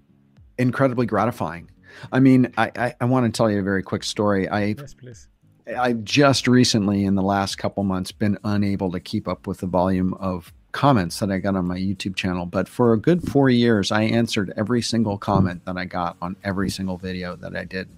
incredibly 0.58 1.06
gratifying. 1.06 1.70
I 2.12 2.20
mean, 2.20 2.54
I, 2.58 2.72
I, 2.76 2.96
I 3.02 3.06
want 3.06 3.26
to 3.26 3.36
tell 3.36 3.50
you 3.50 3.60
a 3.60 3.64
very 3.64 3.84
quick 3.84 4.04
story. 4.04 4.48
I 4.48 4.76
Yes, 4.78 4.94
please. 4.94 5.28
I 5.78 5.94
just 5.94 6.48
recently, 6.48 7.04
in 7.04 7.16
the 7.16 7.22
last 7.22 7.58
couple 7.58 7.84
months, 7.84 8.12
been 8.12 8.38
unable 8.44 8.92
to 8.92 9.00
keep 9.00 9.28
up 9.28 9.48
with 9.48 9.60
the 9.60 9.68
volume 9.68 10.14
of 10.14 10.54
comments 10.72 11.20
that 11.20 11.32
I 11.32 11.40
got 11.40 11.56
on 11.56 11.66
my 11.66 11.78
YouTube 11.78 12.16
channel. 12.16 12.46
But 12.46 12.70
for 12.70 12.94
a 12.94 12.98
good 12.98 13.28
four 13.30 13.50
years, 13.50 13.92
I 13.92 14.04
answered 14.04 14.54
every 14.56 14.82
single 14.82 15.18
comment 15.18 15.66
that 15.66 15.78
I 15.78 15.86
got 15.86 16.16
on 16.22 16.38
every 16.44 16.70
single 16.70 16.98
video 16.98 17.36
that 17.38 17.56
I 17.56 17.66
did. 17.66 17.90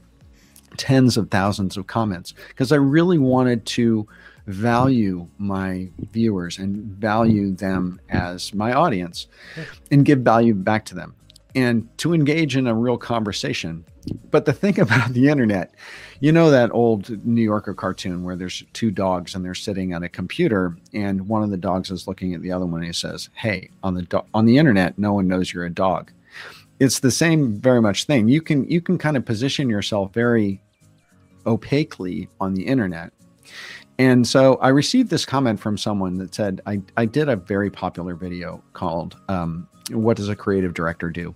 Tens 0.78 1.18
of 1.18 1.30
thousands 1.30 1.78
of 1.78 1.88
comments 1.88 2.34
because 2.48 2.72
I 2.72 2.78
really 2.78 3.18
wanted 3.18 3.66
to 3.68 4.08
value 4.48 5.28
my 5.38 5.90
viewers 6.12 6.58
and 6.58 6.78
value 6.78 7.54
them 7.54 8.00
as 8.10 8.54
my 8.54 8.74
audience 8.74 9.28
and 9.92 10.06
give 10.06 10.20
value 10.20 10.54
back 10.54 10.86
to 10.86 10.96
them 10.96 11.16
and 11.56 11.88
to 11.98 12.14
engage 12.14 12.56
in 12.56 12.68
a 12.68 12.74
real 12.74 12.98
conversation. 12.98 13.86
But 14.32 14.46
the 14.46 14.54
thing 14.54 14.80
about 14.82 15.14
the 15.14 15.28
internet, 15.28 15.74
you 16.20 16.32
know 16.32 16.50
that 16.52 16.72
old 16.74 17.26
New 17.26 17.42
Yorker 17.42 17.74
cartoon 17.74 18.24
where 18.24 18.36
there's 18.36 18.64
two 18.74 18.92
dogs 18.92 19.36
and 19.36 19.44
they're 19.44 19.56
sitting 19.56 19.94
at 19.94 20.04
a 20.04 20.10
computer 20.10 20.78
and 20.94 21.28
one 21.28 21.44
of 21.44 21.50
the 21.50 21.58
dogs 21.58 21.92
is 21.92 22.08
looking 22.08 22.34
at 22.34 22.42
the 22.42 22.52
other 22.52 22.66
one 22.66 22.82
and 22.82 22.88
he 22.88 22.94
says, 22.94 23.30
"Hey, 23.34 23.70
on 23.84 23.94
the 23.94 24.04
do- 24.04 24.26
on 24.34 24.46
the 24.46 24.58
internet, 24.58 24.98
no 24.98 25.14
one 25.14 25.28
knows 25.28 25.54
you're 25.54 25.66
a 25.66 25.70
dog." 25.70 26.12
It's 26.80 27.00
the 27.00 27.12
same 27.12 27.60
very 27.60 27.82
much 27.82 28.06
thing. 28.06 28.30
You 28.30 28.42
can 28.42 28.70
you 28.70 28.82
can 28.82 28.98
kind 28.98 29.18
of 29.18 29.26
position 29.26 29.70
yourself 29.70 30.14
very 30.14 30.62
opaquely 31.46 32.30
on 32.40 32.54
the 32.54 32.66
internet. 32.66 33.12
And 33.98 34.26
so 34.26 34.56
I 34.56 34.70
received 34.70 35.10
this 35.10 35.26
comment 35.26 35.60
from 35.60 35.78
someone 35.78 36.18
that 36.20 36.34
said, 36.34 36.62
I, 36.66 36.82
I 36.96 37.06
did 37.06 37.28
a 37.28 37.36
very 37.36 37.70
popular 37.70 38.16
video 38.16 38.64
called 38.72 39.20
um, 39.28 39.68
What 39.92 40.16
Does 40.16 40.30
a 40.30 40.36
Creative 40.38 40.74
Director 40.74 41.10
Do? 41.10 41.36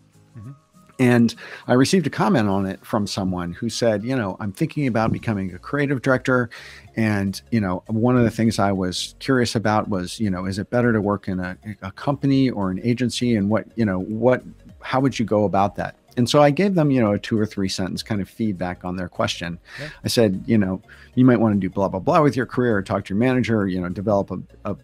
And 0.99 1.33
I 1.67 1.73
received 1.73 2.05
a 2.05 2.09
comment 2.09 2.47
on 2.47 2.65
it 2.65 2.85
from 2.85 3.07
someone 3.07 3.53
who 3.53 3.69
said, 3.69 4.03
you 4.03 4.15
know, 4.15 4.37
I'm 4.39 4.51
thinking 4.51 4.87
about 4.87 5.11
becoming 5.11 5.53
a 5.53 5.59
creative 5.59 6.01
director. 6.01 6.49
And, 6.95 7.41
you 7.51 7.59
know, 7.59 7.83
one 7.87 8.15
of 8.15 8.23
the 8.23 8.29
things 8.29 8.59
I 8.59 8.71
was 8.71 9.15
curious 9.19 9.55
about 9.55 9.89
was, 9.89 10.19
you 10.19 10.29
know, 10.29 10.45
is 10.45 10.59
it 10.59 10.69
better 10.69 10.93
to 10.93 11.01
work 11.01 11.27
in 11.27 11.39
a, 11.39 11.57
a 11.81 11.91
company 11.91 12.49
or 12.49 12.69
an 12.69 12.79
agency? 12.83 13.35
And 13.35 13.49
what, 13.49 13.65
you 13.75 13.85
know, 13.85 13.99
what, 14.01 14.43
how 14.81 14.99
would 14.99 15.17
you 15.17 15.25
go 15.25 15.45
about 15.45 15.75
that? 15.77 15.95
And 16.15 16.29
so 16.29 16.43
I 16.43 16.51
gave 16.51 16.75
them, 16.75 16.91
you 16.91 17.01
know, 17.01 17.13
a 17.13 17.19
two 17.19 17.39
or 17.39 17.45
three 17.45 17.69
sentence 17.69 18.03
kind 18.03 18.21
of 18.21 18.29
feedback 18.29 18.85
on 18.85 18.95
their 18.95 19.09
question. 19.09 19.57
Yeah. 19.79 19.89
I 20.03 20.07
said, 20.09 20.43
you 20.45 20.59
know, 20.59 20.79
you 21.15 21.25
might 21.25 21.39
want 21.39 21.55
to 21.55 21.59
do 21.59 21.71
blah 21.71 21.87
blah 21.87 21.99
blah 21.99 22.21
with 22.21 22.35
your 22.35 22.45
career, 22.45 22.77
or 22.77 22.83
talk 22.83 23.05
to 23.05 23.13
your 23.15 23.19
manager, 23.19 23.67
you 23.67 23.81
know, 23.81 23.89
develop 23.89 24.29
a 24.29 24.39
a, 24.63 24.75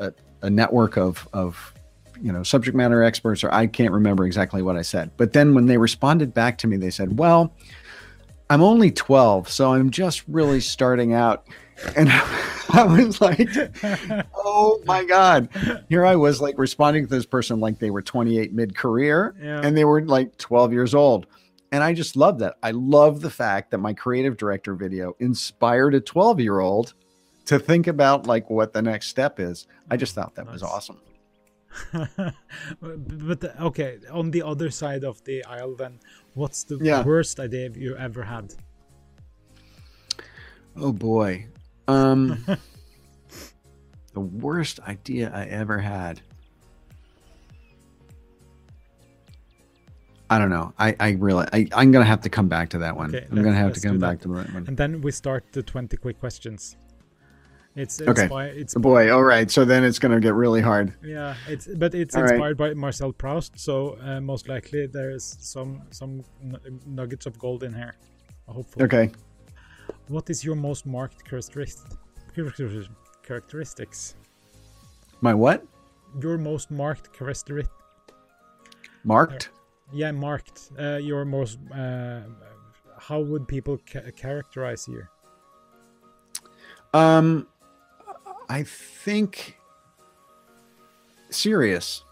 a, 0.00 0.12
a 0.40 0.48
network 0.48 0.96
of 0.96 1.28
of 1.34 1.74
you 2.22 2.32
know 2.32 2.42
subject 2.42 2.76
matter 2.76 3.02
experts, 3.02 3.42
or 3.44 3.52
I 3.52 3.66
can't 3.66 3.92
remember 3.92 4.24
exactly 4.24 4.62
what 4.62 4.76
I 4.76 4.82
said. 4.82 5.10
But 5.16 5.32
then 5.32 5.54
when 5.54 5.66
they 5.66 5.76
responded 5.76 6.32
back 6.32 6.58
to 6.58 6.66
me, 6.66 6.76
they 6.76 6.90
said, 6.90 7.18
well, 7.18 7.52
I'm 8.50 8.62
only 8.62 8.90
12, 8.90 9.48
so 9.48 9.72
I'm 9.72 9.90
just 9.90 10.22
really 10.28 10.60
starting 10.60 11.12
out. 11.14 11.46
And 11.96 12.08
I 12.70 12.84
was 12.84 13.20
like, 13.20 13.48
oh 14.36 14.80
my 14.84 15.04
God. 15.04 15.48
Here 15.88 16.04
I 16.06 16.14
was 16.14 16.40
like 16.40 16.56
responding 16.58 17.04
to 17.06 17.10
this 17.10 17.26
person 17.26 17.58
like 17.58 17.78
they 17.80 17.90
were 17.90 18.02
28 18.02 18.52
mid 18.52 18.76
career 18.76 19.34
Yeah. 19.42 19.62
and 19.64 19.76
they 19.76 19.84
were 19.84 20.02
like 20.04 20.36
12 20.36 20.72
years 20.72 20.94
old. 20.94 21.26
And 21.72 21.82
I 21.82 21.92
just 21.92 22.14
love 22.14 22.38
that. 22.38 22.54
I 22.62 22.70
love 22.70 23.20
the 23.20 23.30
fact 23.30 23.70
that 23.72 23.78
my 23.78 23.94
creative 23.94 24.36
director 24.36 24.74
video 24.74 25.16
inspired 25.18 25.94
a 25.94 26.00
12 26.00 26.38
year 26.38 26.60
old 26.60 26.94
to 27.46 27.58
think 27.58 27.88
about 27.88 28.26
like 28.28 28.48
what 28.48 28.72
the 28.74 28.82
next 28.82 29.08
step 29.08 29.40
is. 29.40 29.66
I 29.90 29.96
just 29.96 30.14
thought 30.14 30.36
that 30.36 30.46
was 30.46 30.62
awesome. 30.62 31.00
but 32.80 33.60
okay, 33.60 33.98
on 34.10 34.30
the 34.30 34.42
other 34.42 34.70
side 34.70 35.04
of 35.04 35.22
the 35.24 35.44
aisle, 35.44 35.74
then, 35.76 35.98
what's 36.34 36.64
the 36.64 36.78
Yeah. 36.80 37.02
worst 37.04 37.40
idea 37.40 37.70
you 37.74 37.96
ever 37.96 38.22
had? 38.22 38.54
Oh 40.76 40.92
boy. 40.92 41.46
Um 41.88 42.44
the 44.14 44.20
worst 44.20 44.80
idea 44.80 45.30
I 45.34 45.44
ever 45.46 45.78
had. 45.78 46.20
I 50.30 50.38
don't 50.38 50.48
know. 50.48 50.72
I 50.78 50.96
I 50.98 51.10
really 51.20 51.46
I, 51.52 51.68
I'm 51.74 51.92
gonna 51.92 52.06
have 52.06 52.22
to 52.22 52.30
come 52.30 52.48
back 52.48 52.70
to 52.70 52.78
that 52.78 52.96
one. 52.96 53.14
Okay, 53.14 53.26
I'm 53.30 53.42
gonna 53.42 53.54
have 53.56 53.74
to 53.74 53.80
come 53.80 53.98
back 53.98 54.20
that. 54.20 54.28
to 54.28 54.34
that 54.36 54.54
one. 54.54 54.64
And 54.66 54.76
then 54.76 55.02
we 55.02 55.12
start 55.12 55.44
the 55.52 55.62
20 55.62 55.96
quick 55.98 56.18
questions. 56.20 56.76
It's 57.74 58.00
Okay. 58.02 58.22
inspired. 58.22 58.56
It's 58.56 58.76
Oh 58.76 58.80
boy, 58.80 59.10
all 59.14 59.22
right. 59.24 59.50
So 59.50 59.64
then 59.64 59.82
it's 59.84 59.98
gonna 59.98 60.20
get 60.20 60.34
really 60.34 60.60
hard. 60.60 60.92
yeah. 61.02 61.34
It's 61.48 61.66
but 61.66 61.94
it's 61.94 62.14
All 62.14 62.22
right. 62.22 62.32
inspired 62.32 62.56
by 62.58 62.74
Marcel 62.74 63.12
Proust, 63.12 63.58
so 63.58 63.96
uh, 64.02 64.20
most 64.20 64.46
likely 64.48 64.86
there 64.86 65.10
is 65.10 65.24
some 65.40 65.80
some 65.90 66.22
nuggets 66.86 67.24
of 67.26 67.38
gold 67.38 67.62
in 67.62 67.72
here. 67.74 67.94
Hopefully. 68.46 68.84
Okay. 68.84 69.10
What 70.08 70.28
is 70.30 70.44
your 70.44 70.56
most 70.56 70.84
marked 70.86 71.24
characteristic? 71.24 71.92
Characteristics. 73.22 74.16
My 75.20 75.32
what? 75.32 75.64
Your 76.20 76.36
most 76.38 76.70
marked 76.70 77.12
characteristic. 77.12 77.66
Marked? 79.04 79.50
Yeah, 79.92 80.12
marked. 80.12 80.70
Uh, 80.78 80.96
your 80.96 81.24
most. 81.24 81.58
Uh, 81.74 82.20
how 82.98 83.20
would 83.20 83.46
people 83.48 83.78
ca- 83.90 84.10
characterize 84.16 84.86
you? 84.88 85.02
Um 86.94 87.46
I 88.48 88.62
think 88.64 89.56
serious. 91.30 92.04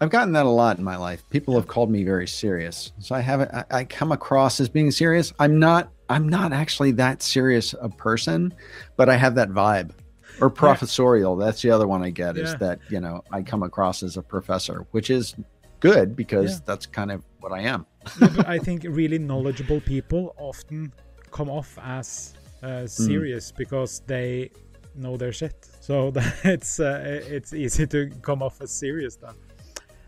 I've 0.00 0.10
gotten 0.10 0.32
that 0.34 0.44
a 0.46 0.50
lot 0.50 0.76
in 0.78 0.84
my 0.84 0.96
life. 0.96 1.22
People 1.30 1.54
have 1.54 1.66
called 1.66 1.90
me 1.90 2.04
very 2.04 2.28
serious. 2.28 2.92
So 2.98 3.14
I 3.14 3.20
haven't 3.20 3.50
I, 3.54 3.64
I 3.70 3.84
come 3.84 4.12
across 4.12 4.60
as 4.60 4.68
being 4.68 4.90
serious. 4.90 5.32
I'm 5.38 5.58
not 5.58 5.90
I'm 6.08 6.28
not 6.28 6.52
actually 6.52 6.92
that 6.92 7.22
serious 7.22 7.74
a 7.80 7.88
person, 7.88 8.54
but 8.96 9.08
I 9.08 9.16
have 9.16 9.34
that 9.36 9.50
vibe. 9.50 9.92
Or 10.38 10.50
professorial. 10.50 11.34
That's 11.36 11.62
the 11.62 11.70
other 11.70 11.86
one 11.88 12.02
I 12.02 12.10
get 12.10 12.36
is 12.36 12.54
that, 12.56 12.78
you 12.90 13.00
know, 13.00 13.24
I 13.32 13.40
come 13.40 13.62
across 13.62 14.02
as 14.02 14.18
a 14.18 14.22
professor, 14.22 14.86
which 14.90 15.08
is 15.08 15.34
good 15.80 16.14
because 16.14 16.52
Yeah. 16.52 16.58
that's 16.66 16.84
kind 16.84 17.10
of 17.10 17.24
what 17.40 17.52
I 17.52 17.60
am. 17.62 17.86
Yeah, 18.20 18.42
I 18.46 18.58
think 18.66 18.84
really 18.86 19.18
knowledgeable 19.18 19.80
people 19.80 20.34
often 20.38 20.92
come 21.30 21.48
off 21.48 21.78
as 21.82 22.34
Hmm. 22.60 22.66
uh, 22.66 22.86
serious 22.86 23.50
because 23.50 24.00
they 24.06 24.50
know 24.98 25.16
their 25.16 25.32
shit. 25.32 25.68
So 25.80 26.12
it's 26.44 26.80
uh, 26.80 27.22
it's 27.28 27.52
easy 27.52 27.86
to 27.86 28.10
come 28.22 28.42
off 28.42 28.60
as 28.60 28.70
serious 28.70 29.16
then. 29.16 29.34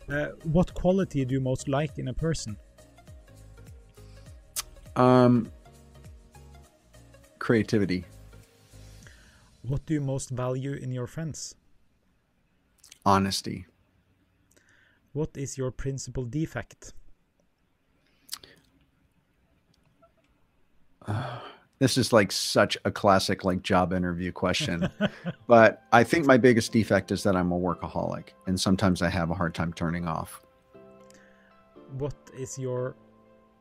Uh, 0.09 0.33
what 0.45 0.73
quality 0.75 1.25
do 1.25 1.35
you 1.35 1.41
most 1.41 1.69
like 1.69 1.99
in 1.99 2.09
a 2.09 2.15
person? 2.15 2.57
Um 4.97 5.51
creativity. 7.39 8.05
What 9.63 9.85
do 9.87 9.95
you 9.95 10.01
most 10.01 10.31
value 10.31 10.73
in 10.73 10.91
your 10.93 11.07
friends? 11.07 11.55
Honesty. 13.05 13.67
What 15.13 15.31
is 15.37 15.57
your 15.57 15.71
principal 15.71 16.25
defect? 16.25 16.93
This 21.79 21.97
is 21.97 22.13
like 22.13 22.33
such 22.33 22.77
a 22.85 22.91
classic 22.91 23.45
like 23.45 23.63
job 23.63 23.93
interview 23.93 24.33
question. 24.33 24.89
but 25.47 25.83
I 25.93 26.03
think 26.03 26.27
my 26.27 26.37
biggest 26.37 26.73
defect 26.73 27.13
is 27.13 27.23
that 27.23 27.37
I'm 27.37 27.53
a 27.53 27.59
workaholic 27.59 28.31
and 28.47 28.61
sometimes 28.61 29.01
I 29.03 29.09
have 29.09 29.31
a 29.31 29.35
hard 29.35 29.55
time 29.55 29.73
turning 29.73 30.07
off. 30.07 30.43
What 31.97 32.17
is 32.37 32.59
your 32.59 32.97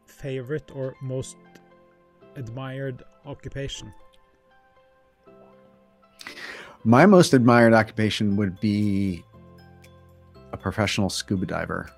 favorite 0.05 0.71
or 0.73 0.95
most 1.01 1.37
admired 2.35 3.03
occupation? 3.25 3.93
My 6.83 7.05
most 7.05 7.33
admired 7.33 7.73
occupation 7.73 8.35
would 8.37 8.59
be 8.59 9.23
a 10.53 10.57
professional 10.57 11.09
scuba 11.09 11.45
diver 11.45 11.89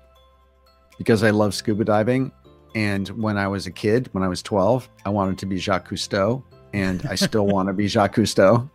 because 0.98 1.22
I 1.22 1.30
love 1.30 1.54
scuba 1.54 1.84
diving. 1.84 2.32
And 2.74 3.08
when 3.08 3.36
I 3.36 3.48
was 3.48 3.66
a 3.66 3.70
kid, 3.70 4.08
when 4.12 4.22
I 4.22 4.28
was 4.28 4.42
12, 4.42 4.88
I 5.04 5.08
wanted 5.08 5.38
to 5.38 5.46
be 5.46 5.58
Jacques 5.58 5.88
Cousteau, 5.88 6.42
and 6.72 7.04
I 7.08 7.16
still 7.16 7.46
want 7.46 7.68
to 7.68 7.72
be 7.72 7.88
Jacques 7.88 8.14
Cousteau. 8.14 8.68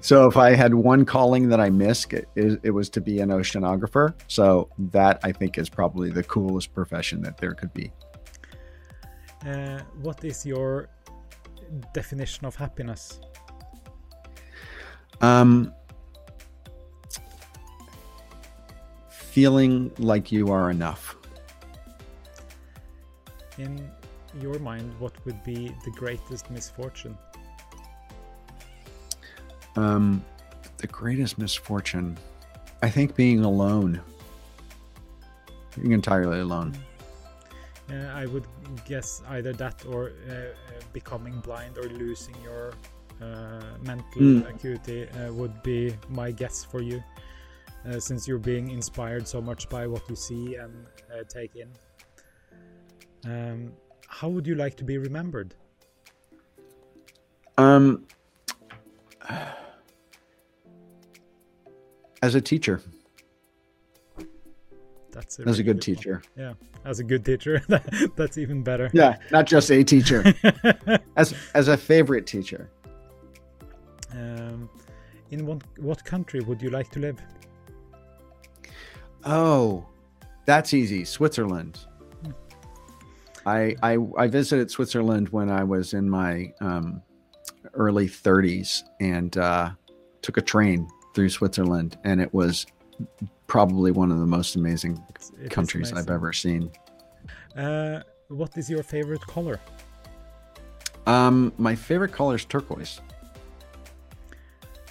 so 0.04 0.26
if 0.26 0.36
I 0.36 0.54
had 0.54 0.74
one 0.74 1.04
calling 1.04 1.48
that 1.48 1.60
I 1.60 1.70
missed, 1.70 2.12
it, 2.12 2.28
it 2.34 2.70
was 2.70 2.90
to 2.90 3.00
be 3.00 3.20
an 3.20 3.30
oceanographer. 3.30 4.14
So 4.28 4.68
that 4.78 5.20
I 5.22 5.32
think 5.32 5.58
is 5.58 5.68
probably 5.68 6.10
the 6.10 6.22
coolest 6.22 6.74
profession 6.74 7.22
that 7.22 7.38
there 7.38 7.52
could 7.52 7.72
be. 7.72 7.92
Uh, 9.46 9.80
what 10.02 10.24
is 10.24 10.44
your 10.44 10.88
definition 11.94 12.46
of 12.46 12.56
happiness? 12.56 13.20
Um, 15.20 15.72
feeling 19.08 19.92
like 19.98 20.30
you 20.30 20.50
are 20.50 20.70
enough. 20.70 21.15
In 23.58 23.90
your 24.40 24.58
mind, 24.58 24.92
what 24.98 25.12
would 25.24 25.42
be 25.44 25.72
the 25.84 25.90
greatest 25.92 26.50
misfortune? 26.50 27.16
Um, 29.76 30.24
the 30.78 30.86
greatest 30.86 31.38
misfortune, 31.38 32.18
I 32.82 32.90
think, 32.90 33.14
being 33.14 33.44
alone, 33.44 34.00
being 35.74 35.92
entirely 35.92 36.40
alone. 36.40 36.76
Uh, 37.90 37.94
I 38.14 38.26
would 38.26 38.46
guess 38.84 39.22
either 39.28 39.52
that 39.54 39.84
or 39.86 40.12
uh, 40.28 40.32
uh, 40.32 40.44
becoming 40.92 41.38
blind 41.40 41.78
or 41.78 41.84
losing 41.84 42.34
your 42.42 42.74
uh, 43.22 43.62
mental 43.82 44.22
Mm. 44.22 44.54
acuity 44.54 45.08
uh, 45.08 45.32
would 45.32 45.62
be 45.62 45.94
my 46.08 46.30
guess 46.30 46.64
for 46.64 46.82
you, 46.82 47.02
uh, 47.88 48.00
since 48.00 48.26
you're 48.26 48.38
being 48.38 48.70
inspired 48.70 49.26
so 49.28 49.40
much 49.40 49.68
by 49.68 49.86
what 49.86 50.02
you 50.10 50.16
see 50.16 50.56
and 50.56 50.86
uh, 51.12 51.22
take 51.28 51.54
in. 51.56 51.68
Um, 53.26 53.72
how 54.08 54.28
would 54.28 54.46
you 54.46 54.54
like 54.54 54.76
to 54.76 54.84
be 54.84 54.98
remembered? 54.98 55.54
Um, 57.58 58.06
as 62.22 62.34
a 62.34 62.40
teacher, 62.40 62.80
That's 65.10 65.38
as 65.40 65.44
a 65.44 65.44
really 65.44 65.62
good 65.64 65.76
one. 65.76 65.80
teacher. 65.80 66.22
Yeah, 66.36 66.52
as 66.84 67.00
a 67.00 67.04
good 67.04 67.24
teacher, 67.24 67.62
that's 68.16 68.36
even 68.38 68.62
better. 68.62 68.90
Yeah, 68.92 69.16
not 69.32 69.46
just 69.46 69.70
a 69.70 69.82
teacher. 69.82 70.34
as 71.16 71.34
as 71.54 71.68
a 71.68 71.76
favorite 71.76 72.26
teacher. 72.26 72.70
um, 74.12 74.68
in 75.30 75.46
what 75.46 75.62
what 75.78 76.04
country 76.04 76.40
would 76.40 76.60
you 76.62 76.70
like 76.70 76.90
to 76.90 77.00
live? 77.00 77.18
Oh, 79.24 79.86
that's 80.44 80.72
easy. 80.74 81.04
Switzerland. 81.04 81.80
I, 83.46 83.76
I 83.82 83.96
I 84.18 84.26
visited 84.26 84.70
Switzerland 84.70 85.28
when 85.30 85.50
I 85.50 85.62
was 85.62 85.94
in 85.94 86.10
my 86.10 86.52
um, 86.60 87.00
early 87.74 88.08
30s 88.08 88.82
and 89.00 89.36
uh, 89.38 89.70
took 90.20 90.36
a 90.36 90.42
train 90.42 90.88
through 91.14 91.30
Switzerland, 91.30 91.96
and 92.04 92.20
it 92.20 92.34
was 92.34 92.66
probably 93.46 93.92
one 93.92 94.10
of 94.10 94.18
the 94.18 94.26
most 94.26 94.56
amazing 94.56 95.00
It 95.40 95.50
countries 95.50 95.92
I've 95.92 96.10
ever 96.10 96.32
seen. 96.32 96.70
Uh, 97.56 98.00
what 98.28 98.56
is 98.58 98.68
your 98.68 98.82
favorite 98.82 99.20
color? 99.22 99.60
Um, 101.06 101.52
my 101.56 101.76
favorite 101.76 102.12
color 102.12 102.34
is 102.34 102.44
turquoise. 102.44 103.00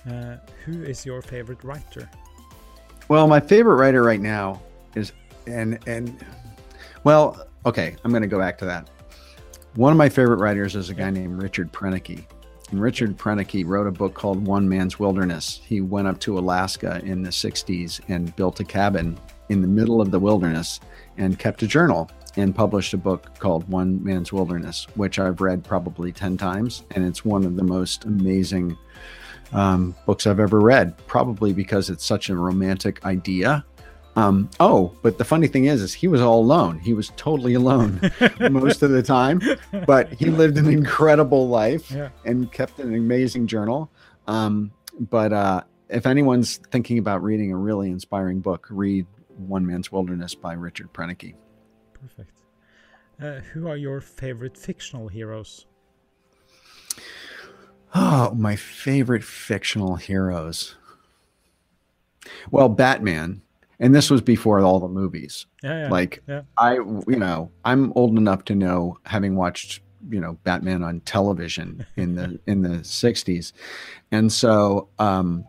Uh, 0.10 0.38
who 0.64 0.82
is 0.84 1.06
your 1.06 1.22
favorite 1.22 1.62
writer? 1.64 2.10
Well, 3.10 3.28
my 3.28 3.42
favorite 3.42 3.76
writer 3.76 4.02
right 4.02 4.22
now 4.22 4.62
is 4.96 5.12
and 5.46 5.78
and 5.88 6.24
well, 7.04 7.48
okay, 7.66 7.96
I'm 8.04 8.12
going 8.12 8.22
to 8.22 8.28
go 8.28 8.40
back 8.40 8.58
to 8.60 8.66
that. 8.66 8.90
One 9.76 9.92
of 9.92 9.98
my 9.98 10.10
favorite 10.10 10.40
writers 10.40 10.76
is 10.76 10.90
a 10.90 10.94
guy 10.94 11.10
named 11.10 11.42
Richard 11.42 11.72
Proenneke. 11.72 12.24
And 12.72 12.82
Richard 12.82 13.18
Proenneke 13.18 13.66
wrote 13.66 13.88
a 13.88 13.92
book 13.92 14.14
called 14.14 14.46
One 14.46 14.68
Man's 14.68 14.98
Wilderness. 14.98 15.62
He 15.66 15.82
went 15.82 16.08
up 16.08 16.20
to 16.22 16.40
Alaska 16.40 17.02
in 17.04 17.22
the 17.22 17.30
60s 17.30 18.02
and 18.08 18.36
built 18.36 18.60
a 18.60 18.64
cabin 18.64 19.20
in 19.50 19.62
the 19.62 19.68
middle 19.68 20.02
of 20.02 20.12
the 20.12 20.20
wilderness 20.20 20.80
and 21.18 21.38
kept 21.38 21.62
a 21.62 21.68
journal 21.68 22.10
and 22.38 22.56
published 22.56 22.94
a 22.94 22.98
book 22.98 23.38
called 23.40 23.68
One 23.70 24.04
Man's 24.04 24.34
Wilderness, 24.34 24.88
which 24.96 25.20
I've 25.20 25.42
read 25.42 25.64
probably 25.64 26.12
10 26.12 26.38
times. 26.38 26.84
And 26.92 27.06
it's 27.06 27.24
one 27.24 27.46
of 27.46 27.56
the 27.56 27.64
most 27.64 28.06
amazing 28.06 28.78
um, 29.54 29.96
books 30.06 30.26
I've 30.26 30.40
ever 30.40 30.60
read, 30.60 30.98
probably 31.08 31.54
because 31.54 31.90
it's 31.90 32.06
such 32.06 32.30
a 32.30 32.36
romantic 32.36 33.06
idea. 33.06 33.66
Um, 34.18 34.50
oh, 34.62 34.96
but 35.02 35.18
the 35.18 35.26
funny 35.26 35.48
thing 35.48 35.66
is, 35.66 35.82
is 35.82 35.94
he 35.94 36.08
was 36.08 36.22
all 36.22 36.40
alone. 36.40 36.80
He 36.80 36.94
was 36.94 37.12
totally 37.18 37.54
alone 37.54 38.00
most 38.50 38.82
of 38.82 38.92
the 38.92 39.04
time, 39.04 39.42
but 39.86 40.14
he 40.14 40.26
lived 40.28 40.58
an 40.58 40.68
incredible 40.70 41.50
life 41.50 41.92
Yeah. 41.92 42.10
and 42.24 42.50
kept 42.52 42.80
an 42.80 42.96
amazing 42.96 43.48
journal. 43.48 43.92
Um, 44.28 44.72
but 45.00 45.34
uh, 45.34 45.62
if 45.90 46.06
anyone's 46.06 46.58
thinking 46.72 46.98
about 46.98 47.24
reading 47.24 47.52
a 47.52 47.58
really 47.58 47.90
inspiring 47.92 48.40
book, 48.40 48.68
read 48.70 49.06
One 49.36 49.66
Man's 49.66 49.92
Wilderness 49.92 50.34
by 50.34 50.54
Richard 50.54 50.94
Proenneke. 50.94 51.36
Perfect. 51.94 52.32
Uh, 53.22 53.42
who 53.52 53.68
are 53.68 53.78
your 53.78 54.00
favorite 54.00 54.58
fictional 54.58 55.10
heroes? 55.10 55.66
Oh, 57.94 58.34
my 58.34 58.56
favorite 58.56 59.24
fictional 59.24 59.96
heroes. 59.96 60.76
Well, 62.52 62.70
Batman, 62.70 63.42
and 63.80 63.94
this 63.94 64.10
was 64.10 64.22
before 64.22 64.60
all 64.62 64.80
the 64.80 64.88
movies. 64.88 65.46
Yeah, 65.64 65.84
yeah. 65.84 65.90
Like 65.90 66.24
yeah. 66.28 66.42
I, 66.58 66.74
you 66.76 67.18
know, 67.18 67.52
I'm 67.64 67.92
old 67.94 68.18
enough 68.18 68.46
to 68.46 68.56
know, 68.56 68.98
having 69.06 69.36
watched, 69.36 69.82
you 70.10 70.20
know, 70.20 70.38
Batman 70.44 70.84
on 70.84 71.02
television 71.02 71.86
in 71.96 72.16
the 72.16 72.40
in 72.48 72.62
the 72.62 72.80
'60s, 72.80 73.54
and 74.12 74.32
so, 74.32 74.90
um, 75.00 75.46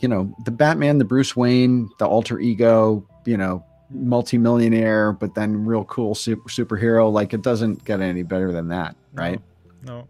you 0.00 0.08
know, 0.08 0.34
the 0.44 0.50
Batman, 0.50 0.98
the 0.98 1.04
Bruce 1.04 1.36
Wayne, 1.36 1.88
the 1.98 2.06
alter 2.06 2.38
ego, 2.38 3.06
you 3.24 3.36
know, 3.36 3.64
multimillionaire, 3.90 5.12
but 5.12 5.34
then 5.34 5.64
real 5.64 5.84
cool 5.84 6.14
super, 6.14 6.48
superhero. 6.48 7.12
Like 7.12 7.32
it 7.32 7.42
doesn't 7.42 7.84
get 7.84 8.00
any 8.00 8.22
better 8.22 8.52
than 8.52 8.68
that, 8.68 8.96
right? 9.12 9.40
No. 9.82 10.06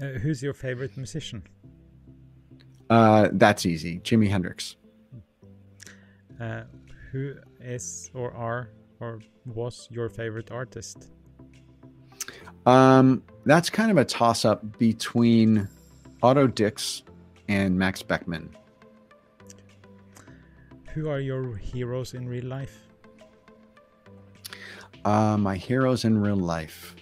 Uh, 0.00 0.06
who's 0.18 0.42
your 0.42 0.54
favorite 0.54 0.96
musician? 0.96 1.42
Uh, 2.90 3.28
that's 3.32 3.64
easy. 3.64 4.00
Jimi 4.00 4.28
Hendrix. 4.28 4.76
Uh, 6.40 6.62
who 7.12 7.34
is 7.60 8.10
or 8.14 8.32
are 8.34 8.70
or 9.00 9.20
was 9.46 9.88
your 9.90 10.08
favorite 10.08 10.50
artist? 10.50 11.10
Um, 12.66 13.22
that's 13.44 13.70
kind 13.70 13.90
of 13.90 13.98
a 13.98 14.04
toss 14.04 14.44
up 14.44 14.78
between 14.78 15.68
Otto 16.22 16.46
Dix 16.46 17.02
and 17.48 17.78
Max 17.78 18.02
Beckmann. 18.02 18.48
Who 20.94 21.08
are 21.08 21.20
your 21.20 21.56
heroes 21.56 22.14
in 22.14 22.28
real 22.28 22.46
life? 22.46 22.80
Uh, 25.04 25.36
my 25.36 25.56
heroes 25.56 26.04
in 26.04 26.18
real 26.18 26.36
life. 26.36 26.94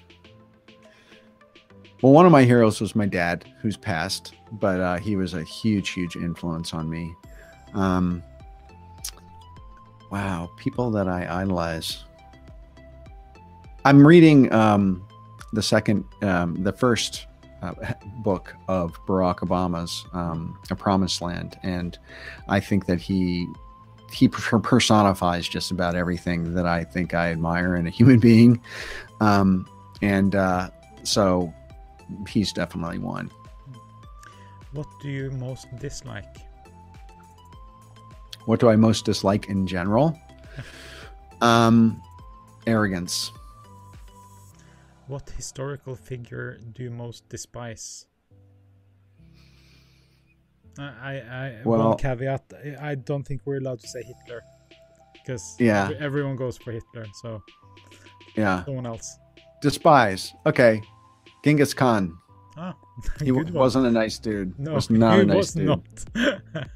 Well, 2.02 2.12
one 2.12 2.26
of 2.26 2.32
my 2.32 2.42
heroes 2.42 2.80
was 2.80 2.96
my 2.96 3.06
dad, 3.06 3.44
who's 3.60 3.76
passed, 3.76 4.34
but 4.50 4.80
uh, 4.80 4.98
he 4.98 5.14
was 5.14 5.34
a 5.34 5.44
huge, 5.44 5.90
huge 5.90 6.16
influence 6.16 6.74
on 6.74 6.90
me. 6.90 7.14
Um, 7.74 8.24
wow, 10.12 10.50
people 10.56 10.90
that 10.90 11.08
I 11.08 11.40
idolize. 11.40 12.04
I'm 13.86 14.06
reading 14.06 14.52
um, 14.52 15.02
the 15.54 15.62
second, 15.62 16.04
um, 16.20 16.62
the 16.62 16.72
first 16.72 17.26
uh, 17.62 17.72
book 18.18 18.54
of 18.68 18.94
Barack 19.06 19.38
Obama's 19.38 20.04
um, 20.12 20.58
A 20.70 20.76
Promised 20.76 21.22
Land, 21.22 21.58
and 21.62 21.98
I 22.46 22.60
think 22.60 22.86
that 22.86 23.00
he 23.00 23.48
he 24.12 24.28
personifies 24.62 25.48
just 25.48 25.70
about 25.70 25.96
everything 25.96 26.52
that 26.54 26.66
I 26.66 26.84
think 26.84 27.14
I 27.14 27.30
admire 27.30 27.74
in 27.74 27.86
a 27.86 27.90
human 27.90 28.20
being, 28.20 28.60
um, 29.20 29.66
and 30.02 30.34
uh, 30.34 30.68
so 31.04 31.52
he's 32.28 32.52
definitely 32.52 32.98
one. 32.98 33.30
What 34.72 34.86
do 35.00 35.08
you 35.08 35.30
most 35.30 35.74
dislike? 35.78 36.51
What 38.46 38.60
do 38.60 38.68
I 38.68 38.76
most 38.76 39.04
dislike 39.04 39.48
in 39.48 39.66
general? 39.66 40.18
Um, 41.42 42.00
arrogance. 42.68 43.32
What 45.08 45.28
historical 45.30 45.96
figure 45.96 46.58
do 46.72 46.84
you 46.84 46.90
most 46.90 47.28
despise? 47.28 48.06
I, 50.78 50.82
I, 50.84 51.12
I 51.14 51.60
Well- 51.64 51.88
one 51.88 51.98
caveat. 51.98 52.44
I- 52.64 52.90
I 52.90 52.94
don't 52.94 53.24
think 53.24 53.42
we're 53.44 53.58
allowed 53.58 53.80
to 53.80 53.88
say 53.88 54.02
Hitler 54.04 54.42
because 55.12 55.56
Yeah. 55.58 55.90
everyone 55.98 56.36
goes 56.36 56.56
for 56.58 56.70
Hitler. 56.72 57.06
So 57.22 57.42
Yeah. 58.36 58.64
Someone 58.64 58.86
else. 58.86 59.18
Despise. 59.62 60.32
Okay. 60.46 60.80
Genghis 61.44 61.74
Khan. 61.74 62.16
Ah, 62.56 62.74
He 63.18 63.26
good 63.26 63.34
w- 63.34 63.44
one. 63.46 63.52
wasn't 63.54 63.86
a 63.86 63.90
nice 63.90 64.18
dude. 64.20 64.56
No, 64.58 64.74
was 64.74 64.88
not 64.90 65.14
he 65.16 65.22
a 65.22 65.24
nice 65.26 65.36
was 65.36 65.52
dude. 65.54 65.66
not. 65.66 66.68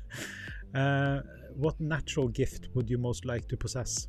uh, 0.75 1.21
what 1.57 1.81
natural 1.81 2.29
gift 2.29 2.69
would 2.75 2.89
you 2.89 2.99
most 2.99 3.25
like 3.25 3.49
to 3.49 3.57
possess? 3.57 4.09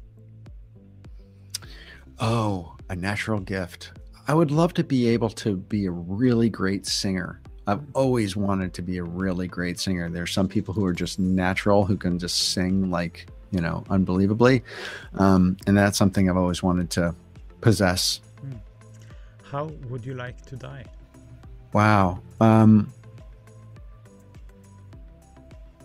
Oh, 2.19 2.75
a 2.89 2.95
natural 2.95 3.39
gift. 3.39 3.91
I 4.27 4.33
would 4.33 4.51
love 4.51 4.73
to 4.73 4.83
be 4.83 5.07
able 5.07 5.29
to 5.29 5.55
be 5.55 5.85
a 5.85 5.91
really 5.91 6.49
great 6.49 6.85
singer. 6.85 7.41
I've 7.65 7.81
always 7.93 8.35
wanted 8.35 8.73
to 8.75 8.81
be 8.81 8.97
a 8.97 9.03
really 9.03 9.47
great 9.47 9.79
singer. 9.79 10.09
There's 10.09 10.31
some 10.31 10.47
people 10.47 10.73
who 10.73 10.85
are 10.85 10.93
just 10.93 11.19
natural 11.19 11.85
who 11.85 11.97
can 11.97 12.17
just 12.17 12.53
sing 12.53 12.89
like, 12.89 13.27
you 13.51 13.61
know, 13.61 13.83
unbelievably. 13.89 14.63
Um, 15.15 15.57
and 15.67 15.77
that's 15.77 15.97
something 15.97 16.29
I've 16.29 16.37
always 16.37 16.63
wanted 16.63 16.89
to 16.91 17.13
possess. 17.61 18.21
How 19.43 19.65
would 19.89 20.05
you 20.05 20.13
like 20.13 20.45
to 20.47 20.55
die? 20.55 20.85
Wow. 21.73 22.19
Um, 22.41 22.91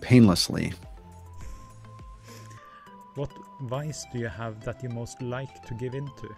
painlessly. 0.01 0.73
What 3.63 3.85
vice 3.85 4.07
do 4.13 4.19
you 4.19 4.29
have 4.29 4.65
that 4.65 4.83
you 4.83 4.89
most 4.89 5.23
like 5.23 5.63
to 5.67 5.75
give 5.75 5.95
into? 5.95 6.29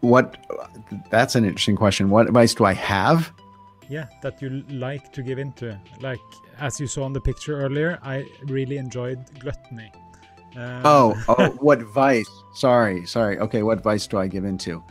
What? 0.00 0.36
That's 1.10 1.34
an 1.34 1.44
interesting 1.44 1.76
question. 1.76 2.08
What 2.08 2.30
vice 2.30 2.54
do 2.54 2.64
I 2.64 2.74
have? 2.74 3.32
Yeah, 3.88 4.06
that 4.22 4.40
you 4.40 4.62
like 4.68 5.12
to 5.14 5.22
give 5.22 5.38
into. 5.38 5.78
Like 6.00 6.20
as 6.58 6.78
you 6.78 6.86
saw 6.86 7.06
in 7.06 7.12
the 7.12 7.20
picture 7.20 7.60
earlier, 7.60 7.98
I 8.02 8.26
really 8.44 8.76
enjoyed 8.76 9.18
gluttony. 9.40 9.90
Um, 10.56 10.82
Oh, 10.84 11.24
oh, 11.28 11.48
what 11.58 11.82
vice? 11.82 12.30
Sorry, 12.54 13.06
sorry. 13.06 13.38
Okay, 13.38 13.62
what 13.62 13.82
vice 13.82 14.06
do 14.06 14.18
I 14.18 14.28
give 14.28 14.44
into? 14.44 14.82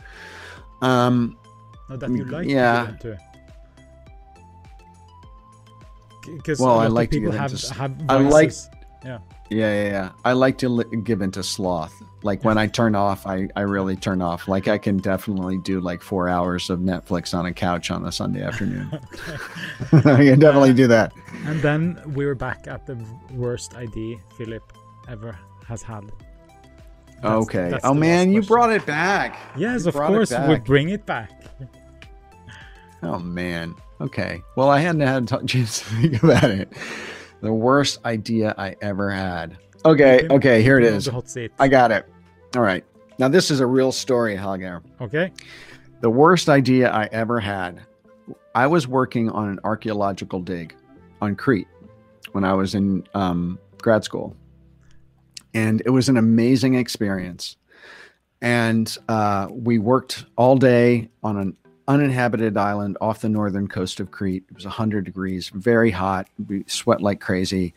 Um, 0.82 1.38
no, 1.88 1.96
that 1.96 2.10
you 2.10 2.24
like 2.24 2.46
yeah. 2.46 2.80
to 2.80 2.86
give 2.86 2.94
into. 2.94 3.18
Because 6.36 6.60
Well, 6.60 6.78
I 6.78 6.88
like 6.88 7.10
to 7.10 7.16
people 7.16 7.32
give 7.32 7.40
have 7.40 7.52
into 7.52 7.74
have 7.74 7.96
I 8.10 8.18
like-. 8.18 8.52
Yeah. 9.04 9.18
yeah, 9.48 9.72
yeah, 9.82 9.88
yeah. 9.90 10.10
I 10.24 10.32
like 10.32 10.58
to 10.58 10.68
li- 10.68 10.96
give 11.04 11.22
into 11.22 11.42
sloth. 11.42 11.94
Like 12.22 12.44
when 12.44 12.58
I 12.58 12.66
turn 12.66 12.96
off, 12.96 13.26
I 13.26 13.48
I 13.54 13.60
really 13.60 13.94
turn 13.94 14.20
off. 14.20 14.48
Like 14.48 14.66
I 14.66 14.76
can 14.76 14.96
definitely 14.98 15.58
do 15.58 15.80
like 15.80 16.02
four 16.02 16.28
hours 16.28 16.68
of 16.68 16.80
Netflix 16.80 17.32
on 17.32 17.46
a 17.46 17.52
couch 17.52 17.92
on 17.92 18.04
a 18.04 18.10
Sunday 18.10 18.42
afternoon. 18.42 18.90
I 19.92 20.00
can 20.02 20.40
definitely 20.40 20.72
do 20.74 20.88
that. 20.88 21.12
And 21.46 21.62
then 21.62 22.02
we 22.14 22.26
were 22.26 22.34
back 22.34 22.66
at 22.66 22.86
the 22.86 22.98
worst 23.32 23.74
idea 23.76 24.16
Philip 24.36 24.72
ever 25.08 25.38
has 25.66 25.80
had. 25.82 26.10
That's- 27.22 27.42
okay. 27.44 27.70
that's 27.70 27.84
Oh 27.84 27.94
man, 27.94 28.32
you 28.32 28.42
brought 28.42 28.72
it 28.72 28.84
back. 28.84 29.38
Yes, 29.56 29.82
You 29.84 29.88
of 29.90 29.94
course, 29.94 30.32
we 30.48 30.56
bring 30.58 30.88
it 30.88 31.06
back. 31.06 31.30
Oh 33.02 33.18
man. 33.20 33.74
Okay. 34.00 34.42
Well, 34.56 34.70
I 34.70 34.80
hadn't 34.80 35.00
had 35.00 35.30
a 35.32 35.38
t- 35.40 35.46
chance 35.46 35.78
to 35.80 35.84
think 35.86 36.22
about 36.22 36.50
it. 36.50 36.72
The 37.40 37.52
worst 37.52 38.04
idea 38.04 38.54
I 38.58 38.76
ever 38.80 39.10
had. 39.10 39.56
Okay. 39.84 40.26
Okay. 40.28 40.62
Here 40.62 40.78
it 40.78 40.82
keep 40.82 40.88
him 40.88 40.92
on 40.92 40.98
is. 40.98 41.04
The 41.04 41.12
hot 41.12 41.28
seat. 41.28 41.52
I 41.58 41.68
got 41.68 41.90
it. 41.92 42.06
All 42.56 42.62
right. 42.62 42.84
Now 43.18 43.28
this 43.28 43.50
is 43.50 43.60
a 43.60 43.66
real 43.66 43.92
story, 43.92 44.36
Halgar. 44.36 44.82
Okay. 45.00 45.32
The 46.00 46.10
worst 46.10 46.48
idea 46.48 46.90
I 46.90 47.08
ever 47.12 47.40
had. 47.40 47.82
I 48.54 48.66
was 48.66 48.88
working 48.88 49.30
on 49.30 49.48
an 49.48 49.60
archaeological 49.64 50.40
dig 50.40 50.74
on 51.20 51.36
Crete 51.36 51.68
when 52.32 52.44
I 52.44 52.54
was 52.54 52.74
in 52.74 53.06
um, 53.14 53.58
grad 53.78 54.04
school, 54.04 54.36
and 55.54 55.82
it 55.84 55.90
was 55.90 56.08
an 56.08 56.16
amazing 56.16 56.74
experience. 56.74 57.56
And 58.40 58.96
uh, 59.08 59.48
we 59.50 59.78
worked 59.78 60.24
all 60.36 60.56
day 60.56 61.10
on 61.22 61.36
an 61.36 61.56
uninhabited 61.88 62.56
island 62.56 62.96
off 63.00 63.20
the 63.22 63.28
northern 63.28 63.66
coast 63.66 63.98
of 63.98 64.10
Crete. 64.10 64.44
It 64.50 64.54
was 64.54 64.64
100 64.64 65.04
degrees, 65.04 65.48
very 65.54 65.90
hot. 65.90 66.28
We 66.48 66.64
sweat 66.68 67.00
like 67.00 67.20
crazy. 67.20 67.74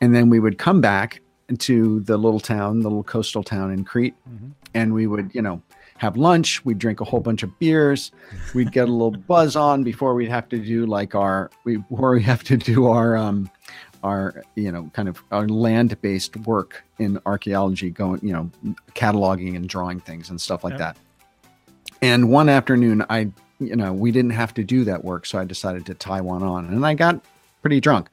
And 0.00 0.14
then 0.14 0.30
we 0.30 0.40
would 0.40 0.58
come 0.58 0.80
back 0.80 1.20
to 1.58 2.00
the 2.00 2.16
little 2.16 2.40
town, 2.40 2.80
the 2.80 2.88
little 2.88 3.04
coastal 3.04 3.42
town 3.42 3.70
in 3.70 3.84
Crete, 3.84 4.14
Mhm. 4.28 4.52
and 4.74 4.94
we 4.94 5.06
would, 5.06 5.30
you 5.34 5.42
know, 5.42 5.60
have 5.98 6.16
lunch. 6.16 6.64
We'd 6.64 6.78
drink 6.78 7.00
a 7.02 7.04
whole 7.04 7.20
bunch 7.20 7.42
of 7.42 7.56
beers. 7.58 8.10
We'd 8.54 8.72
get 8.72 8.88
a 8.88 8.92
little 8.92 9.10
buzz 9.28 9.54
on 9.56 9.84
before 9.84 10.14
we'd 10.14 10.30
have 10.30 10.48
to 10.48 10.58
do 10.58 10.86
like 10.86 11.14
our 11.14 11.50
we 11.64 11.76
before 11.76 12.12
we 12.12 12.22
have 12.22 12.42
to 12.44 12.56
do 12.56 12.86
our 12.86 13.16
um 13.16 13.50
our 14.02 14.42
you 14.54 14.72
know 14.72 14.88
kind 14.94 15.08
of 15.10 15.22
our 15.30 15.46
land 15.46 16.00
based 16.00 16.34
work 16.38 16.82
in 16.98 17.18
archaeology, 17.26 17.90
going 17.90 18.20
you 18.22 18.32
know 18.32 18.50
cataloging 18.94 19.56
and 19.56 19.68
drawing 19.68 20.00
things 20.00 20.30
and 20.30 20.40
stuff 20.40 20.64
like 20.64 20.78
Yep. 20.78 20.78
that. 20.78 20.96
And 22.00 22.30
one 22.30 22.48
afternoon, 22.48 23.04
I 23.10 23.30
you 23.60 23.76
know 23.76 23.92
we 23.92 24.10
didn't 24.10 24.30
have 24.32 24.52
to 24.54 24.64
do 24.64 24.84
that 24.84 25.04
work, 25.04 25.26
so 25.26 25.38
I 25.38 25.44
decided 25.44 25.86
to 25.86 25.94
tie 25.94 26.20
one 26.20 26.42
on, 26.42 26.66
and 26.66 26.84
I 26.84 26.94
got 26.94 27.20
pretty 27.62 27.80
drunk. 27.80 28.08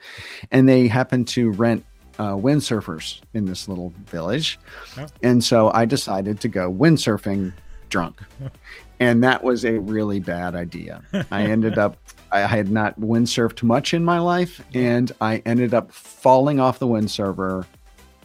And 0.51 0.67
they 0.69 0.87
happened 0.87 1.27
to 1.29 1.51
rent 1.51 1.83
uh, 2.19 2.33
windsurfers 2.33 3.21
in 3.33 3.45
this 3.45 3.67
little 3.67 3.93
village, 4.05 4.59
Oh. 4.97 5.07
and 5.23 5.43
so 5.43 5.71
I 5.73 5.85
decided 5.85 6.39
to 6.41 6.47
go 6.47 6.71
windsurfing 6.71 7.53
drunk. 7.89 8.21
And 8.99 9.23
that 9.23 9.43
was 9.43 9.63
a 9.63 9.77
really 9.79 10.19
bad 10.19 10.55
idea. 10.55 11.03
I 11.29 11.43
ended 11.43 11.77
up, 11.77 11.97
I 12.31 12.39
had 12.39 12.71
not 12.71 12.99
windsurfed 12.99 13.61
much 13.61 13.93
in 13.93 14.03
my 14.03 14.17
life, 14.17 14.59
and 14.73 15.11
I 15.21 15.43
ended 15.45 15.75
up 15.75 15.91
falling 15.91 16.59
off 16.59 16.79
the 16.79 16.87
windsurfer 16.87 17.67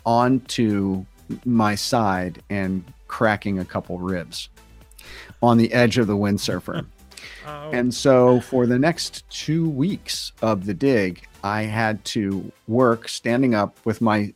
onto 0.06 1.04
my 1.44 1.74
side 1.74 2.42
and 2.48 2.84
cracking 3.06 3.58
a 3.58 3.66
couple 3.66 3.98
ribs 3.98 4.48
on 5.42 5.58
the 5.58 5.72
edge 5.74 5.98
of 5.98 6.06
the 6.06 6.16
windsurfer. 6.16 6.86
Oh, 7.46 7.70
And 7.72 7.92
so 7.94 8.40
for 8.40 8.66
the 8.66 8.78
next 8.78 9.28
two 9.30 9.68
weeks 9.68 10.32
of 10.42 10.66
the 10.66 10.74
dig, 10.74 11.26
I 11.42 11.62
had 11.62 12.04
to 12.06 12.50
work 12.68 13.08
standing 13.08 13.54
up 13.54 13.76
with 13.84 14.00
my 14.00 14.34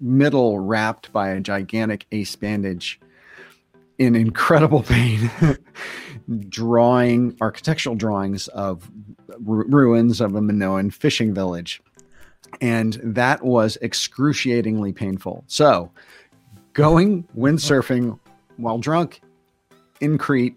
middle 0.00 0.58
wrapped 0.58 1.12
by 1.12 1.30
a 1.30 1.40
gigantic 1.40 2.06
ace 2.12 2.34
bandage 2.34 3.00
in 3.98 4.14
incredible 4.14 4.82
pain, 4.88 5.30
drawing 6.48 7.36
architectural 7.40 7.94
drawings 7.94 8.48
of 8.48 8.90
ru- 9.40 9.66
ruins 9.68 10.20
of 10.20 10.34
a 10.34 10.40
Minoan 10.40 10.90
fishing 10.90 11.34
village. 11.34 11.82
And 12.60 12.94
that 13.02 13.44
was 13.44 13.76
excruciatingly 13.82 14.92
painful. 14.92 15.44
So 15.46 15.90
going 16.72 17.24
windsurfing 17.36 18.18
while 18.56 18.78
drunk 18.78 19.20
in 20.00 20.18
Crete 20.18 20.56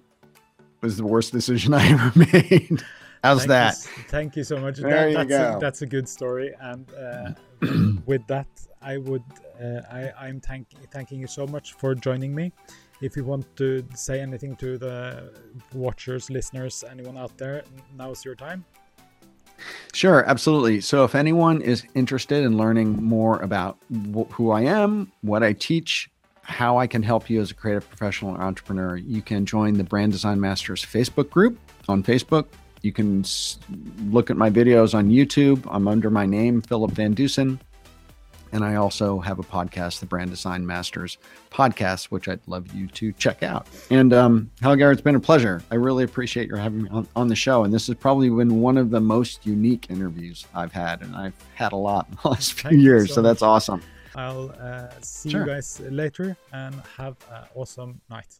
was 0.81 0.97
the 0.97 1.05
worst 1.05 1.31
decision 1.31 1.73
I 1.81 1.87
ever 1.89 2.11
made. 2.15 2.83
How's 3.23 3.39
thank 3.39 3.49
that? 3.49 3.75
You, 3.97 4.03
thank 4.03 4.35
you 4.35 4.43
so 4.43 4.57
much. 4.57 4.77
There 4.77 5.09
you 5.09 5.15
that's, 5.15 5.29
go. 5.29 5.57
A, 5.57 5.59
that's 5.59 5.81
a 5.81 5.85
good 5.85 6.07
story. 6.07 6.53
And 6.61 6.89
uh, 6.93 7.31
with 8.05 8.25
that, 8.27 8.47
I 8.81 8.97
would 8.97 9.23
uh, 9.61 9.81
I, 9.91 10.11
I'm 10.19 10.39
thank, 10.39 10.67
thanking 10.91 11.19
you 11.19 11.27
so 11.27 11.45
much 11.45 11.73
for 11.73 11.95
joining 11.95 12.33
me. 12.33 12.53
If 13.01 13.15
you 13.15 13.23
want 13.23 13.45
to 13.57 13.85
say 13.95 14.19
anything 14.19 14.55
to 14.57 14.77
the 14.77 15.31
watchers, 15.73 16.29
listeners, 16.29 16.83
anyone 16.89 17.17
out 17.17 17.37
there, 17.37 17.63
now's 17.95 18.25
your 18.25 18.35
time. 18.35 18.65
Sure, 19.93 20.23
absolutely. 20.25 20.81
So, 20.81 21.03
if 21.03 21.15
anyone 21.15 21.61
is 21.61 21.85
interested 21.95 22.43
in 22.43 22.57
learning 22.57 23.03
more 23.03 23.41
about 23.41 23.77
wh- 24.13 24.29
who 24.31 24.51
I 24.51 24.61
am, 24.61 25.11
what 25.21 25.43
I 25.43 25.53
teach, 25.53 26.09
how 26.49 26.77
I 26.77 26.87
can 26.87 27.03
help 27.03 27.29
you 27.29 27.39
as 27.41 27.51
a 27.51 27.53
creative 27.53 27.87
professional 27.87 28.35
or 28.35 28.41
entrepreneur, 28.41 28.97
you 28.97 29.21
can 29.21 29.45
join 29.45 29.75
the 29.75 29.83
Brand 29.83 30.11
Design 30.11 30.41
Masters 30.41 30.83
Facebook 30.83 31.29
group 31.29 31.57
on 31.87 32.03
Facebook. 32.03 32.47
You 32.81 32.91
can 32.91 33.23
look 34.11 34.29
at 34.29 34.37
my 34.37 34.49
videos 34.49 34.93
on 34.93 35.09
YouTube. 35.09 35.65
I'm 35.69 35.87
under 35.87 36.09
my 36.09 36.25
name, 36.25 36.61
Philip 36.61 36.91
VanDusen. 36.91 37.59
And 38.51 38.63
I 38.63 38.75
also 38.75 39.19
have 39.19 39.37
a 39.37 39.43
podcast, 39.43 39.99
the 39.99 40.07
Brand 40.07 40.31
Design 40.31 40.65
Masters 40.65 41.19
podcast, 41.51 42.05
which 42.05 42.27
I'd 42.27 42.39
love 42.47 42.73
you 42.73 42.87
to 42.87 43.11
check 43.13 43.43
out. 43.43 43.67
And 43.91 44.11
um, 44.11 44.49
Helgar, 44.59 44.91
it's 44.91 45.01
been 45.01 45.13
a 45.13 45.19
pleasure. 45.19 45.61
I 45.69 45.75
really 45.75 46.03
appreciate 46.03 46.47
your 46.47 46.57
having 46.57 46.83
me 46.83 46.89
on, 46.89 47.07
on 47.15 47.27
the 47.27 47.35
show. 47.35 47.63
And 47.63 47.71
this 47.71 47.85
has 47.87 47.95
probably 47.95 48.27
been 48.29 48.59
one 48.59 48.77
of 48.77 48.89
the 48.89 48.99
most 48.99 49.45
unique 49.45 49.87
interviews 49.91 50.47
I've 50.55 50.71
had. 50.71 51.03
And 51.03 51.15
I've 51.15 51.35
had 51.53 51.73
a 51.73 51.77
lot 51.77 52.07
in 52.09 52.17
the 52.23 52.29
last 52.29 52.53
few 52.53 52.71
Thank 52.71 52.81
years. 52.81 53.09
so 53.09 53.15
So 53.15 53.21
that's 53.21 53.43
awesome. 53.43 53.83
I'll 54.15 54.51
uh, 54.59 54.89
see 55.01 55.29
Sure. 55.29 55.41
you 55.41 55.47
guys 55.47 55.79
later 55.79 56.35
and 56.51 56.75
have 56.97 57.15
an 57.31 57.43
awesome 57.55 58.01
night. 58.09 58.39